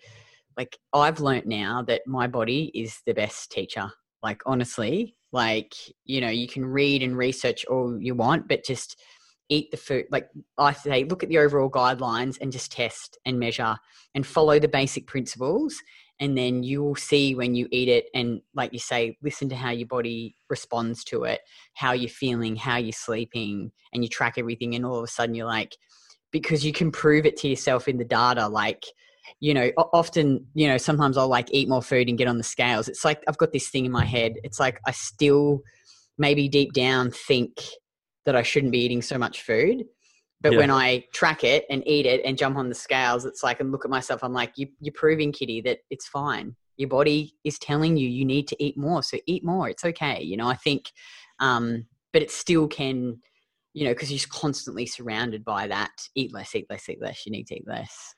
like 0.57 0.79
I've 0.93 1.21
learnt 1.21 1.47
now 1.47 1.83
that 1.83 2.07
my 2.07 2.27
body 2.27 2.71
is 2.75 3.01
the 3.07 3.15
best 3.15 3.51
teacher. 3.51 3.91
Like 4.23 4.43
honestly, 4.47 5.17
like 5.33 5.75
you 6.05 6.21
know, 6.21 6.31
you 6.31 6.49
can 6.49 6.65
read 6.65 7.03
and 7.03 7.17
research 7.17 7.65
all 7.67 8.01
you 8.01 8.15
want, 8.15 8.49
but 8.49 8.65
just 8.65 9.01
eat 9.49 9.71
the 9.71 9.77
food. 9.77 10.07
Like 10.11 10.29
I 10.57 10.73
say, 10.73 11.05
look 11.05 11.23
at 11.23 11.29
the 11.29 11.39
overall 11.39 11.71
guidelines 11.71 12.39
and 12.41 12.53
just 12.53 12.73
test 12.73 13.19
and 13.25 13.39
measure 13.39 13.77
and 14.15 14.27
follow 14.27 14.59
the 14.59 14.69
basic 14.69 15.07
principles 15.07 15.81
and 16.21 16.37
then 16.37 16.63
you 16.63 16.83
will 16.83 16.97
see 16.97 17.35
when 17.35 17.55
you 17.55 17.69
eat 17.71 17.89
it 17.89 18.07
and 18.15 18.41
like 18.55 18.73
you 18.73 18.79
say 18.79 19.17
listen 19.23 19.49
to 19.49 19.57
how 19.57 19.71
your 19.71 19.87
body 19.87 20.35
responds 20.49 21.05
to 21.05 21.25
it 21.25 21.41
how 21.75 21.93
you're 21.93 22.09
feeling 22.09 22.57
how 22.57 22.77
you're 22.77 22.93
sleeping 22.93 23.71
and 23.93 24.03
you 24.03 24.09
track 24.09 24.35
everything 24.37 24.75
and 24.75 24.85
all 24.85 24.99
of 24.99 25.05
a 25.05 25.09
sudden 25.09 25.35
you're 25.35 25.47
like 25.47 25.77
because 26.31 26.65
you 26.65 26.73
can 26.73 26.91
prove 26.91 27.25
it 27.25 27.37
to 27.37 27.49
yourself 27.49 27.89
in 27.89 27.99
the 27.99 28.05
data 28.05 28.49
like 28.49 28.85
you 29.41 29.55
know 29.55 29.71
often 29.93 30.47
you 30.55 30.67
know 30.67 30.79
sometimes 30.79 31.17
i'll 31.17 31.29
like 31.29 31.49
eat 31.53 31.69
more 31.69 31.83
food 31.83 32.09
and 32.09 32.19
get 32.19 32.29
on 32.29 32.39
the 32.39 32.45
scales 32.45 32.89
it's 32.89 33.05
like 33.05 33.23
i've 33.29 33.39
got 33.39 33.53
this 33.53 33.69
thing 33.69 33.85
in 33.85 33.93
my 33.93 34.05
head 34.05 34.35
it's 34.43 34.59
like 34.59 34.81
i 34.87 34.91
still 34.91 35.61
maybe 36.17 36.49
deep 36.49 36.73
down 36.73 37.11
think 37.11 37.61
that 38.29 38.37
i 38.37 38.43
shouldn't 38.43 38.73
be 38.73 38.79
eating 38.79 39.03
so 39.03 39.19
much 39.19 39.43
food 39.43 39.85
but 40.41 40.53
yeah. 40.53 40.59
when 40.59 40.71
I 40.71 41.05
track 41.13 41.43
it 41.43 41.65
and 41.69 41.87
eat 41.87 42.07
it 42.07 42.23
and 42.25 42.39
jump 42.39 42.57
on 42.57 42.69
the 42.69 42.75
scales, 42.75 43.25
it's 43.25 43.43
like 43.43 43.61
and 43.61 43.73
look 43.73 43.85
at 43.85 43.91
myself. 43.91 44.23
I'm 44.23 44.33
like, 44.33 44.53
you, 44.57 44.69
you're 44.81 44.93
proving, 44.93 45.33
Kitty, 45.33 45.61
that 45.63 45.79
it's 45.91 46.07
fine. 46.07 46.55
Your 46.77 46.89
body 46.89 47.35
is 47.43 47.59
telling 47.59 47.97
you 47.97 48.09
you 48.09 48.25
need 48.25 48.47
to 48.49 48.63
eat 48.63 48.79
more, 48.79 49.03
so 49.03 49.19
eat 49.27 49.45
more. 49.45 49.69
It's 49.69 49.85
okay. 49.85 50.23
You 50.23 50.37
know, 50.37 50.47
I 50.47 50.55
think, 50.55 50.93
um, 51.41 51.87
but 52.13 52.23
it 52.23 52.31
still 52.31 52.69
can, 52.69 53.19
you 53.75 53.85
know, 53.85 53.93
because 53.93 54.13
you're 54.13 54.21
constantly 54.31 54.87
surrounded 54.87 55.45
by 55.45 55.67
that. 55.67 55.91
Eat 56.15 56.33
less, 56.33 56.55
eat 56.55 56.67
less, 56.71 56.89
eat 56.89 57.01
less. 57.01 57.27
You 57.27 57.33
need 57.33 57.49
to 57.49 57.57
eat 57.57 57.67
less. 57.67 58.15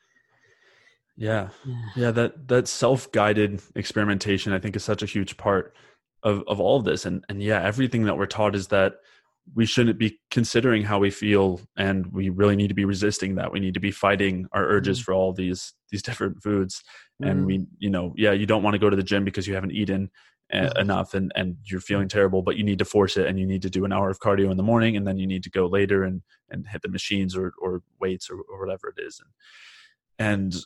Yeah, 1.16 1.48
yeah. 1.96 2.10
That 2.10 2.48
that 2.48 2.68
self 2.68 3.10
guided 3.12 3.62
experimentation, 3.74 4.52
I 4.52 4.58
think, 4.58 4.76
is 4.76 4.84
such 4.84 5.02
a 5.02 5.06
huge 5.06 5.38
part 5.38 5.74
of 6.22 6.44
of 6.46 6.60
all 6.60 6.76
of 6.76 6.84
this. 6.84 7.06
And 7.06 7.24
and 7.30 7.42
yeah, 7.42 7.62
everything 7.62 8.04
that 8.04 8.18
we're 8.18 8.26
taught 8.26 8.54
is 8.54 8.68
that 8.68 8.96
we 9.54 9.66
shouldn't 9.66 9.98
be 9.98 10.20
considering 10.30 10.82
how 10.82 10.98
we 10.98 11.10
feel 11.10 11.60
and 11.76 12.06
we 12.12 12.28
really 12.28 12.56
need 12.56 12.68
to 12.68 12.74
be 12.74 12.84
resisting 12.84 13.34
that 13.34 13.52
we 13.52 13.60
need 13.60 13.74
to 13.74 13.80
be 13.80 13.90
fighting 13.90 14.46
our 14.52 14.64
urges 14.66 15.00
mm. 15.00 15.04
for 15.04 15.14
all 15.14 15.32
these 15.32 15.74
these 15.90 16.02
different 16.02 16.42
foods 16.42 16.82
mm. 17.22 17.30
and 17.30 17.46
we 17.46 17.66
you 17.78 17.90
know 17.90 18.14
yeah 18.16 18.32
you 18.32 18.46
don't 18.46 18.62
want 18.62 18.74
to 18.74 18.78
go 18.78 18.90
to 18.90 18.96
the 18.96 19.02
gym 19.02 19.24
because 19.24 19.46
you 19.46 19.54
haven't 19.54 19.72
eaten 19.72 20.10
mm. 20.52 20.78
enough 20.78 21.14
and 21.14 21.32
and 21.34 21.56
you're 21.64 21.80
feeling 21.80 22.08
terrible 22.08 22.42
but 22.42 22.56
you 22.56 22.64
need 22.64 22.78
to 22.78 22.84
force 22.84 23.16
it 23.16 23.26
and 23.26 23.38
you 23.38 23.46
need 23.46 23.62
to 23.62 23.70
do 23.70 23.84
an 23.84 23.92
hour 23.92 24.10
of 24.10 24.20
cardio 24.20 24.50
in 24.50 24.56
the 24.56 24.62
morning 24.62 24.96
and 24.96 25.06
then 25.06 25.18
you 25.18 25.26
need 25.26 25.42
to 25.42 25.50
go 25.50 25.66
later 25.66 26.04
and 26.04 26.22
and 26.50 26.66
hit 26.68 26.82
the 26.82 26.88
machines 26.88 27.36
or 27.36 27.52
or 27.60 27.82
weights 28.00 28.30
or, 28.30 28.36
or 28.50 28.60
whatever 28.60 28.92
it 28.96 29.02
is 29.02 29.20
and 30.18 30.24
and 30.28 30.64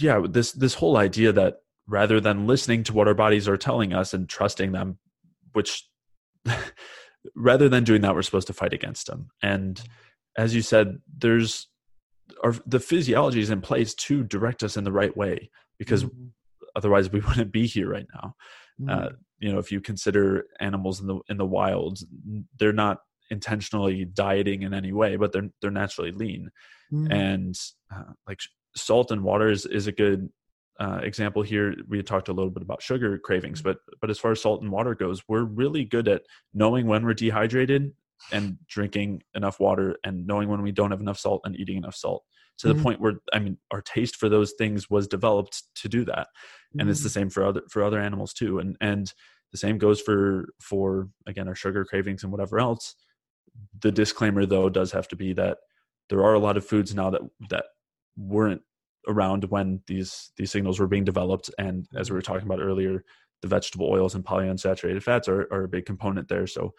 yeah 0.00 0.20
this 0.28 0.52
this 0.52 0.74
whole 0.74 0.96
idea 0.96 1.32
that 1.32 1.56
rather 1.88 2.20
than 2.20 2.46
listening 2.46 2.82
to 2.82 2.92
what 2.92 3.06
our 3.06 3.14
bodies 3.14 3.48
are 3.48 3.56
telling 3.56 3.94
us 3.94 4.12
and 4.12 4.28
trusting 4.28 4.72
them 4.72 4.98
which 5.52 5.88
rather 7.34 7.68
than 7.68 7.84
doing 7.84 8.02
that 8.02 8.14
we're 8.14 8.22
supposed 8.22 8.46
to 8.46 8.52
fight 8.52 8.72
against 8.72 9.06
them 9.06 9.28
and 9.42 9.82
as 10.36 10.54
you 10.54 10.62
said 10.62 10.98
there's 11.18 11.68
our, 12.42 12.54
the 12.66 12.80
physiology 12.80 13.40
is 13.40 13.50
in 13.50 13.60
place 13.60 13.94
to 13.94 14.24
direct 14.24 14.62
us 14.62 14.76
in 14.76 14.84
the 14.84 14.92
right 14.92 15.16
way 15.16 15.50
because 15.78 16.04
mm-hmm. 16.04 16.26
otherwise 16.74 17.10
we 17.10 17.20
wouldn't 17.28 17.52
be 17.52 17.66
here 17.66 17.88
right 17.88 18.06
now 18.14 18.34
uh, 18.88 18.92
mm-hmm. 18.96 19.06
uh, 19.06 19.08
you 19.38 19.52
know 19.52 19.58
if 19.58 19.70
you 19.70 19.80
consider 19.80 20.46
animals 20.60 21.00
in 21.00 21.06
the 21.06 21.18
in 21.28 21.36
the 21.36 21.46
wild 21.46 21.98
they're 22.58 22.72
not 22.72 22.98
intentionally 23.30 24.04
dieting 24.04 24.62
in 24.62 24.72
any 24.72 24.92
way 24.92 25.16
but 25.16 25.32
they're 25.32 25.48
they're 25.60 25.70
naturally 25.70 26.12
lean 26.12 26.50
mm-hmm. 26.92 27.10
and 27.12 27.58
uh, 27.94 28.12
like 28.26 28.40
salt 28.76 29.10
and 29.10 29.22
water 29.22 29.50
is, 29.50 29.66
is 29.66 29.86
a 29.86 29.92
good 29.92 30.28
uh, 30.78 31.00
example 31.02 31.42
here 31.42 31.74
we 31.88 32.02
talked 32.02 32.28
a 32.28 32.32
little 32.32 32.50
bit 32.50 32.62
about 32.62 32.82
sugar 32.82 33.18
cravings 33.18 33.60
mm-hmm. 33.60 33.70
but 33.86 33.98
but 34.00 34.10
as 34.10 34.18
far 34.18 34.32
as 34.32 34.40
salt 34.40 34.62
and 34.62 34.70
water 34.70 34.94
goes 34.94 35.22
we're 35.28 35.44
really 35.44 35.84
good 35.84 36.08
at 36.08 36.22
knowing 36.52 36.86
when 36.86 37.04
we're 37.04 37.14
dehydrated 37.14 37.92
and 38.32 38.58
drinking 38.68 39.22
enough 39.34 39.60
water 39.60 39.96
and 40.04 40.26
knowing 40.26 40.48
when 40.48 40.62
we 40.62 40.72
don't 40.72 40.90
have 40.90 41.00
enough 41.00 41.18
salt 41.18 41.42
and 41.44 41.56
eating 41.56 41.76
enough 41.76 41.94
salt 41.94 42.24
to 42.58 42.68
mm-hmm. 42.68 42.76
the 42.76 42.82
point 42.82 43.00
where 43.00 43.14
i 43.32 43.38
mean 43.38 43.56
our 43.70 43.80
taste 43.82 44.16
for 44.16 44.28
those 44.28 44.52
things 44.58 44.90
was 44.90 45.06
developed 45.06 45.62
to 45.74 45.88
do 45.88 46.04
that 46.04 46.28
and 46.72 46.82
mm-hmm. 46.82 46.90
it's 46.90 47.02
the 47.02 47.08
mm-hmm. 47.08 47.20
same 47.20 47.30
for 47.30 47.44
other 47.44 47.62
for 47.70 47.82
other 47.82 48.00
animals 48.00 48.32
too 48.32 48.58
and 48.58 48.76
and 48.80 49.12
the 49.52 49.58
same 49.58 49.78
goes 49.78 50.00
for 50.00 50.48
for 50.60 51.08
again 51.26 51.48
our 51.48 51.54
sugar 51.54 51.84
cravings 51.84 52.22
and 52.22 52.32
whatever 52.32 52.58
else 52.58 52.94
the 53.80 53.92
disclaimer 53.92 54.44
though 54.44 54.68
does 54.68 54.92
have 54.92 55.08
to 55.08 55.16
be 55.16 55.32
that 55.32 55.58
there 56.08 56.22
are 56.22 56.34
a 56.34 56.38
lot 56.38 56.56
of 56.56 56.66
foods 56.66 56.94
now 56.94 57.10
that 57.10 57.22
that 57.48 57.64
weren't 58.16 58.62
around 59.06 59.44
when 59.44 59.80
these 59.86 60.32
these 60.36 60.50
signals 60.50 60.78
were 60.78 60.86
being 60.86 61.04
developed. 61.04 61.50
And 61.58 61.86
as 61.94 62.10
we 62.10 62.14
were 62.14 62.22
talking 62.22 62.46
about 62.46 62.60
earlier 62.60 63.04
the 63.42 63.48
vegetable 63.48 63.88
oils 63.90 64.14
and 64.14 64.24
polyunsaturated 64.24 65.02
fats 65.02 65.28
are, 65.28 65.42
are 65.52 65.64
a 65.64 65.68
big 65.68 65.86
component 65.86 66.28
there. 66.28 66.46
So 66.46 66.74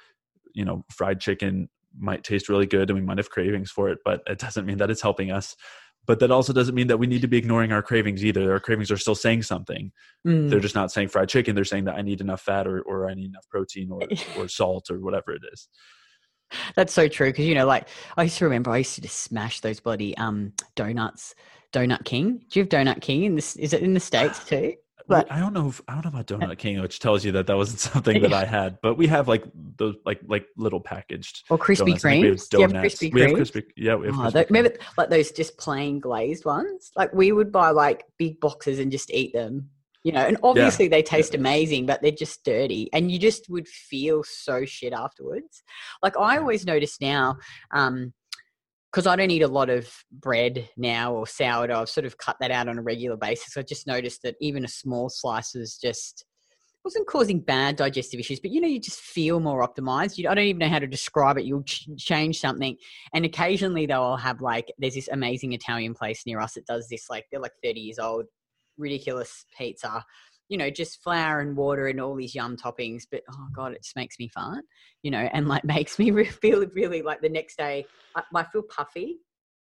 you 0.53 0.65
know 0.65 0.83
fried 0.91 1.19
chicken 1.19 1.69
might 1.97 2.23
taste 2.23 2.49
really 2.49 2.65
good 2.65 2.89
and 2.89 2.99
we 2.99 3.05
might 3.05 3.17
have 3.17 3.29
cravings 3.29 3.71
for 3.71 3.89
it 3.89 3.99
but 4.05 4.21
it 4.27 4.37
doesn't 4.39 4.65
mean 4.65 4.77
that 4.77 4.89
it's 4.89 5.01
helping 5.01 5.31
us. 5.31 5.55
But 6.05 6.19
that 6.19 6.31
also 6.31 6.53
doesn't 6.53 6.73
mean 6.73 6.87
that 6.87 6.99
we 6.99 7.07
need 7.07 7.21
to 7.21 7.27
be 7.27 7.37
ignoring 7.37 7.73
our 7.73 7.81
cravings 7.81 8.23
either. 8.23 8.53
Our 8.53 8.61
cravings 8.61 8.91
are 8.91 8.97
still 8.97 9.15
saying 9.15 9.43
something. 9.43 9.91
Mm. 10.25 10.49
they're 10.49 10.61
just 10.61 10.75
not 10.75 10.89
saying 10.89 11.09
fried 11.09 11.27
chicken. 11.27 11.53
They're 11.53 11.65
saying 11.65 11.85
that 11.85 11.95
i 11.95 12.01
need 12.01 12.21
enough 12.21 12.41
fat 12.41 12.67
or, 12.67 12.81
or 12.81 13.09
i 13.09 13.13
need 13.13 13.29
enough 13.29 13.47
protein 13.49 13.91
or, 13.91 14.01
or 14.37 14.47
salt 14.47 14.89
or 14.89 14.99
whatever 14.99 15.31
it 15.31 15.41
is. 15.51 15.67
That's 16.75 16.93
so 16.93 17.07
true. 17.07 17.27
Because 17.27 17.45
you 17.45 17.55
know 17.55 17.65
like 17.65 17.87
i 18.15 18.23
used 18.23 18.37
to 18.37 18.45
remember 18.45 18.71
i 18.71 18.77
used 18.77 18.95
to 18.95 19.01
just 19.01 19.19
smash 19.19 19.59
those 19.59 19.79
bloody 19.79 20.15
um 20.17 20.53
donuts 20.75 21.35
Donut 21.77 22.05
King. 22.05 22.43
Do 22.49 22.59
you 22.59 22.63
have 22.63 22.69
Donut 22.69 23.01
King 23.01 23.23
in 23.23 23.35
this? 23.35 23.55
Is 23.55 23.73
it 23.73 23.81
in 23.81 23.93
the 23.93 23.99
states 23.99 24.43
too? 24.45 24.73
But 25.07 25.31
I 25.31 25.39
don't 25.39 25.53
know. 25.53 25.69
If, 25.69 25.81
I 25.87 25.93
don't 25.93 26.03
know 26.03 26.19
about 26.19 26.27
Donut 26.27 26.57
King, 26.57 26.81
which 26.81 26.99
tells 26.99 27.23
you 27.23 27.31
that 27.33 27.47
that 27.47 27.55
wasn't 27.55 27.79
something 27.93 28.21
that 28.21 28.33
I 28.33 28.45
had. 28.45 28.77
But 28.81 28.97
we 28.97 29.07
have 29.07 29.27
like 29.27 29.43
those 29.77 29.95
like 30.05 30.19
like 30.27 30.47
little 30.57 30.81
packaged 30.81 31.43
or 31.49 31.57
Krispy. 31.57 31.99
Do 32.49 32.57
you 32.57 32.63
have 32.63 32.71
Krispy 32.71 33.13
We 33.13 33.21
have 33.21 33.31
Krispy. 33.31 33.63
Yeah, 33.75 33.95
we 33.95 34.07
have. 34.07 34.35
Oh, 34.35 34.43
remember 34.49 34.73
like 34.97 35.09
those 35.09 35.31
just 35.31 35.57
plain 35.57 35.99
glazed 35.99 36.45
ones? 36.45 36.91
Like 36.95 37.13
we 37.13 37.31
would 37.31 37.51
buy 37.51 37.69
like 37.69 38.03
big 38.17 38.39
boxes 38.39 38.79
and 38.79 38.91
just 38.91 39.11
eat 39.11 39.33
them. 39.33 39.69
You 40.03 40.13
know, 40.13 40.25
and 40.25 40.37
obviously 40.41 40.85
yeah. 40.85 40.89
they 40.89 41.03
taste 41.03 41.33
yeah. 41.33 41.39
amazing, 41.39 41.85
but 41.85 42.01
they're 42.01 42.11
just 42.11 42.45
dirty, 42.45 42.89
and 42.93 43.11
you 43.11 43.19
just 43.19 43.49
would 43.49 43.67
feel 43.67 44.23
so 44.23 44.63
shit 44.65 44.93
afterwards. 44.93 45.63
Like 46.01 46.17
I 46.17 46.37
always 46.37 46.65
notice 46.65 46.99
now. 47.01 47.37
um 47.71 48.13
because 48.97 49.05
I 49.05 49.15
don't 49.15 49.29
eat 49.29 49.43
a 49.43 49.47
lot 49.47 49.69
of 49.69 49.87
bread 50.11 50.67
now 50.75 51.13
or 51.13 51.27
sourdough, 51.27 51.81
I've 51.81 51.87
sort 51.87 52.07
of 52.07 52.17
cut 52.17 52.35
that 52.39 52.49
out 52.49 52.67
on 52.67 52.79
a 52.79 52.81
regular 52.81 53.15
basis. 53.15 53.55
I 53.55 53.61
just 53.61 53.85
noticed 53.85 54.23
that 54.23 54.33
even 54.41 54.65
a 54.65 54.67
small 54.67 55.07
slice 55.07 55.53
was 55.53 55.77
just 55.77 56.25
wasn't 56.83 57.05
causing 57.05 57.39
bad 57.39 57.75
digestive 57.75 58.19
issues, 58.19 58.39
but 58.39 58.49
you 58.49 58.59
know, 58.59 58.67
you 58.67 58.79
just 58.79 58.99
feel 58.99 59.39
more 59.39 59.61
optimized. 59.61 60.17
You, 60.17 60.27
I 60.27 60.33
don't 60.33 60.45
even 60.45 60.57
know 60.57 60.67
how 60.67 60.79
to 60.79 60.87
describe 60.87 61.37
it. 61.37 61.45
You'll 61.45 61.61
ch- 61.61 61.87
change 61.99 62.39
something, 62.39 62.75
and 63.13 63.23
occasionally 63.23 63.85
though, 63.85 64.01
I'll 64.01 64.17
have 64.17 64.41
like 64.41 64.73
there's 64.79 64.95
this 64.95 65.09
amazing 65.09 65.53
Italian 65.53 65.93
place 65.93 66.23
near 66.25 66.39
us 66.39 66.55
that 66.55 66.65
does 66.65 66.87
this. 66.89 67.05
Like 67.07 67.25
they're 67.31 67.39
like 67.39 67.53
30 67.63 67.79
years 67.79 67.99
old, 67.99 68.25
ridiculous 68.79 69.45
pizza 69.55 70.03
you 70.49 70.57
know, 70.57 70.69
just 70.69 71.01
flour 71.01 71.39
and 71.41 71.55
water 71.55 71.87
and 71.87 71.99
all 71.99 72.15
these 72.15 72.35
yum 72.35 72.57
toppings, 72.57 73.03
but 73.09 73.21
oh 73.31 73.47
god, 73.53 73.73
it 73.73 73.83
just 73.83 73.95
makes 73.95 74.17
me 74.19 74.27
fart, 74.27 74.63
you 75.03 75.11
know, 75.11 75.29
and 75.33 75.47
like 75.47 75.63
makes 75.65 75.99
me 75.99 76.23
feel 76.25 76.65
really 76.73 77.01
like 77.01 77.21
the 77.21 77.29
next 77.29 77.57
day 77.57 77.85
I, 78.15 78.23
I 78.33 78.43
feel 78.43 78.63
puffy, 78.63 79.19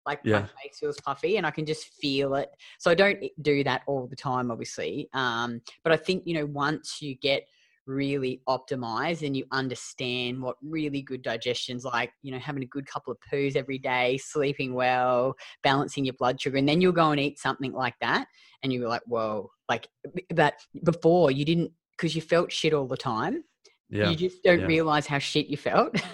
like 0.07 0.20
yeah. 0.25 0.40
my 0.40 0.47
face 0.47 0.79
feels 0.79 1.01
puffy, 1.01 1.37
and 1.37 1.47
I 1.47 1.51
can 1.51 1.66
just 1.66 1.87
feel 2.01 2.35
it. 2.35 2.51
So 2.79 2.90
I 2.90 2.94
don't 2.94 3.18
do 3.40 3.64
that 3.64 3.83
all 3.87 4.07
the 4.07 4.16
time, 4.16 4.51
obviously, 4.51 5.09
um, 5.14 5.61
but 5.83 5.92
I 5.92 5.97
think 5.97 6.25
you 6.27 6.35
know 6.35 6.47
once 6.47 7.01
you 7.01 7.14
get 7.16 7.47
really 7.87 8.40
optimize 8.49 9.27
and 9.27 9.37
you 9.37 9.44
understand 9.53 10.40
what 10.40 10.57
really 10.62 11.03
good 11.03 11.23
digestion's 11.23 11.85
like 11.85 12.11
you 12.23 12.33
know 12.33 12.38
having 12.38 12.62
a 12.62 12.66
good 12.66 12.87
couple 12.87 13.12
of 13.12 13.18
poos 13.31 13.57
every 13.57 13.79
day 13.79 14.18
sleeping 14.18 14.75
well 14.75 15.35
balancing 15.63 16.04
your 16.04 16.15
blood 16.15 16.40
sugar 16.40 16.56
and 16.56 16.69
then 16.69 16.81
you'll 16.81 16.92
go 16.92 17.11
and 17.11 17.21
eat 17.21 17.38
something 17.38 17.73
like 17.73 17.94
that 18.00 18.27
and 18.63 18.73
you're 18.73 18.88
like 18.88 19.02
whoa 19.06 19.50
like 19.69 19.88
that 20.31 20.54
before 20.83 21.31
you 21.31 21.44
didn't 21.44 21.71
because 21.96 22.15
you 22.15 22.23
felt 22.23 22.50
shit 22.50 22.73
all 22.73 22.87
the 22.87 22.96
time 22.96 23.42
yeah. 23.90 24.11
you 24.11 24.17
just 24.17 24.42
don't 24.42 24.61
yeah. 24.61 24.67
realize 24.67 25.06
how 25.06 25.19
shit 25.19 25.46
you 25.46 25.56
felt. 25.56 25.96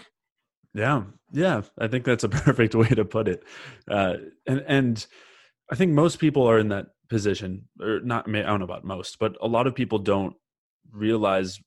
Yeah. 0.73 1.03
Yeah. 1.33 1.63
I 1.79 1.89
think 1.89 2.05
that's 2.05 2.23
a 2.23 2.29
perfect 2.29 2.77
way 2.77 2.87
to 2.87 3.05
put 3.05 3.27
it. 3.27 3.43
Uh, 3.89 4.19
and 4.47 4.65
and 4.69 5.07
i 5.71 5.75
think 5.75 5.93
most 5.93 6.19
people 6.19 6.49
are 6.49 6.59
in 6.59 6.69
that 6.69 6.87
position 7.09 7.69
or 7.81 8.01
not 8.01 8.29
i 8.29 8.43
don't 8.43 8.61
know 8.61 8.65
about 8.65 8.85
most 8.85 9.19
but 9.19 9.37
a 9.41 9.49
lot 9.49 9.67
of 9.67 9.75
people 9.75 9.99
don't 9.99 10.35
realize 10.93 11.61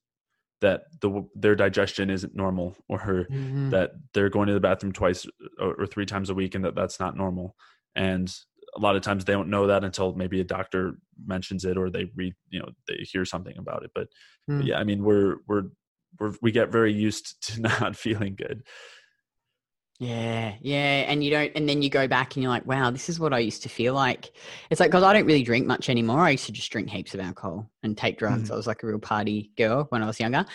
that 0.62 0.84
the 1.02 1.28
their 1.36 1.56
digestion 1.56 2.10
isn't 2.10 2.36
normal 2.36 2.76
or 2.88 3.28
mm-hmm. 3.30 3.70
that 3.70 3.92
they're 4.14 4.30
going 4.30 4.48
to 4.48 4.54
the 4.54 4.60
bathroom 4.60 4.94
twice 4.94 5.26
or, 5.60 5.74
or 5.76 5.86
three 5.86 6.06
times 6.06 6.30
a 6.30 6.34
week 6.34 6.56
and 6.56 6.64
that 6.64 6.74
that's 6.74 7.00
not 7.00 7.18
normal 7.18 7.56
and 7.96 8.34
a 8.76 8.80
lot 8.80 8.96
of 8.96 9.02
times 9.02 9.26
they 9.26 9.34
don't 9.34 9.50
know 9.50 9.68
that 9.68 9.84
until 9.84 10.14
maybe 10.16 10.40
a 10.40 10.44
doctor 10.44 10.94
mentions 11.26 11.66
it 11.66 11.78
or 11.78 11.90
they 11.90 12.06
read 12.16 12.34
you 12.50 12.60
know 12.60 12.70
they 12.88 12.96
hear 13.12 13.26
something 13.26 13.58
about 13.58 13.84
it 13.84 13.92
but, 13.94 14.08
mm. 14.50 14.60
but 14.60 14.66
yeah 14.66 14.78
i 14.80 14.86
mean 14.86 15.04
we're 15.04 15.36
we're 15.48 15.64
we're 16.20 16.34
we 16.42 16.52
get 16.52 16.72
very 16.72 16.94
used 16.94 17.36
to 17.46 17.62
not 17.82 17.96
feeling 17.96 18.36
good 18.36 18.64
yeah, 20.00 20.56
yeah, 20.62 21.06
and 21.08 21.24
you 21.24 21.32
don't, 21.32 21.52
and 21.56 21.68
then 21.70 21.82
you 21.82 21.90
go 21.90 22.08
back 22.08 22.36
and 22.36 22.44
you're 22.44 22.52
like, 22.52 22.66
wow, 22.66 22.90
this 22.90 23.10
is 23.10 23.20
what 23.20 23.34
I 23.34 23.40
used 23.40 23.64
to 23.64 23.70
feel 23.70 23.94
like. 23.94 24.32
It's 24.70 24.80
like 24.80 24.92
because 24.92 25.04
I 25.04 25.14
don't 25.14 25.26
really 25.26 25.44
drink 25.44 25.68
much 25.68 25.90
anymore. 25.90 26.22
I 26.22 26.32
used 26.32 26.46
to 26.48 26.52
just 26.52 26.72
drink 26.72 26.90
heaps 26.90 27.14
of 27.14 27.20
alcohol 27.20 27.70
and 27.84 27.98
take 27.98 28.18
drugs. 28.18 28.44
Mm-hmm. 28.44 28.54
I 28.54 28.56
was 28.58 28.68
like 28.68 28.84
a 28.84 28.88
real 28.88 29.00
party 29.00 29.52
girl 29.58 29.86
when 29.90 30.04
I 30.04 30.08
was 30.08 30.20
younger, 30.20 30.46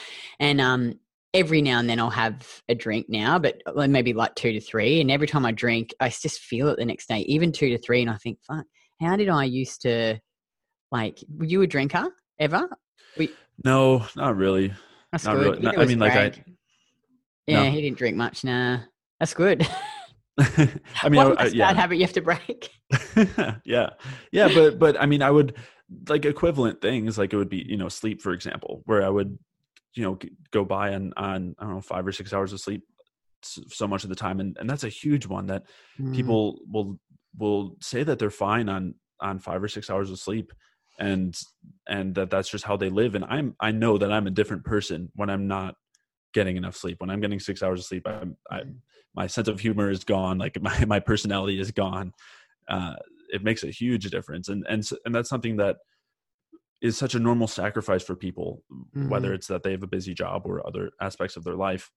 and 0.41 0.61
um, 0.61 0.95
every 1.35 1.63
now 1.63 1.79
and 1.79 1.89
then 1.89 2.01
I'll 2.01 2.11
have 2.11 2.63
a 2.69 2.75
drink 2.75 3.07
now, 3.09 3.39
but 3.39 3.63
uh, 3.67 3.87
maybe 3.87 4.13
like 4.13 4.35
two 4.35 4.53
to 4.53 4.61
three. 4.61 5.01
And 5.01 5.11
every 5.11 5.27
time 5.27 5.45
I 5.45 5.53
drink, 5.53 5.95
I 6.01 6.09
just 6.09 6.41
feel 6.41 6.69
it 6.69 6.79
the 6.79 6.85
next 6.85 7.09
day, 7.09 7.21
even 7.21 7.53
two 7.53 7.71
to 7.71 7.79
three. 7.79 8.01
And 8.03 8.11
I 8.11 8.17
think, 8.17 8.39
fuck, 8.47 8.65
how 9.01 9.17
did 9.17 9.29
I 9.29 9.45
used 9.45 9.83
to, 9.83 10.19
like, 10.91 11.23
were 11.29 11.45
you 11.45 11.63
a 11.63 11.67
drinker 11.67 12.09
ever? 12.39 12.69
We, 13.17 13.31
no, 13.65 14.07
not 14.17 14.37
really. 14.37 14.73
That's 15.13 15.25
not 15.25 15.37
good. 15.37 15.47
Really. 15.47 15.63
Not, 15.63 15.79
I 15.79 15.85
mean, 15.85 15.99
like 15.99 16.13
I. 16.13 16.33
Yeah, 17.47 17.65
no. 17.65 17.71
he 17.71 17.81
didn't 17.83 17.99
drink 17.99 18.17
much. 18.17 18.45
Nah. 18.45 18.81
That's 19.21 19.35
good. 19.35 19.67
I 20.39 21.09
mean, 21.09 21.17
what 21.17 21.41
I, 21.41 21.45
I, 21.45 21.47
yeah. 21.47 21.69
bad 21.69 21.77
habit 21.77 21.97
you 21.97 22.05
have 22.05 22.13
to 22.13 22.21
break. 22.21 22.71
yeah, 23.65 23.91
yeah, 24.33 24.49
but 24.55 24.79
but 24.79 25.01
I 25.01 25.07
mean, 25.07 25.23
I 25.23 25.31
would 25.31 25.57
like 26.09 26.25
equivalent 26.25 26.81
things. 26.81 27.19
Like 27.19 27.33
it 27.33 27.37
would 27.37 27.49
be, 27.49 27.65
you 27.69 27.77
know, 27.77 27.89
sleep, 27.89 28.23
for 28.23 28.33
example, 28.33 28.83
where 28.87 29.03
I 29.05 29.09
would, 29.09 29.37
you 29.95 30.05
know, 30.05 30.19
go 30.53 30.65
by 30.65 30.95
on 30.95 31.13
on 31.17 31.57
I 31.59 31.65
don't 31.65 31.75
know 31.75 31.81
five 31.81 32.07
or 32.07 32.13
six 32.13 32.33
hours 32.33 32.53
of 32.53 32.61
sleep 32.61 32.85
so 33.43 33.87
much 33.87 34.05
of 34.05 34.11
the 34.11 34.17
time, 34.17 34.39
and 34.41 34.57
and 34.61 34.71
that's 34.71 34.85
a 34.85 34.89
huge 34.89 35.27
one 35.27 35.47
that 35.47 35.65
mm. 36.01 36.15
people 36.15 36.61
will 36.71 36.99
will 37.37 37.77
say 37.81 38.05
that 38.05 38.19
they're 38.19 38.31
fine 38.31 38.69
on 38.69 38.95
on 39.21 39.39
five 39.39 39.63
or 39.63 39.69
six 39.69 39.91
hours 39.91 40.11
of 40.11 40.19
sleep 40.19 40.53
and 41.01 41.37
and 41.89 42.15
that 42.15 42.31
that's 42.31 42.49
just 42.49 42.65
how 42.65 42.77
they 42.77 42.89
live 42.89 43.15
and 43.15 43.25
i'm 43.25 43.55
i 43.61 43.71
know 43.71 43.99
that 43.99 44.13
i'm 44.13 44.27
a 44.27 44.31
different 44.31 44.65
person 44.65 45.11
when 45.15 45.31
i'm 45.31 45.47
not 45.47 45.75
getting 46.35 46.57
enough 46.57 46.77
sleep 46.77 47.01
when 47.01 47.11
i'm 47.11 47.21
getting 47.21 47.39
six 47.39 47.63
hours 47.63 47.81
of 47.81 47.87
sleep 47.87 48.07
i'm 48.07 48.37
I, 48.51 48.61
mm 48.61 48.75
my 49.15 49.27
sense 49.27 49.49
of 49.49 49.61
humor 49.61 49.91
is 49.91 50.05
gone 50.05 50.39
like 50.39 50.59
my, 50.63 50.85
my 50.85 51.01
personality 51.01 51.61
is 51.61 51.71
gone 51.71 52.13
uh, 52.69 52.95
it 53.31 53.43
makes 53.43 53.65
a 53.65 53.71
huge 53.71 54.11
difference. 54.11 54.49
And 54.49 54.65
and 54.69 54.89
and 55.05 55.15
that's 55.15 55.29
something 55.29 55.57
that 55.57 55.77
is 56.81 56.97
such 56.97 57.15
a 57.15 57.19
normal 57.19 57.49
sacrifice 57.49 58.05
for 58.05 58.15
people 58.15 58.63
mm-hmm. 58.73 59.09
whether 59.09 59.35
it's 59.35 59.49
that 59.49 59.65
they 59.65 59.73
have 59.73 59.83
a 59.83 59.89
busy 59.89 60.15
job 60.15 60.43
or 60.45 60.65
other 60.65 60.91
aspects 61.01 61.37
of 61.37 61.43
their 61.43 61.57
life 61.57 61.91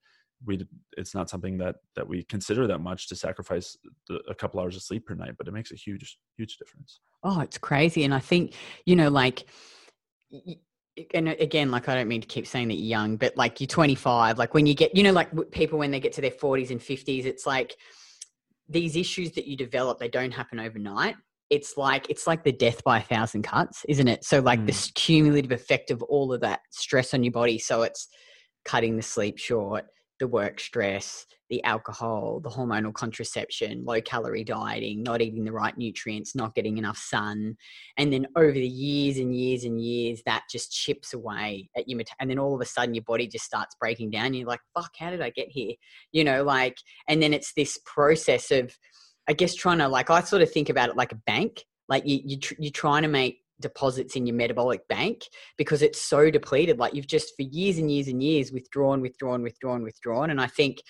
we 0.44 0.66
it's 0.98 1.14
not 1.14 1.30
something 1.30 1.60
that 1.60 1.76
that 1.96 2.08
we 2.08 2.24
consider 2.24 2.66
that 2.66 2.80
much 2.80 3.08
to 3.08 3.16
sacrifice 3.16 3.78
the, 4.08 4.16
a 4.28 4.34
couple 4.34 4.60
hours 4.60 4.76
of 4.76 4.82
sleep 4.82 5.06
per 5.06 5.14
night 5.14 5.36
but 5.38 5.48
it 5.48 5.54
makes 5.54 5.72
a 5.72 5.76
huge 5.76 6.18
huge 6.36 6.58
difference. 6.58 7.00
Oh 7.24 7.42
it's 7.42 7.60
crazy. 7.60 8.04
And 8.04 8.14
i 8.14 8.20
think 8.20 8.56
you 8.86 8.96
know 8.96 9.10
like 9.10 9.46
and 11.14 11.30
again, 11.30 11.72
like 11.72 11.90
I 11.90 11.96
don't 11.96 12.08
mean 12.08 12.22
to 12.22 12.28
keep 12.28 12.48
saying 12.48 12.68
that 12.70 12.76
you're 12.76 12.86
young, 12.86 13.18
but 13.18 13.36
like 13.38 13.60
you're 13.60 13.68
25, 13.68 14.38
like 14.38 14.54
when 14.54 14.66
you 14.66 14.74
get, 14.74 14.96
you 14.96 15.04
know, 15.04 15.12
like 15.12 15.30
people 15.52 15.80
when 15.80 15.92
they 15.92 16.00
get 16.00 16.14
to 16.14 16.22
their 16.22 16.32
40s 16.32 16.72
and 16.72 16.80
50s, 16.80 17.26
it's 17.26 17.46
like 17.46 17.76
these 18.70 18.96
issues 18.96 19.32
that 19.34 19.48
you 19.48 19.58
develop, 19.58 20.00
they 20.00 20.08
don't 20.08 20.32
happen 20.32 20.60
overnight. 20.60 21.16
It's 21.50 21.76
like 21.78 22.10
it's 22.10 22.28
like 22.28 22.44
the 22.44 22.52
death 22.52 22.84
by 22.84 23.00
a 23.00 23.04
thousand 23.04 23.44
cuts, 23.44 23.86
isn't 23.90 24.08
it? 24.08 24.24
So 24.24 24.40
like 24.40 24.62
mm. 24.62 24.68
the 24.68 24.92
cumulative 24.96 25.52
effect 25.52 25.92
of 25.92 26.02
all 26.04 26.32
of 26.32 26.42
that 26.42 26.62
stress 26.70 27.14
on 27.14 27.24
your 27.24 27.34
body. 27.34 27.60
So 27.60 27.82
it's 27.82 28.08
cutting 28.64 28.96
the 28.96 29.02
sleep 29.02 29.38
short, 29.38 29.86
the 30.22 30.28
work 30.28 30.60
stress, 30.60 31.26
the 31.50 31.64
alcohol, 31.64 32.40
the 32.42 32.50
hormonal 32.50 32.94
contraception, 32.94 33.84
low 33.84 34.00
calorie 34.00 34.44
dieting, 34.44 35.02
not 35.02 35.20
eating 35.20 35.44
the 35.44 35.52
right 35.52 35.76
nutrients, 35.78 36.36
not 36.36 36.54
getting 36.54 36.78
enough 36.78 36.98
sun. 36.98 37.58
And 37.98 38.14
then 38.14 38.28
over 38.36 38.52
the 38.52 38.66
years 38.66 39.18
and 39.18 39.36
years 39.36 39.64
and 39.64 39.82
years, 39.82 40.22
that 40.28 40.44
just 40.50 40.72
chips 40.72 41.14
away 41.14 41.70
at 41.76 41.90
you. 41.90 42.00
And 42.20 42.30
then 42.30 42.38
all 42.38 42.54
of 42.54 42.62
a 42.62 42.66
sudden, 42.66 42.94
your 42.94 43.04
body 43.04 43.28
just 43.28 43.46
starts 43.46 43.76
breaking 43.80 44.12
down. 44.12 44.36
You're 44.36 44.48
like, 44.48 44.62
fuck, 44.76 44.92
how 44.98 45.10
did 45.10 45.22
I 45.22 45.32
get 45.32 45.50
here? 45.50 45.74
You 46.12 46.24
know, 46.24 46.44
like, 46.44 46.78
and 47.08 47.22
then 47.22 47.34
it's 47.34 47.54
this 47.54 47.80
process 47.84 48.52
of, 48.52 48.78
I 49.28 49.34
guess, 49.34 49.56
trying 49.56 49.80
to, 49.80 49.88
like, 49.88 50.12
I 50.12 50.22
sort 50.22 50.44
of 50.44 50.52
think 50.52 50.70
about 50.70 50.90
it 50.90 50.96
like 50.96 51.12
a 51.12 51.22
bank. 51.26 51.66
Like, 51.90 52.06
you, 52.06 52.20
you 52.24 52.38
tr- 52.38 52.54
you're 52.60 52.72
trying 52.72 53.02
to 53.02 53.10
make 53.10 53.41
deposits 53.62 54.16
in 54.16 54.28
your 54.28 54.36
metabolic 54.36 54.88
bank 54.88 55.22
because 55.58 55.82
it's 55.82 56.02
so 56.02 56.30
depleted. 56.30 56.80
Like, 56.80 56.94
you've 56.94 57.08
just 57.08 57.36
for 57.36 57.44
years 57.44 57.78
and 57.78 57.90
years 57.90 58.08
and 58.08 58.22
years 58.22 58.52
withdrawn, 58.52 59.02
withdrawn, 59.02 59.44
withdrawn, 59.44 59.84
withdrawn. 59.84 60.30
And 60.30 60.42
I 60.42 60.48
think, 60.48 60.82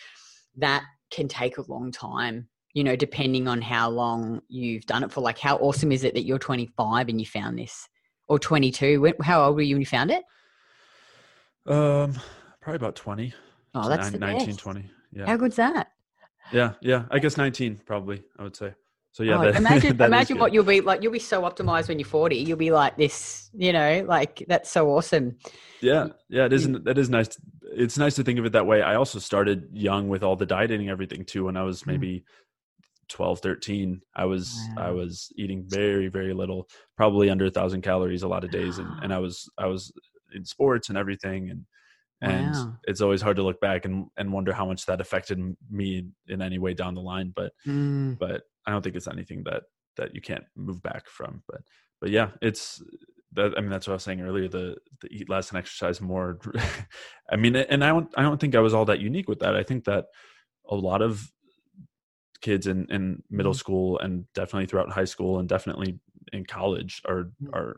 that 0.58 0.84
can 1.12 1.28
take 1.28 1.58
a 1.58 1.72
long 1.72 1.92
time 1.92 2.48
you 2.74 2.84
know 2.84 2.96
depending 2.96 3.48
on 3.48 3.62
how 3.62 3.90
long 3.90 4.42
you've 4.48 4.86
done 4.86 5.04
it 5.04 5.12
for. 5.12 5.22
Like 5.22 5.38
how 5.38 5.58
awesome 5.58 5.92
is 5.92 6.04
it 6.04 6.14
that 6.14 6.24
you're 6.24 6.40
25 6.40 7.10
and 7.10 7.20
you 7.20 7.26
found 7.26 7.60
this? 7.60 7.88
Or 8.28 8.40
22 8.40 9.14
how 9.24 9.46
old 9.46 9.56
were 9.56 9.62
you 9.62 9.76
when 9.76 9.82
you 9.82 9.86
found 9.86 10.12
it? 10.12 10.24
Um 11.66 12.16
probably 12.62 12.78
about 12.78 12.96
20 12.96 13.34
oh 13.76 13.90
that's 13.90 14.12
19 14.12 14.46
best. 14.46 14.60
20 14.60 14.92
yeah. 15.14 15.26
How 15.26 15.36
good's 15.36 15.58
that? 15.58 15.88
Yeah 16.52 16.74
yeah. 16.82 17.06
I 17.12 17.20
guess 17.20 17.38
19 17.38 17.82
probably 17.86 18.24
i 18.40 18.44
would 18.44 18.56
say 18.56 18.74
so 19.14 19.24
yeah, 19.24 19.40
oh, 19.40 19.44
that, 19.44 19.56
imagine 19.56 19.98
that 19.98 20.08
imagine 20.08 20.38
what 20.38 20.54
you'll 20.54 20.64
be 20.64 20.82
like. 20.82 21.04
You'll 21.04 21.12
be 21.12 21.20
so 21.20 21.42
optimized 21.42 21.90
when 21.90 22.00
you're 22.00 22.08
40. 22.08 22.38
You'll 22.38 22.58
be 22.58 22.72
like 22.72 22.96
this, 22.98 23.50
you 23.54 23.74
know, 23.74 24.06
like 24.08 24.44
that's 24.48 24.70
so 24.70 24.90
awesome. 24.90 25.38
Yeah, 25.82 26.08
yeah, 26.30 26.46
it 26.46 26.54
isn't. 26.54 26.86
That 26.86 26.98
is 26.98 27.10
nice. 27.10 27.38
It's 27.74 27.98
nice 27.98 28.16
to 28.16 28.24
think 28.24 28.40
of 28.40 28.46
it 28.46 28.54
that 28.54 28.66
way. 28.66 28.82
I 28.82 28.96
also 28.96 29.20
started 29.20 29.68
young 29.74 30.08
with 30.08 30.24
all 30.24 30.36
the 30.36 30.46
dieting 30.46 30.90
everything 30.90 31.26
too. 31.26 31.46
When 31.46 31.58
I 31.58 31.64
was 31.64 31.82
mm-hmm. 31.82 31.92
maybe 31.92 32.26
12, 33.10 33.40
13, 33.40 34.02
I 34.16 34.26
was 34.26 34.58
wow. 34.78 34.88
I 34.88 34.92
was 34.92 35.30
eating 35.36 35.66
very 35.68 36.08
very 36.08 36.34
little, 36.34 36.70
probably 36.96 37.30
under 37.30 37.46
a 37.46 37.52
thousand 37.52 37.82
calories 37.82 38.24
a 38.24 38.30
lot 38.30 38.46
of 38.46 38.52
days, 38.52 38.78
and 38.78 38.90
and 39.04 39.14
I 39.14 39.20
was 39.20 39.50
I 39.58 39.66
was 39.66 39.92
in 40.34 40.46
sports 40.46 40.88
and 40.88 40.98
everything, 40.98 41.50
and 41.50 41.66
and 42.22 42.54
wow. 42.54 42.74
it's 42.84 43.02
always 43.02 43.22
hard 43.22 43.38
to 43.38 43.44
look 43.44 43.60
back 43.60 43.86
and 43.86 44.08
and 44.18 44.32
wonder 44.32 44.54
how 44.54 44.66
much 44.66 44.86
that 44.86 45.02
affected 45.02 45.40
me 45.70 46.06
in 46.28 46.42
any 46.42 46.60
way 46.60 46.74
down 46.74 46.94
the 46.94 47.02
line. 47.02 47.34
But 47.36 47.54
mm. 47.66 48.18
but 48.18 48.44
I 48.66 48.72
don't 48.72 48.84
think 48.84 48.96
it's 48.96 49.08
anything 49.08 49.44
that 49.46 49.64
that 49.98 50.14
you 50.14 50.22
can't 50.22 50.44
move 50.56 50.82
back 50.84 51.08
from. 51.10 51.42
But 51.48 51.62
but 52.00 52.12
yeah, 52.12 52.30
it's 52.42 52.82
that. 53.34 53.54
I 53.58 53.62
mean, 53.62 53.72
that's 53.72 53.88
what 53.88 53.94
I 53.94 53.96
was 53.96 54.04
saying 54.04 54.22
earlier. 54.22 54.48
The 54.48 54.76
the 55.02 55.08
eat 55.10 55.30
less 55.30 55.50
and 55.50 55.58
exercise 55.58 56.00
more. 56.00 56.40
I 57.32 57.36
mean, 57.38 57.56
and 57.56 57.84
I 57.84 57.90
don't 57.90 58.10
I 58.16 58.22
don't 58.22 58.40
think 58.40 58.56
I 58.56 58.60
was 58.60 58.74
all 58.74 58.86
that 58.86 59.00
unique 59.00 59.28
with 59.28 59.40
that. 59.40 59.56
I 59.56 59.64
think 59.64 59.86
that 59.86 60.06
a 60.70 60.76
lot 60.76 61.02
of 61.02 61.32
kids 62.42 62.68
in 62.68 62.86
in 62.92 63.24
middle 63.30 63.52
mm-hmm. 63.52 63.58
school 63.58 64.00
and 64.00 64.26
definitely 64.34 64.66
throughout 64.66 64.92
high 64.92 65.06
school 65.06 65.40
and 65.40 65.50
definitely 65.50 66.00
in 66.34 66.46
college 66.46 67.02
are 67.06 67.32
mm. 67.44 67.54
are 67.54 67.78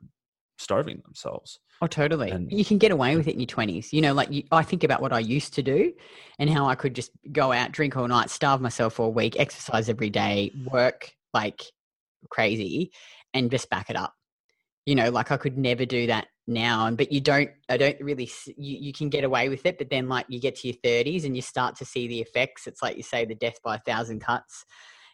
starving 0.64 1.02
themselves. 1.04 1.60
Oh, 1.82 1.88
totally. 1.88 2.32
And, 2.32 2.52
you 2.52 2.64
can 2.64 2.78
get 2.78 2.92
away 2.92 3.16
with 3.18 3.28
it 3.28 3.34
in 3.34 3.40
your 3.40 3.48
20s. 3.48 3.92
You 3.92 4.02
know, 4.02 4.14
like 4.14 4.32
you, 4.32 4.44
I 4.52 4.64
think 4.64 4.84
about 4.84 5.02
what 5.02 5.12
I 5.12 5.20
used 5.20 5.54
to 5.56 5.64
do 5.64 5.94
and 6.40 6.50
how 6.50 6.66
I 6.66 6.76
could 6.76 6.96
just 6.96 7.12
go 7.32 7.52
out, 7.52 7.72
drink 7.72 7.98
all 7.98 8.08
night, 8.08 8.30
starve 8.30 8.62
myself 8.62 8.94
for 8.94 9.08
a 9.08 9.10
week, 9.10 9.40
exercise 9.40 9.90
every 9.90 10.10
day, 10.10 10.52
work 10.72 11.14
like 11.34 11.62
crazy, 12.30 12.92
and 13.34 13.52
just 13.52 13.70
back 13.70 13.90
it 13.90 13.96
up. 13.96 14.14
You 14.86 14.96
know, 14.96 15.10
like 15.10 15.32
I 15.32 15.38
could 15.38 15.58
never 15.58 15.86
do 15.86 16.08
that 16.08 16.28
now. 16.48 16.86
And 16.86 16.98
but 16.98 17.12
you 17.12 17.22
don't, 17.22 17.50
I 17.70 17.78
don't 17.78 18.00
really. 18.00 18.30
You, 18.46 18.78
you 18.80 18.94
can 18.94 19.10
get 19.10 19.24
away 19.24 19.50
with 19.50 19.66
it, 19.66 19.78
but 19.78 19.90
then 19.90 20.08
like 20.08 20.26
you 20.30 20.40
get 20.40 20.56
to 20.58 20.68
your 20.68 20.78
30s 20.78 21.26
and 21.26 21.36
you 21.36 21.42
start 21.42 21.76
to 21.78 21.86
see 21.86 22.08
the 22.08 22.22
effects. 22.22 22.68
It's 22.68 22.82
like 22.82 22.98
you 22.98 23.04
say, 23.04 23.26
the 23.26 23.36
death 23.36 23.62
by 23.64 23.76
a 23.76 23.80
thousand 23.80 24.22
cuts. 24.22 24.66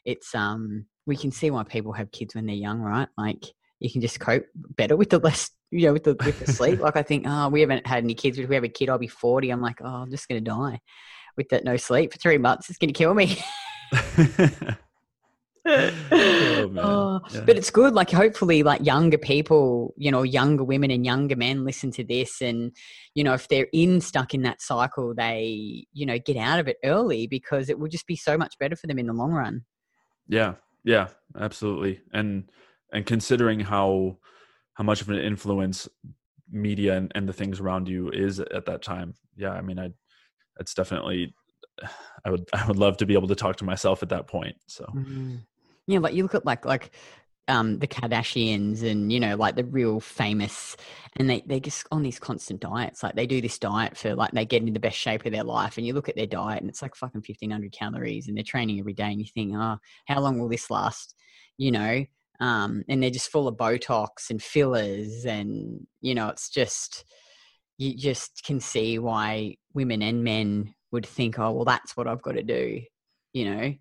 It's 0.06 0.34
um, 0.36 0.86
we 1.06 1.18
can 1.18 1.32
see 1.32 1.50
why 1.50 1.64
people 1.64 1.94
have 1.94 2.12
kids 2.12 2.36
when 2.36 2.46
they're 2.46 2.56
young, 2.56 2.80
right? 2.80 3.08
Like 3.18 3.46
you 3.80 3.92
can 3.92 4.02
just 4.02 4.20
cope 4.20 4.46
better 4.76 4.96
with 4.96 5.10
the 5.10 5.20
less 5.20 5.52
you 5.72 5.86
know 5.88 5.94
with 5.94 6.04
the 6.04 6.16
with 6.26 6.40
the 6.40 6.52
sleep. 6.52 6.80
Like 6.82 6.96
i 6.98 7.04
think 7.04 7.26
oh 7.28 7.50
we 7.50 7.62
haven't 7.62 7.88
had 7.88 8.04
any 8.04 8.14
kids. 8.14 8.38
If 8.38 8.50
we 8.50 8.56
have 8.56 8.64
a 8.64 8.70
kid 8.70 8.90
i'll 8.90 8.98
be 8.98 9.08
40 9.08 9.50
i'm 9.50 9.62
like 9.62 9.82
oh 9.82 9.88
i'm 9.88 10.12
just 10.12 10.28
going 10.28 10.44
to 10.44 10.50
die 10.50 10.80
with 11.38 11.50
that 11.50 11.64
no 11.64 11.78
sleep 11.78 12.12
for 12.12 12.20
three 12.20 12.38
months. 12.38 12.70
It's 12.70 12.78
going 12.78 12.94
to 12.94 12.98
kill 12.98 13.14
me. 13.14 13.42
Oh, 15.66 16.72
oh, 16.78 17.20
yeah. 17.32 17.42
but 17.42 17.58
it's 17.58 17.70
good. 17.70 17.94
Like 17.94 18.10
hopefully 18.10 18.64
like 18.64 18.84
younger 18.84 19.18
people 19.18 19.94
you 19.98 20.10
know 20.10 20.24
younger 20.24 20.64
women 20.64 20.90
and 20.90 21.06
younger 21.06 21.36
men 21.36 21.64
listen 21.66 21.92
to 21.92 22.04
this 22.04 22.42
and 22.42 22.72
you 23.14 23.24
know 23.24 23.34
if 23.34 23.48
they're 23.50 23.68
in 23.74 24.02
stuck 24.02 24.34
in 24.34 24.42
that 24.44 24.62
cycle 24.62 25.14
they 25.14 25.86
you 25.94 26.06
know 26.06 26.18
get 26.18 26.38
out 26.38 26.60
of 26.60 26.68
it 26.68 26.78
early 26.84 27.28
because 27.28 27.70
it 27.70 27.78
will 27.78 27.90
just 27.90 28.08
be 28.08 28.16
so 28.16 28.38
much 28.38 28.58
better 28.60 28.76
for 28.76 28.88
them 28.88 28.98
in 29.00 29.06
the 29.06 29.14
long 29.14 29.32
run. 29.32 29.64
Yeah. 30.28 30.56
Yeah. 30.84 31.10
Absolutely. 31.38 32.02
And 32.14 32.50
and 32.94 33.06
considering 33.06 33.60
how 33.60 34.18
how 34.74 34.84
much 34.84 35.02
of 35.02 35.10
an 35.10 35.20
influence 35.20 35.88
media 36.52 36.96
and, 36.96 37.12
and 37.16 37.28
the 37.28 37.34
things 37.34 37.60
around 37.60 37.88
you 37.88 38.10
is 38.10 38.40
at 38.40 38.66
that 38.66 38.82
time 38.82 39.14
yeah 39.36 39.52
i 39.52 39.62
mean 39.62 39.78
i 39.80 39.90
it's 40.60 40.74
definitely 40.74 41.34
i 42.26 42.30
would 42.30 42.46
i 42.54 42.66
would 42.68 42.78
love 42.78 42.98
to 42.98 43.06
be 43.06 43.14
able 43.14 43.28
to 43.28 43.36
talk 43.36 43.56
to 43.56 43.66
myself 43.66 44.02
at 44.04 44.10
that 44.10 44.28
point 44.28 44.56
so 44.68 44.86
mm-hmm. 44.96 45.36
yeah 45.88 46.00
but 46.00 46.14
you 46.14 46.24
look 46.24 46.36
at 46.36 46.46
like 46.46 46.66
like 46.66 46.92
um, 47.50 47.80
the 47.80 47.88
Kardashians 47.88 48.84
and 48.84 49.12
you 49.12 49.20
know 49.20 49.36
like 49.36 49.56
the 49.56 49.66
real 49.66 50.00
famous, 50.00 50.78
and 51.18 51.30
they 51.30 51.44
they're 51.46 51.60
just 51.60 51.88
on 51.92 52.04
these 52.04 52.20
constant 52.20 52.62
diets. 52.62 53.02
Like 53.02 53.16
they 53.16 53.26
do 53.26 53.42
this 53.42 53.58
diet 53.58 53.98
for 53.98 54.16
like 54.16 54.32
they 54.32 54.46
get 54.46 54.62
in 54.62 54.72
the 54.72 54.80
best 54.80 54.98
shape 54.98 55.26
of 55.26 55.32
their 55.32 55.44
life, 55.44 55.78
and 55.78 55.86
you 55.86 55.94
look 55.94 56.08
at 56.08 56.16
their 56.16 56.28
diet 56.28 56.62
and 56.62 56.70
it's 56.70 56.82
like 56.82 56.96
fucking 56.96 57.24
fifteen 57.24 57.52
hundred 57.52 57.72
calories, 57.72 58.28
and 58.28 58.38
they're 58.38 58.44
training 58.44 58.80
every 58.80 58.94
day, 58.94 59.12
and 59.12 59.20
you 59.20 59.26
think, 59.34 59.54
oh, 59.56 59.78
how 60.06 60.20
long 60.20 60.40
will 60.40 60.48
this 60.48 60.70
last? 60.70 61.16
You 61.58 61.72
know, 61.72 62.06
um, 62.40 62.84
and 62.88 63.02
they're 63.02 63.10
just 63.10 63.32
full 63.32 63.48
of 63.48 63.58
Botox 63.58 64.30
and 64.30 64.42
fillers, 64.42 65.26
and 65.26 65.86
you 66.02 66.16
know, 66.16 66.30
it's 66.30 66.50
just 66.50 67.04
you 67.78 67.96
just 67.96 68.44
can 68.46 68.60
see 68.60 69.00
why 69.00 69.56
women 69.74 70.02
and 70.02 70.24
men 70.24 70.74
would 70.92 71.06
think, 71.06 71.40
oh, 71.40 71.52
well, 71.52 71.66
that's 71.66 71.96
what 71.96 72.08
I've 72.08 72.22
got 72.22 72.34
to 72.34 72.44
do, 72.44 72.82
you 73.34 73.46
know, 73.46 73.74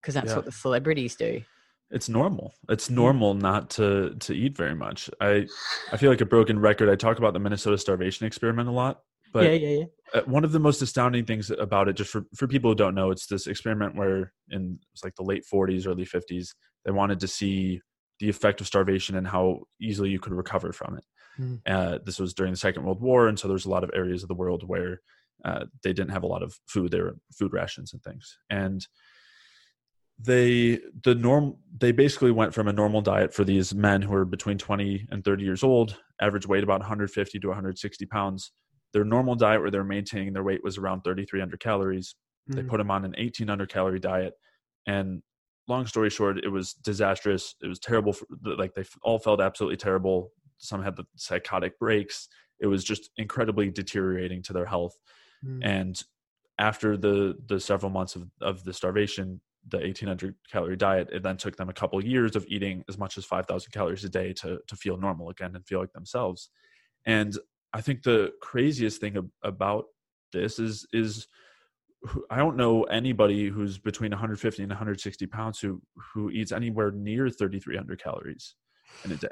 because 0.00 0.14
that's 0.14 0.30
yeah. 0.30 0.36
what 0.36 0.44
the 0.44 0.52
celebrities 0.52 1.16
do. 1.16 1.42
It's 1.90 2.08
normal. 2.08 2.54
It's 2.70 2.88
normal 2.88 3.34
not 3.34 3.68
to 3.70 4.14
to 4.20 4.32
eat 4.32 4.56
very 4.56 4.74
much. 4.74 5.10
I 5.20 5.46
I 5.92 5.96
feel 5.98 6.10
like 6.10 6.22
a 6.22 6.26
broken 6.26 6.58
record. 6.58 6.88
I 6.88 6.96
talk 6.96 7.18
about 7.18 7.34
the 7.34 7.38
Minnesota 7.38 7.76
starvation 7.76 8.26
experiment 8.26 8.68
a 8.68 8.72
lot, 8.72 9.00
but 9.32 9.44
yeah, 9.44 9.52
yeah, 9.52 9.78
yeah. 9.78 9.84
Uh, 10.14 10.22
one 10.24 10.44
of 10.44 10.52
the 10.52 10.58
most 10.58 10.80
astounding 10.80 11.26
things 11.26 11.50
about 11.50 11.88
it, 11.88 11.94
just 11.94 12.10
for 12.10 12.24
for 12.34 12.48
people 12.48 12.70
who 12.70 12.74
don't 12.74 12.94
know, 12.94 13.10
it's 13.10 13.26
this 13.26 13.46
experiment 13.46 13.94
where 13.94 14.32
in 14.48 14.78
it's 14.94 15.04
like 15.04 15.14
the 15.16 15.22
late 15.22 15.44
40s, 15.52 15.86
early 15.86 16.06
50s, 16.06 16.48
they 16.86 16.92
wanted 16.92 17.20
to 17.20 17.28
see 17.28 17.82
the 18.20 18.28
effect 18.28 18.60
of 18.60 18.66
starvation 18.66 19.16
and 19.16 19.26
how 19.26 19.60
easily 19.80 20.10
you 20.10 20.20
could 20.20 20.32
recover 20.32 20.72
from 20.72 20.96
it. 20.96 21.04
Mm. 21.38 21.60
Uh, 21.66 21.98
this 22.04 22.18
was 22.18 22.34
during 22.34 22.52
the 22.52 22.58
Second 22.58 22.84
World 22.84 23.00
War, 23.00 23.28
and 23.28 23.38
so 23.38 23.48
there's 23.48 23.66
a 23.66 23.70
lot 23.70 23.84
of 23.84 23.90
areas 23.94 24.22
of 24.22 24.28
the 24.28 24.34
world 24.34 24.62
where 24.66 25.00
uh, 25.44 25.64
they 25.82 25.92
didn't 25.92 26.12
have 26.12 26.22
a 26.22 26.28
lot 26.28 26.42
of 26.42 26.54
food. 26.68 26.90
There 26.90 27.04
were 27.04 27.16
food 27.36 27.52
rations 27.52 27.92
and 27.92 28.02
things, 28.02 28.36
and 28.50 28.86
they 30.24 30.78
the 31.04 31.14
norm 31.14 31.56
they 31.78 31.92
basically 31.92 32.30
went 32.30 32.54
from 32.54 32.68
a 32.68 32.72
normal 32.72 33.00
diet 33.00 33.34
for 33.34 33.44
these 33.44 33.74
men 33.74 34.02
who 34.02 34.14
are 34.14 34.24
between 34.24 34.58
20 34.58 35.08
and 35.10 35.24
30 35.24 35.42
years 35.42 35.62
old 35.62 35.98
average 36.20 36.46
weight 36.46 36.62
about 36.62 36.80
150 36.80 37.38
to 37.38 37.48
160 37.48 38.06
pounds 38.06 38.52
their 38.92 39.04
normal 39.04 39.34
diet 39.34 39.60
where 39.60 39.70
they're 39.70 39.82
maintaining 39.82 40.32
their 40.32 40.42
weight 40.42 40.62
was 40.62 40.78
around 40.78 41.02
3300 41.02 41.58
calories 41.58 42.14
mm-hmm. 42.48 42.60
they 42.60 42.68
put 42.68 42.78
them 42.78 42.90
on 42.90 43.04
an 43.04 43.14
1800 43.18 43.68
calorie 43.68 43.98
diet 43.98 44.34
and 44.86 45.22
long 45.68 45.86
story 45.86 46.10
short 46.10 46.38
it 46.38 46.48
was 46.48 46.74
disastrous. 46.74 47.54
It 47.62 47.68
was 47.68 47.78
terrible 47.78 48.12
for, 48.12 48.26
like 48.42 48.74
they 48.74 48.84
all 49.02 49.18
felt 49.18 49.40
absolutely 49.40 49.76
terrible. 49.76 50.32
Some 50.58 50.82
had 50.82 50.96
the 50.96 51.04
psychotic 51.16 51.78
breaks. 51.78 52.28
It 52.60 52.66
was 52.66 52.84
just 52.84 53.10
incredibly 53.16 53.70
deteriorating 53.70 54.42
to 54.44 54.52
their 54.52 54.66
health. 54.66 54.96
Mm. 55.44 55.60
and 55.64 56.02
after 56.58 56.96
the 56.96 57.36
the 57.46 57.58
several 57.58 57.90
months 57.90 58.14
of, 58.14 58.28
of 58.40 58.62
the 58.64 58.72
starvation 58.72 59.40
the 59.68 59.78
1800 59.78 60.34
calorie 60.50 60.76
diet 60.76 61.08
it 61.12 61.22
then 61.22 61.36
took 61.36 61.56
them 61.56 61.68
a 61.68 61.72
couple 61.72 61.98
of 61.98 62.04
years 62.04 62.36
of 62.36 62.44
eating 62.48 62.84
as 62.88 62.98
much 62.98 63.16
as 63.16 63.24
5000 63.24 63.72
calories 63.72 64.04
a 64.04 64.08
day 64.08 64.32
to 64.32 64.58
to 64.66 64.76
feel 64.76 64.96
normal 64.96 65.30
again 65.30 65.54
and 65.54 65.66
feel 65.66 65.80
like 65.80 65.92
themselves. 65.92 66.50
And 67.06 67.36
i 67.72 67.80
think 67.80 68.02
the 68.02 68.32
craziest 68.40 69.00
thing 69.00 69.16
ab- 69.16 69.30
about 69.42 69.86
this 70.32 70.58
is 70.58 70.86
is 70.92 71.26
I 72.30 72.36
don't 72.36 72.56
know 72.56 72.82
anybody 72.84 73.48
who's 73.48 73.78
between 73.78 74.10
150 74.10 74.62
and 74.62 74.70
160 74.70 75.26
pounds 75.26 75.60
who 75.60 75.80
who 76.14 76.30
eats 76.30 76.52
anywhere 76.52 76.90
near 76.90 77.28
3,300 77.28 78.02
calories 78.02 78.54
in 79.04 79.12
a 79.12 79.16
day. 79.16 79.28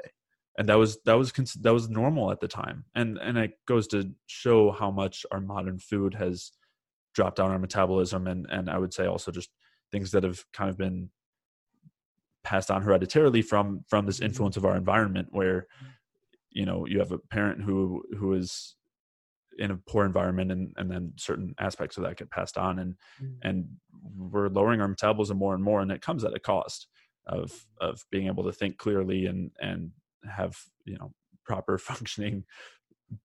And 0.57 0.67
that 0.69 0.75
was 0.75 0.97
that 1.05 1.13
was 1.13 1.31
that 1.33 1.73
was 1.73 1.89
normal 1.89 2.31
at 2.31 2.39
the 2.39 2.47
time. 2.47 2.85
And 2.95 3.17
and 3.17 3.37
it 3.37 3.51
goes 3.67 3.87
to 3.89 4.11
show 4.27 4.71
how 4.71 4.91
much 4.91 5.25
our 5.31 5.41
modern 5.41 5.79
food 5.79 6.13
has 6.15 6.51
dropped 7.13 7.37
down 7.37 7.51
our 7.51 7.59
metabolism 7.59 8.27
and 8.27 8.45
and 8.49 8.69
i 8.69 8.77
would 8.77 8.93
say 8.93 9.05
also 9.05 9.31
just 9.31 9.49
things 9.91 10.11
that 10.11 10.23
have 10.23 10.43
kind 10.53 10.69
of 10.69 10.77
been 10.77 11.09
passed 12.43 12.71
on 12.71 12.81
hereditarily 12.81 13.41
from 13.41 13.83
from 13.87 14.05
this 14.05 14.17
mm-hmm. 14.17 14.27
influence 14.27 14.57
of 14.57 14.65
our 14.65 14.75
environment 14.75 15.27
where 15.31 15.67
you 16.49 16.65
know 16.65 16.85
you 16.85 16.99
have 16.99 17.11
a 17.11 17.17
parent 17.17 17.61
who 17.61 18.03
who 18.17 18.33
is 18.33 18.75
in 19.57 19.71
a 19.71 19.77
poor 19.77 20.05
environment 20.05 20.51
and 20.51 20.73
and 20.77 20.89
then 20.89 21.13
certain 21.17 21.53
aspects 21.59 21.97
of 21.97 22.03
that 22.03 22.17
get 22.17 22.29
passed 22.29 22.57
on 22.57 22.79
and 22.79 22.95
mm. 23.21 23.33
and 23.43 23.67
we're 24.15 24.49
lowering 24.49 24.81
our 24.81 24.87
metabolism 24.87 25.37
more 25.37 25.53
and 25.53 25.63
more 25.63 25.81
and 25.81 25.91
it 25.91 26.01
comes 26.01 26.23
at 26.23 26.35
a 26.35 26.39
cost 26.39 26.87
of 27.27 27.65
of 27.79 28.03
being 28.11 28.27
able 28.27 28.43
to 28.43 28.51
think 28.51 28.77
clearly 28.77 29.25
and 29.25 29.51
and 29.59 29.91
have 30.29 30.57
you 30.85 30.97
know 30.97 31.11
proper 31.45 31.77
functioning 31.77 32.43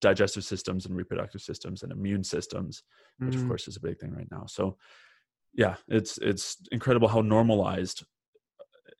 digestive 0.01 0.43
systems 0.43 0.85
and 0.85 0.95
reproductive 0.95 1.41
systems 1.41 1.83
and 1.83 1.91
immune 1.91 2.23
systems 2.23 2.83
which 3.19 3.35
mm. 3.35 3.41
of 3.41 3.47
course 3.47 3.67
is 3.67 3.77
a 3.77 3.81
big 3.81 3.97
thing 3.97 4.13
right 4.13 4.27
now 4.31 4.45
so 4.45 4.75
yeah 5.53 5.75
it's 5.87 6.17
it's 6.19 6.57
incredible 6.71 7.07
how 7.07 7.21
normalized 7.21 8.03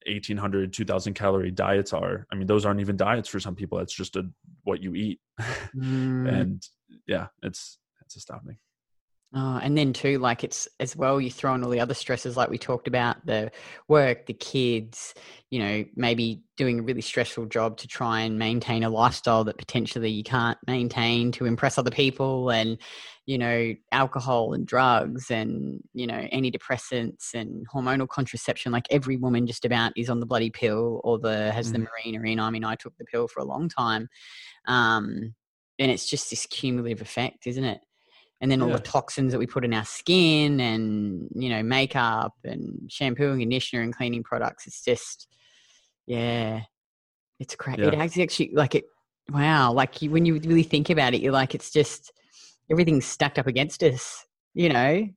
1800 0.05 0.71
2000 0.71 1.13
calorie 1.13 1.51
diets 1.51 1.91
are 1.91 2.25
i 2.31 2.35
mean 2.35 2.47
those 2.47 2.65
aren't 2.65 2.79
even 2.79 2.95
diets 2.95 3.27
for 3.27 3.39
some 3.41 3.55
people 3.55 3.77
that's 3.77 3.93
just 3.93 4.15
a 4.15 4.23
what 4.63 4.81
you 4.81 4.95
eat 4.95 5.19
mm. 5.75 6.27
and 6.29 6.63
yeah 7.07 7.27
it's 7.43 7.79
it's 8.01 8.15
astounding 8.15 8.57
Oh, 9.33 9.59
and 9.61 9.77
then 9.77 9.91
too, 9.91 10.19
like 10.19 10.45
it's 10.45 10.69
as 10.79 10.95
well, 10.95 11.19
you 11.19 11.29
throw 11.29 11.53
in 11.53 11.61
all 11.61 11.69
the 11.69 11.81
other 11.81 11.93
stresses, 11.93 12.37
like 12.37 12.49
we 12.49 12.57
talked 12.57 12.87
about 12.87 13.25
the 13.25 13.51
work, 13.89 14.25
the 14.25 14.33
kids, 14.33 15.13
you 15.49 15.59
know, 15.59 15.83
maybe 15.97 16.43
doing 16.55 16.79
a 16.79 16.81
really 16.81 17.01
stressful 17.01 17.47
job 17.47 17.75
to 17.79 17.89
try 17.89 18.21
and 18.21 18.39
maintain 18.39 18.83
a 18.83 18.89
lifestyle 18.89 19.43
that 19.43 19.57
potentially 19.57 20.09
you 20.09 20.23
can't 20.23 20.57
maintain 20.65 21.33
to 21.33 21.45
impress 21.45 21.77
other 21.77 21.91
people, 21.91 22.49
and 22.49 22.77
you 23.25 23.37
know, 23.37 23.73
alcohol 23.91 24.53
and 24.53 24.65
drugs, 24.65 25.29
and 25.29 25.81
you 25.93 26.07
know, 26.07 26.25
antidepressants 26.33 27.33
and 27.33 27.67
hormonal 27.67 28.07
contraception. 28.07 28.71
Like 28.71 28.87
every 28.91 29.17
woman 29.17 29.45
just 29.45 29.65
about 29.65 29.91
is 29.97 30.09
on 30.09 30.21
the 30.21 30.25
bloody 30.25 30.51
pill 30.51 31.01
or 31.03 31.19
the 31.19 31.51
has 31.51 31.69
mm. 31.69 31.73
the 31.73 31.79
Mirena 31.79 32.31
in. 32.31 32.39
I 32.39 32.49
mean, 32.49 32.63
I 32.63 32.75
took 32.75 32.97
the 32.97 33.03
pill 33.03 33.27
for 33.27 33.41
a 33.41 33.45
long 33.45 33.67
time, 33.67 34.07
um, 34.67 35.35
and 35.79 35.91
it's 35.91 36.09
just 36.09 36.29
this 36.29 36.45
cumulative 36.45 37.01
effect, 37.01 37.47
isn't 37.47 37.63
it? 37.63 37.81
and 38.41 38.51
then 38.51 38.61
all 38.61 38.69
yeah. 38.69 38.75
the 38.75 38.81
toxins 38.81 39.31
that 39.31 39.39
we 39.39 39.47
put 39.47 39.65
in 39.65 39.73
our 39.73 39.85
skin 39.85 40.59
and 40.59 41.27
you 41.35 41.49
know 41.49 41.63
makeup 41.63 42.33
and 42.43 42.91
shampoo 42.91 43.31
and 43.31 43.39
conditioner 43.39 43.81
and 43.81 43.95
cleaning 43.95 44.23
products 44.23 44.67
it's 44.67 44.83
just 44.83 45.27
yeah 46.05 46.61
it's 47.39 47.55
crazy 47.55 47.81
yeah. 47.81 47.89
it 47.89 48.17
actually 48.17 48.51
like 48.53 48.75
it 48.75 48.85
wow 49.31 49.71
like 49.71 50.01
you, 50.01 50.11
when 50.11 50.25
you 50.25 50.35
really 50.35 50.63
think 50.63 50.89
about 50.89 51.13
it 51.13 51.21
you're 51.21 51.33
like 51.33 51.55
it's 51.55 51.71
just 51.71 52.11
everything's 52.71 53.05
stacked 53.05 53.39
up 53.39 53.47
against 53.47 53.83
us 53.83 54.25
you 54.53 54.69
know 54.69 54.91
you 54.91 55.13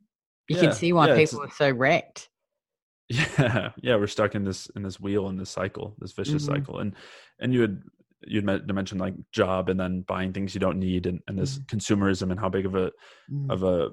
yeah. 0.48 0.60
can 0.60 0.72
see 0.72 0.92
why 0.92 1.14
people 1.14 1.42
are 1.42 1.50
so 1.50 1.70
wrecked 1.70 2.28
yeah 3.08 3.70
yeah 3.82 3.96
we're 3.96 4.06
stuck 4.06 4.34
in 4.34 4.44
this 4.44 4.68
in 4.76 4.82
this 4.82 5.00
wheel 5.00 5.28
in 5.28 5.36
this 5.36 5.50
cycle 5.50 5.94
this 5.98 6.12
vicious 6.12 6.44
mm-hmm. 6.44 6.54
cycle 6.54 6.78
and 6.78 6.94
and 7.40 7.52
you 7.52 7.60
had 7.60 7.82
you'd 8.26 8.44
mentioned 8.44 9.00
like 9.00 9.14
job 9.32 9.68
and 9.68 9.78
then 9.78 10.02
buying 10.02 10.32
things 10.32 10.54
you 10.54 10.60
don't 10.60 10.78
need 10.78 11.06
and, 11.06 11.20
and 11.26 11.38
this 11.38 11.58
mm. 11.58 11.66
consumerism 11.66 12.30
and 12.30 12.40
how 12.40 12.48
big 12.48 12.66
of 12.66 12.74
a 12.74 12.90
mm. 13.30 13.50
of 13.50 13.62
a 13.62 13.88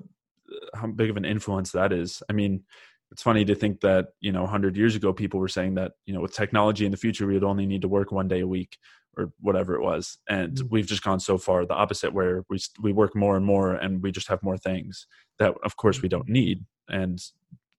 how 0.74 0.88
big 0.88 1.10
of 1.10 1.18
an 1.18 1.26
influence 1.26 1.72
that 1.72 1.92
is 1.92 2.22
i 2.30 2.34
mean 2.34 2.64
it's 3.12 3.22
funny 3.22 3.46
to 3.46 3.56
think 3.56 3.80
that 3.82 4.08
you 4.20 4.32
know 4.32 4.44
100 4.44 4.76
years 4.76 4.96
ago 4.96 5.14
people 5.14 5.40
were 5.40 5.48
saying 5.48 5.76
that 5.76 5.94
you 6.06 6.14
know 6.14 6.22
with 6.22 6.34
technology 6.34 6.86
in 6.86 6.92
the 6.92 6.98
future 6.98 7.26
we 7.26 7.34
would 7.34 7.44
only 7.44 7.66
need 7.66 7.82
to 7.82 7.88
work 7.88 8.12
one 8.12 8.28
day 8.28 8.42
a 8.42 8.48
week 8.48 8.78
or 9.18 9.32
whatever 9.40 9.76
it 9.76 9.82
was 9.82 10.18
and 10.30 10.58
mm. 10.58 10.70
we've 10.70 10.88
just 10.88 11.04
gone 11.04 11.20
so 11.20 11.38
far 11.38 11.66
the 11.66 11.74
opposite 11.74 12.14
where 12.14 12.44
we 12.50 12.58
we 12.82 12.92
work 12.92 13.16
more 13.16 13.36
and 13.38 13.46
more 13.46 13.74
and 13.74 14.02
we 14.04 14.12
just 14.12 14.28
have 14.28 14.44
more 14.44 14.58
things 14.58 15.08
that 15.40 15.54
of 15.64 15.76
course 15.78 16.02
we 16.02 16.10
don't 16.10 16.24
mm-hmm. 16.24 16.34
need 16.34 16.66
and 16.90 17.22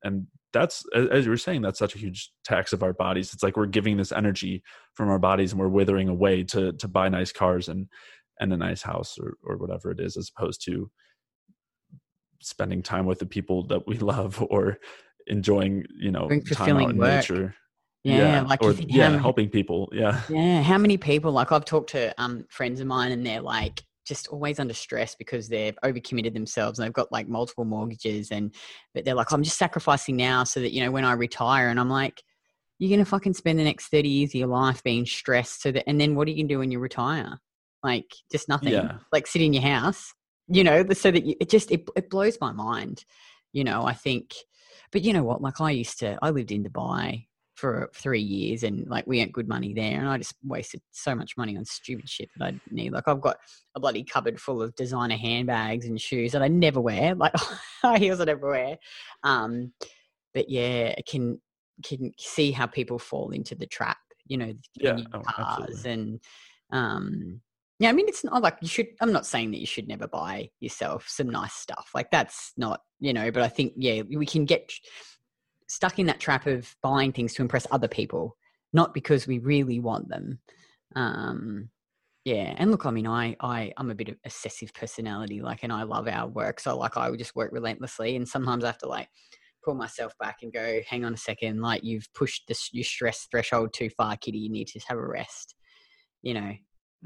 and 0.03 0.27
that's 0.53 0.85
as 0.95 1.25
you 1.25 1.31
were 1.31 1.37
saying 1.37 1.63
that's 1.63 1.79
such 1.79 1.95
a 1.95 1.99
huge 1.99 2.31
tax 2.45 2.73
of 2.73 2.83
our 2.83 2.93
bodies. 2.93 3.33
It's 3.33 3.43
like 3.43 3.57
we're 3.57 3.67
giving 3.67 3.97
this 3.97 4.13
energy 4.13 4.63
from 4.95 5.09
our 5.11 5.19
bodies 5.19 5.53
and 5.53 5.61
we're 5.61 5.69
withering 5.69 6.09
away 6.09 6.45
to 6.45 6.73
to 6.73 6.89
buy 6.89 7.09
nice 7.09 7.33
cars 7.33 7.69
and 7.69 7.87
and 8.41 8.53
a 8.53 8.57
nice 8.57 8.83
house 8.83 9.19
or 9.19 9.37
or 9.45 9.57
whatever 9.57 9.91
it 9.91 10.01
is 10.01 10.17
as 10.17 10.31
opposed 10.37 10.65
to 10.65 10.91
spending 12.41 12.83
time 12.83 13.05
with 13.05 13.19
the 13.19 13.27
people 13.27 13.67
that 13.67 13.87
we 13.87 13.99
love 13.99 14.45
or 14.51 14.79
enjoying 15.27 15.85
you 15.99 16.11
know 16.11 16.29
time 16.53 16.77
out 16.79 16.91
in 16.91 16.97
work. 16.97 17.09
nature. 17.09 17.55
Yeah, 18.05 18.17
yeah, 18.17 18.41
like 18.43 18.63
or, 18.63 18.73
yeah 18.73 19.11
many, 19.11 19.21
helping 19.21 19.51
people. 19.51 19.91
Yeah. 19.93 20.21
Yeah 20.29 20.63
how 20.63 20.79
many 20.79 20.97
people 20.97 21.33
like 21.33 21.53
i've 21.53 21.65
talked 21.65 21.91
to 21.91 22.15
um 22.21 22.47
friends 22.49 22.81
of 22.81 22.87
mine 22.87 23.13
and 23.13 23.27
they're 23.27 23.43
like 23.43 23.83
just 24.09 24.29
always 24.29 24.59
under 24.59 24.75
stress 24.75 25.15
because 25.15 25.49
they've 25.49 25.79
overcommitted 25.85 26.33
themselves 26.33 26.79
and 26.79 26.87
they've 26.87 26.93
got 26.93 27.13
like 27.13 27.29
multiple 27.29 27.65
mortgages 27.65 28.31
and 28.31 28.55
but 28.95 29.05
they're 29.05 29.15
like, 29.15 29.31
I'm 29.31 29.43
just 29.43 29.59
sacrificing 29.59 30.17
now 30.17 30.45
so 30.45 30.61
that, 30.61 30.73
you 30.73 30.83
know, 30.83 30.91
when 30.91 31.05
I 31.05 31.13
retire 31.13 31.69
and 31.69 31.79
I'm 31.79 31.91
like, 31.91 32.23
you're 32.79 32.91
gonna 32.91 33.05
fucking 33.05 33.35
spend 33.35 33.59
the 33.59 33.65
next 33.65 33.89
30 33.89 34.09
years 34.09 34.31
of 34.31 34.37
your 34.37 34.49
life 34.49 34.83
being 34.83 35.07
stressed 35.07 35.63
so 35.63 35.71
that 35.73 35.89
and 35.89 36.01
then 36.01 36.15
what 36.15 36.27
are 36.27 36.31
you 36.31 36.39
gonna 36.39 36.49
do 36.49 36.59
when 36.59 36.71
you 36.71 36.79
retire? 36.79 37.39
Like 37.83 38.11
just 38.33 38.49
nothing. 38.49 38.73
Yeah. 38.73 38.99
Like 39.13 39.27
sit 39.27 39.43
in 39.43 39.53
your 39.53 39.63
house, 39.63 40.13
you 40.49 40.65
know, 40.65 40.85
so 40.93 41.11
that 41.11 41.25
you, 41.25 41.37
it 41.41 41.51
just 41.51 41.71
it, 41.71 41.89
it 41.95 42.11
blows 42.11 42.39
my 42.41 42.53
mind. 42.53 43.05
You 43.53 43.65
know, 43.65 43.85
I 43.85 43.93
think 43.93 44.35
but 44.91 45.03
you 45.03 45.13
know 45.13 45.23
what, 45.23 45.43
like 45.43 45.61
I 45.61 45.71
used 45.71 45.99
to 46.01 46.19
I 46.23 46.31
lived 46.31 46.51
in 46.51 46.65
Dubai 46.65 47.28
for 47.59 47.91
three 47.93 48.21
years 48.21 48.63
and 48.63 48.87
like 48.89 49.05
we 49.09 49.21
earned 49.21 49.35
good 49.35 49.49
money 49.49 49.75
there 49.75 49.99
and 49.99 50.09
I 50.09 50.17
just 50.17 50.37
wasted 50.45 50.81
so 50.93 51.13
much 51.13 51.37
money 51.37 51.57
on 51.57 51.65
stupid 51.65 52.09
shit 52.09 52.29
that 52.37 52.55
I 52.55 52.61
need. 52.71 52.93
Like 52.93 53.09
I've 53.09 53.21
got 53.21 53.37
a 53.75 53.81
bloody 53.81 54.05
cupboard 54.05 54.41
full 54.41 54.63
of 54.63 54.77
designer 54.77 55.17
handbags 55.17 55.85
and 55.87 56.01
shoes 56.01 56.31
that 56.33 56.43
I 56.43 56.47
never 56.47 56.81
wear, 56.81 57.17
like 57.17 57.33
high 57.83 57.99
heels 57.99 58.21
I 58.21 58.27
never 58.27 58.49
wear. 58.49 58.79
Um, 59.25 59.73
but 60.35 60.49
yeah, 60.49 60.95
can 61.09 61.41
can 61.85 62.13
see 62.17 62.53
how 62.53 62.67
people 62.67 62.99
fall 62.99 63.31
into 63.31 63.57
the 63.57 63.67
trap, 63.67 63.99
you 64.29 64.37
know, 64.37 64.53
Yeah, 64.77 65.01
oh, 65.13 65.21
cars 65.21 65.69
absolutely. 65.69 65.91
and 65.93 66.21
um, 66.71 67.41
yeah. 67.81 67.89
I 67.89 67.93
mean, 67.93 68.07
it's 68.09 68.23
not 68.23 68.41
like 68.41 68.59
you 68.61 68.69
should. 68.69 68.87
I'm 69.01 69.13
not 69.13 69.27
saying 69.27 69.51
that 69.51 69.61
you 69.61 69.67
should 69.67 69.89
never 69.89 70.07
buy 70.07 70.51
yourself 70.61 71.07
some 71.09 71.29
nice 71.29 71.55
stuff. 71.55 71.91
Like 71.93 72.13
that's 72.13 72.53
not 72.57 72.83
you 73.01 73.13
know. 73.13 73.33
But 73.33 73.43
I 73.43 73.49
think 73.49 73.73
yeah, 73.77 74.03
we 74.03 74.27
can 74.27 74.45
get 74.45 74.73
stuck 75.69 75.99
in 75.99 76.07
that 76.07 76.21
trap 76.21 76.47
of 76.47 76.75
buying 76.83 77.13
things 77.13 77.35
to 77.35 77.43
impress 77.43 77.67
other 77.71 77.89
people, 77.89 78.37
not 78.73 78.95
because 78.95 79.27
we 79.27 79.39
really 79.39 79.79
want 79.79 80.09
them. 80.09 80.41
Um, 80.97 81.71
yeah, 82.25 82.55
and 82.59 82.71
look, 82.71 82.85
I 82.85 82.91
mean, 82.91 83.07
I, 83.07 83.37
I, 83.41 83.73
I'm 83.77 83.91
a 83.91 83.95
bit 83.95 84.09
of 84.09 84.17
obsessive 84.25 84.75
personality, 84.75 85.41
like, 85.41 85.63
and 85.63 85.73
I 85.73 85.85
love 85.85 86.09
our 86.09 86.27
work. 86.27 86.61
So, 86.61 86.77
like, 86.77 86.97
I 86.97 87.09
would 87.09 87.19
just 87.19 87.37
work 87.37 87.53
relentlessly, 87.53 88.17
and 88.17 88.29
sometimes 88.29 88.65
I 88.65 88.69
have 88.69 88.79
to 88.79 88.89
like 88.89 89.09
pull 89.65 89.75
myself 89.75 90.13
back 90.19 90.39
and 90.43 90.53
go, 90.53 90.81
"Hang 90.87 91.05
on 91.05 91.15
a 91.15 91.19
second, 91.19 91.61
like, 91.63 91.85
you've 91.85 92.13
pushed 92.15 92.47
this 92.49 92.71
your 92.73 92.85
stress 92.85 93.29
threshold 93.31 93.73
too 93.73 93.89
far, 93.91 94.17
Kitty. 94.17 94.39
You 94.39 94.51
need 94.51 94.67
to 94.69 94.81
have 94.89 94.99
a 94.99 95.07
rest." 95.07 95.55
You 96.23 96.35
know, 96.35 96.53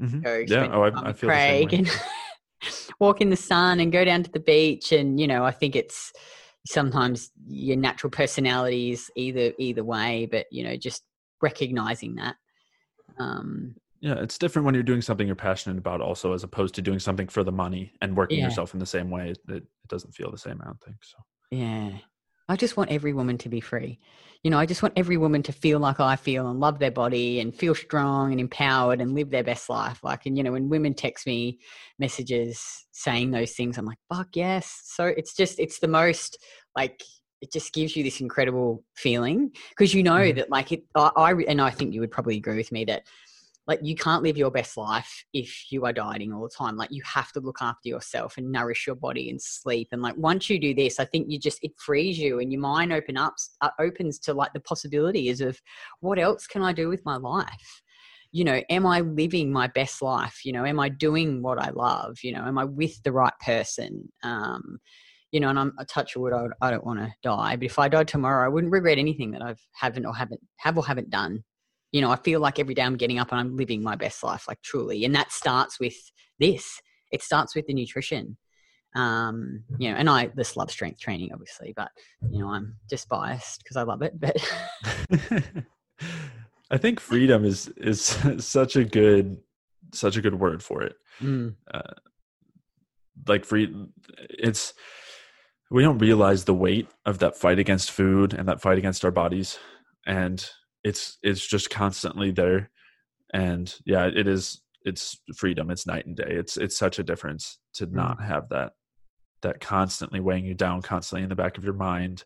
Mhm. 0.01 0.23
go 0.23 0.43
Yeah. 0.47 0.69
Oh, 0.73 0.83
I, 0.83 1.09
I 1.09 1.13
feel 1.13 1.29
the 1.29 1.39
same 1.39 1.67
Craig 1.67 1.73
and 1.73 1.89
walk 2.99 3.21
in 3.21 3.29
the 3.29 3.35
sun 3.37 3.79
and 3.79 3.91
go 3.91 4.03
down 4.03 4.23
to 4.23 4.31
the 4.31 4.39
beach, 4.39 4.91
and 4.91 5.19
you 5.19 5.27
know, 5.27 5.45
I 5.45 5.51
think 5.51 5.75
it's 5.75 6.11
sometimes 6.65 7.31
your 7.47 7.77
natural 7.77 8.09
personality 8.11 8.91
is 8.91 9.11
either 9.15 9.51
either 9.59 9.83
way, 9.83 10.27
but 10.31 10.45
you 10.51 10.63
know, 10.63 10.75
just 10.77 11.03
recognizing 11.41 12.15
that. 12.15 12.35
Um, 13.19 13.75
Yeah, 13.99 14.15
it's 14.15 14.37
different 14.37 14.65
when 14.65 14.73
you're 14.73 14.83
doing 14.83 15.01
something 15.01 15.27
you're 15.27 15.35
passionate 15.35 15.77
about, 15.77 16.01
also, 16.01 16.33
as 16.33 16.43
opposed 16.43 16.75
to 16.75 16.81
doing 16.81 16.99
something 16.99 17.27
for 17.27 17.43
the 17.43 17.51
money 17.51 17.93
and 18.01 18.15
working 18.15 18.39
Yeah. 18.39 18.45
yourself 18.45 18.73
in 18.73 18.79
the 18.79 18.85
same 18.85 19.09
way. 19.09 19.29
It, 19.31 19.39
it 19.49 19.63
doesn't 19.87 20.13
feel 20.13 20.31
the 20.31 20.37
same. 20.37 20.59
I 20.61 20.65
don't 20.65 20.81
think 20.81 20.97
so. 21.03 21.17
Yeah. 21.51 21.91
I 22.49 22.55
just 22.55 22.75
want 22.75 22.91
every 22.91 23.13
woman 23.13 23.37
to 23.39 23.49
be 23.49 23.61
free. 23.61 23.99
You 24.43 24.51
know, 24.51 24.59
I 24.59 24.65
just 24.65 24.83
want 24.83 24.95
every 24.97 25.15
woman 25.15 25.41
to 25.43 25.53
feel 25.53 25.79
like 25.79 26.01
I 26.01 26.17
feel 26.17 26.49
and 26.49 26.59
love 26.59 26.79
their 26.79 26.91
body 26.91 27.39
and 27.39 27.55
feel 27.55 27.73
strong 27.73 28.31
and 28.31 28.41
empowered 28.41 28.99
and 28.99 29.13
live 29.13 29.29
their 29.29 29.43
best 29.43 29.69
life. 29.69 30.03
Like, 30.03 30.25
and 30.25 30.37
you 30.37 30.43
know, 30.43 30.51
when 30.51 30.67
women 30.67 30.93
text 30.93 31.25
me 31.25 31.59
messages 31.97 32.85
saying 32.91 33.31
those 33.31 33.53
things, 33.53 33.77
I'm 33.77 33.85
like, 33.85 33.99
fuck 34.13 34.35
yes. 34.35 34.81
So 34.83 35.05
it's 35.05 35.33
just, 35.33 35.59
it's 35.59 35.79
the 35.79 35.87
most 35.87 36.37
like, 36.75 37.01
it 37.41 37.51
just 37.53 37.73
gives 37.73 37.95
you 37.95 38.03
this 38.03 38.19
incredible 38.21 38.83
feeling 38.95 39.51
because 39.69 39.93
you 39.93 40.03
know 40.03 40.31
Mhm. 40.31 40.35
that 40.35 40.49
like 40.49 40.71
it, 40.71 40.83
I, 40.95 41.11
I, 41.15 41.33
and 41.47 41.61
I 41.61 41.69
think 41.69 41.93
you 41.93 42.01
would 42.01 42.11
probably 42.11 42.37
agree 42.37 42.55
with 42.57 42.71
me 42.71 42.85
that 42.85 43.03
like 43.65 43.79
you 43.81 43.95
can't 43.95 44.23
live 44.23 44.37
your 44.37 44.51
best 44.51 44.75
life 44.75 45.23
if 45.33 45.71
you 45.71 45.85
are 45.85 45.93
dieting 45.93 46.33
all 46.33 46.43
the 46.43 46.49
time. 46.49 46.75
Like 46.75 46.91
you 46.91 47.01
have 47.05 47.31
to 47.31 47.39
look 47.39 47.59
after 47.61 47.87
yourself 47.87 48.37
and 48.37 48.51
nourish 48.51 48.85
your 48.85 48.95
body 48.95 49.29
and 49.29 49.41
sleep. 49.41 49.89
And 49.91 50.01
like 50.01 50.17
once 50.17 50.49
you 50.49 50.59
do 50.59 50.73
this 50.73 50.99
i 50.99 51.05
think 51.05 51.27
you 51.29 51.39
just 51.39 51.59
it 51.61 51.71
frees 51.77 52.17
you 52.17 52.39
and 52.39 52.51
your 52.51 52.61
mind 52.61 52.91
open 52.91 53.17
up 53.17 53.35
uh, 53.61 53.69
opens 53.79 54.19
to 54.19 54.33
like 54.33 54.53
the 54.53 54.59
possibilities 54.59 55.41
of 55.41 55.61
what 56.01 56.19
else 56.19 56.47
can 56.47 56.61
i 56.61 56.73
do 56.73 56.89
with 56.89 57.03
my 57.05 57.17
life? 57.17 57.81
You 58.31 58.43
know 58.43 58.61
am 58.69 58.85
i 58.85 59.01
living 59.01 59.51
my 59.51 59.67
best 59.67 60.01
life? 60.01 60.41
You 60.43 60.53
know 60.53 60.65
am 60.65 60.79
i 60.79 60.89
doing 60.89 61.41
what 61.41 61.59
i 61.59 61.69
love? 61.69 62.17
You 62.23 62.33
know 62.33 62.45
am 62.45 62.57
i 62.57 62.65
with 62.65 63.01
the 63.03 63.11
right 63.11 63.33
person? 63.45 64.11
Um 64.23 64.79
you 65.31 65.39
know 65.39 65.49
and 65.49 65.57
i'm 65.57 65.73
a 65.79 65.85
touch 65.85 66.15
of 66.15 66.21
wood 66.21 66.33
I, 66.33 66.45
I 66.61 66.69
don't 66.69 66.85
want 66.85 66.99
to 66.99 67.13
die. 67.23 67.55
But 67.55 67.65
if 67.65 67.79
i 67.79 67.87
died 67.87 68.07
tomorrow 68.07 68.45
i 68.45 68.49
wouldn't 68.49 68.73
regret 68.73 68.97
anything 68.97 69.31
that 69.31 69.41
i've 69.41 69.61
haven't 69.73 70.05
or 70.05 70.13
haven't 70.13 70.41
have 70.57 70.77
or 70.77 70.85
haven't 70.85 71.09
done 71.09 71.43
you 71.93 72.01
know, 72.01 72.09
I 72.11 72.17
feel 72.17 72.41
like 72.41 72.59
every 72.59 72.73
day 72.73 72.81
I'm 72.81 72.97
getting 72.97 73.19
up 73.19 73.31
and 73.31 73.39
I'm 73.39 73.55
living 73.55 73.83
my 73.83 73.95
best 73.95 74.23
life, 74.23 74.47
like 74.47 74.61
truly. 74.63 75.05
And 75.05 75.15
that 75.15 75.31
starts 75.31 75.79
with 75.79 75.95
this. 76.39 76.81
It 77.11 77.21
starts 77.21 77.55
with 77.55 77.67
the 77.67 77.73
nutrition. 77.73 78.35
Um, 78.95 79.63
you 79.77 79.89
know, 79.91 79.97
and 79.97 80.09
I 80.09 80.25
just 80.37 80.57
love 80.57 80.71
strength 80.71 80.99
training, 80.99 81.29
obviously, 81.31 81.71
but 81.75 81.91
you 82.31 82.39
know, 82.39 82.49
I'm 82.49 82.75
just 82.89 83.07
biased 83.07 83.63
because 83.63 83.77
I 83.77 83.83
love 83.83 84.01
it. 84.01 84.19
But 84.19 84.35
I 86.71 86.77
think 86.77 86.99
freedom 86.99 87.45
is 87.45 87.67
is 87.77 88.01
such 88.39 88.75
a 88.75 88.83
good 88.83 89.37
such 89.93 90.17
a 90.17 90.21
good 90.21 90.39
word 90.39 90.63
for 90.63 90.81
it. 90.81 90.95
mm, 91.21 91.55
Like 93.27 93.45
free, 93.45 93.73
it's 94.29 94.73
we 95.69 95.83
don't 95.83 95.99
realize 95.99 96.45
the 96.45 96.53
weight 96.55 96.87
of 97.05 97.19
that 97.19 97.37
fight 97.37 97.59
against 97.59 97.91
food 97.91 98.33
and 98.33 98.47
that 98.47 98.61
fight 98.61 98.79
against 98.79 99.05
our 99.05 99.11
bodies, 99.11 99.59
and 100.07 100.49
it's 100.83 101.17
it's 101.23 101.45
just 101.45 101.69
constantly 101.69 102.31
there. 102.31 102.69
And 103.33 103.73
yeah, 103.85 104.09
it 104.13 104.27
is. 104.27 104.61
It's 104.85 105.17
freedom. 105.35 105.71
It's 105.71 105.87
night 105.87 106.05
and 106.05 106.15
day. 106.15 106.27
It's 106.27 106.57
it's 106.57 106.77
such 106.77 106.99
a 106.99 107.03
difference 107.03 107.57
to 107.75 107.85
not 107.85 108.21
have 108.21 108.49
that 108.49 108.73
that 109.41 109.59
constantly 109.59 110.19
weighing 110.19 110.45
you 110.45 110.53
down, 110.53 110.81
constantly 110.81 111.23
in 111.23 111.29
the 111.29 111.35
back 111.35 111.57
of 111.57 111.63
your 111.63 111.73
mind, 111.73 112.23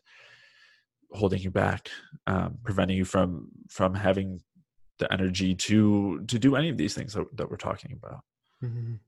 holding 1.12 1.40
you 1.40 1.50
back, 1.50 1.88
um, 2.26 2.58
preventing 2.64 2.96
you 2.96 3.04
from 3.04 3.48
from 3.68 3.94
having 3.94 4.40
the 4.98 5.12
energy 5.12 5.54
to 5.54 6.24
to 6.26 6.38
do 6.38 6.56
any 6.56 6.68
of 6.68 6.76
these 6.76 6.94
things 6.94 7.14
that, 7.14 7.24
that 7.36 7.50
we're 7.50 7.56
talking 7.56 7.92
about. 7.92 8.22
mm, 8.62 8.98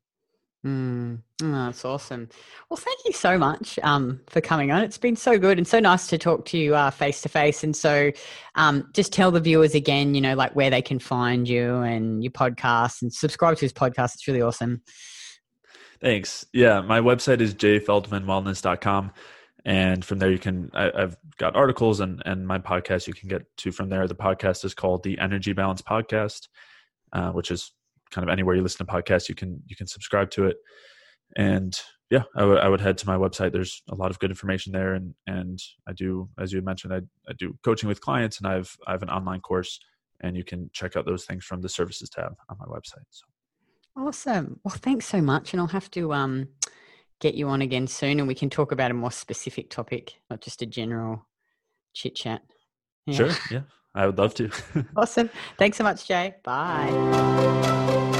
mm. 0.64 1.18
Oh, 1.42 1.52
that's 1.52 1.84
awesome. 1.84 2.28
Well, 2.68 2.76
thank 2.76 2.98
you 3.06 3.12
so 3.12 3.38
much 3.38 3.78
um, 3.82 4.20
for 4.26 4.40
coming 4.40 4.70
on. 4.70 4.82
It's 4.82 4.98
been 4.98 5.16
so 5.16 5.38
good 5.38 5.56
and 5.56 5.66
so 5.66 5.80
nice 5.80 6.06
to 6.08 6.18
talk 6.18 6.44
to 6.46 6.58
you 6.58 6.90
face 6.90 7.22
to 7.22 7.28
face. 7.28 7.64
And 7.64 7.74
so, 7.74 8.12
um, 8.56 8.90
just 8.94 9.12
tell 9.12 9.30
the 9.30 9.40
viewers 9.40 9.74
again, 9.74 10.14
you 10.14 10.20
know, 10.20 10.34
like 10.34 10.54
where 10.54 10.70
they 10.70 10.82
can 10.82 10.98
find 10.98 11.48
you 11.48 11.76
and 11.76 12.22
your 12.22 12.32
podcast 12.32 13.00
and 13.02 13.12
subscribe 13.12 13.56
to 13.56 13.62
his 13.62 13.72
podcast. 13.72 14.14
It's 14.14 14.28
really 14.28 14.42
awesome. 14.42 14.82
Thanks. 16.00 16.46
Yeah, 16.52 16.80
my 16.80 17.00
website 17.00 17.40
is 17.40 17.54
jfeldmanwellness.com. 17.54 19.12
And 19.64 20.04
from 20.04 20.18
there, 20.18 20.30
you 20.30 20.38
can, 20.38 20.70
I, 20.72 20.90
I've 20.94 21.16
got 21.36 21.54
articles 21.54 22.00
and, 22.00 22.22
and 22.24 22.46
my 22.46 22.58
podcast 22.58 23.06
you 23.06 23.12
can 23.12 23.28
get 23.28 23.44
to 23.58 23.72
from 23.72 23.90
there. 23.90 24.08
The 24.08 24.14
podcast 24.14 24.64
is 24.64 24.74
called 24.74 25.02
the 25.02 25.18
Energy 25.18 25.52
Balance 25.52 25.82
Podcast, 25.82 26.48
uh, 27.12 27.30
which 27.32 27.50
is 27.50 27.72
kind 28.10 28.28
of 28.28 28.32
anywhere 28.32 28.54
you 28.54 28.62
listen 28.62 28.84
to 28.86 28.92
podcasts, 28.92 29.28
you 29.28 29.34
can, 29.34 29.62
you 29.66 29.76
can 29.76 29.86
subscribe 29.86 30.30
to 30.32 30.46
it. 30.46 30.56
And 31.36 31.78
yeah, 32.10 32.24
I 32.36 32.68
would 32.68 32.80
head 32.80 32.98
to 32.98 33.06
my 33.06 33.16
website. 33.16 33.52
There's 33.52 33.82
a 33.88 33.94
lot 33.94 34.10
of 34.10 34.18
good 34.18 34.30
information 34.30 34.72
there. 34.72 34.94
And, 34.94 35.14
and 35.28 35.60
I 35.88 35.92
do, 35.92 36.28
as 36.40 36.52
you 36.52 36.60
mentioned, 36.60 36.92
I, 36.92 37.02
I 37.28 37.34
do 37.38 37.56
coaching 37.62 37.88
with 37.88 38.00
clients 38.00 38.38
and 38.38 38.48
I've, 38.48 38.76
I 38.86 38.92
have 38.92 39.02
an 39.02 39.10
online 39.10 39.40
course 39.40 39.78
and 40.20 40.36
you 40.36 40.42
can 40.42 40.70
check 40.72 40.96
out 40.96 41.06
those 41.06 41.24
things 41.24 41.44
from 41.44 41.60
the 41.60 41.68
services 41.68 42.10
tab 42.10 42.34
on 42.48 42.56
my 42.58 42.66
website. 42.66 43.04
So. 43.10 43.26
Awesome. 43.96 44.58
Well, 44.64 44.74
thanks 44.76 45.06
so 45.06 45.20
much. 45.20 45.52
And 45.52 45.60
I'll 45.60 45.68
have 45.68 45.90
to 45.92 46.12
um, 46.12 46.48
get 47.20 47.34
you 47.34 47.48
on 47.48 47.62
again 47.62 47.86
soon 47.86 48.18
and 48.18 48.26
we 48.26 48.34
can 48.34 48.50
talk 48.50 48.72
about 48.72 48.90
a 48.90 48.94
more 48.94 49.12
specific 49.12 49.70
topic, 49.70 50.14
not 50.28 50.40
just 50.40 50.62
a 50.62 50.66
general 50.66 51.26
chit 51.94 52.16
chat. 52.16 52.42
Sure. 53.08 53.30
Yeah. 53.50 53.62
I 53.94 54.06
would 54.06 54.18
love 54.18 54.34
to. 54.34 54.50
Awesome. 54.96 55.30
Thanks 55.58 55.78
so 55.78 55.84
much, 55.84 56.06
Jay. 56.06 56.34
Bye. 56.42 58.16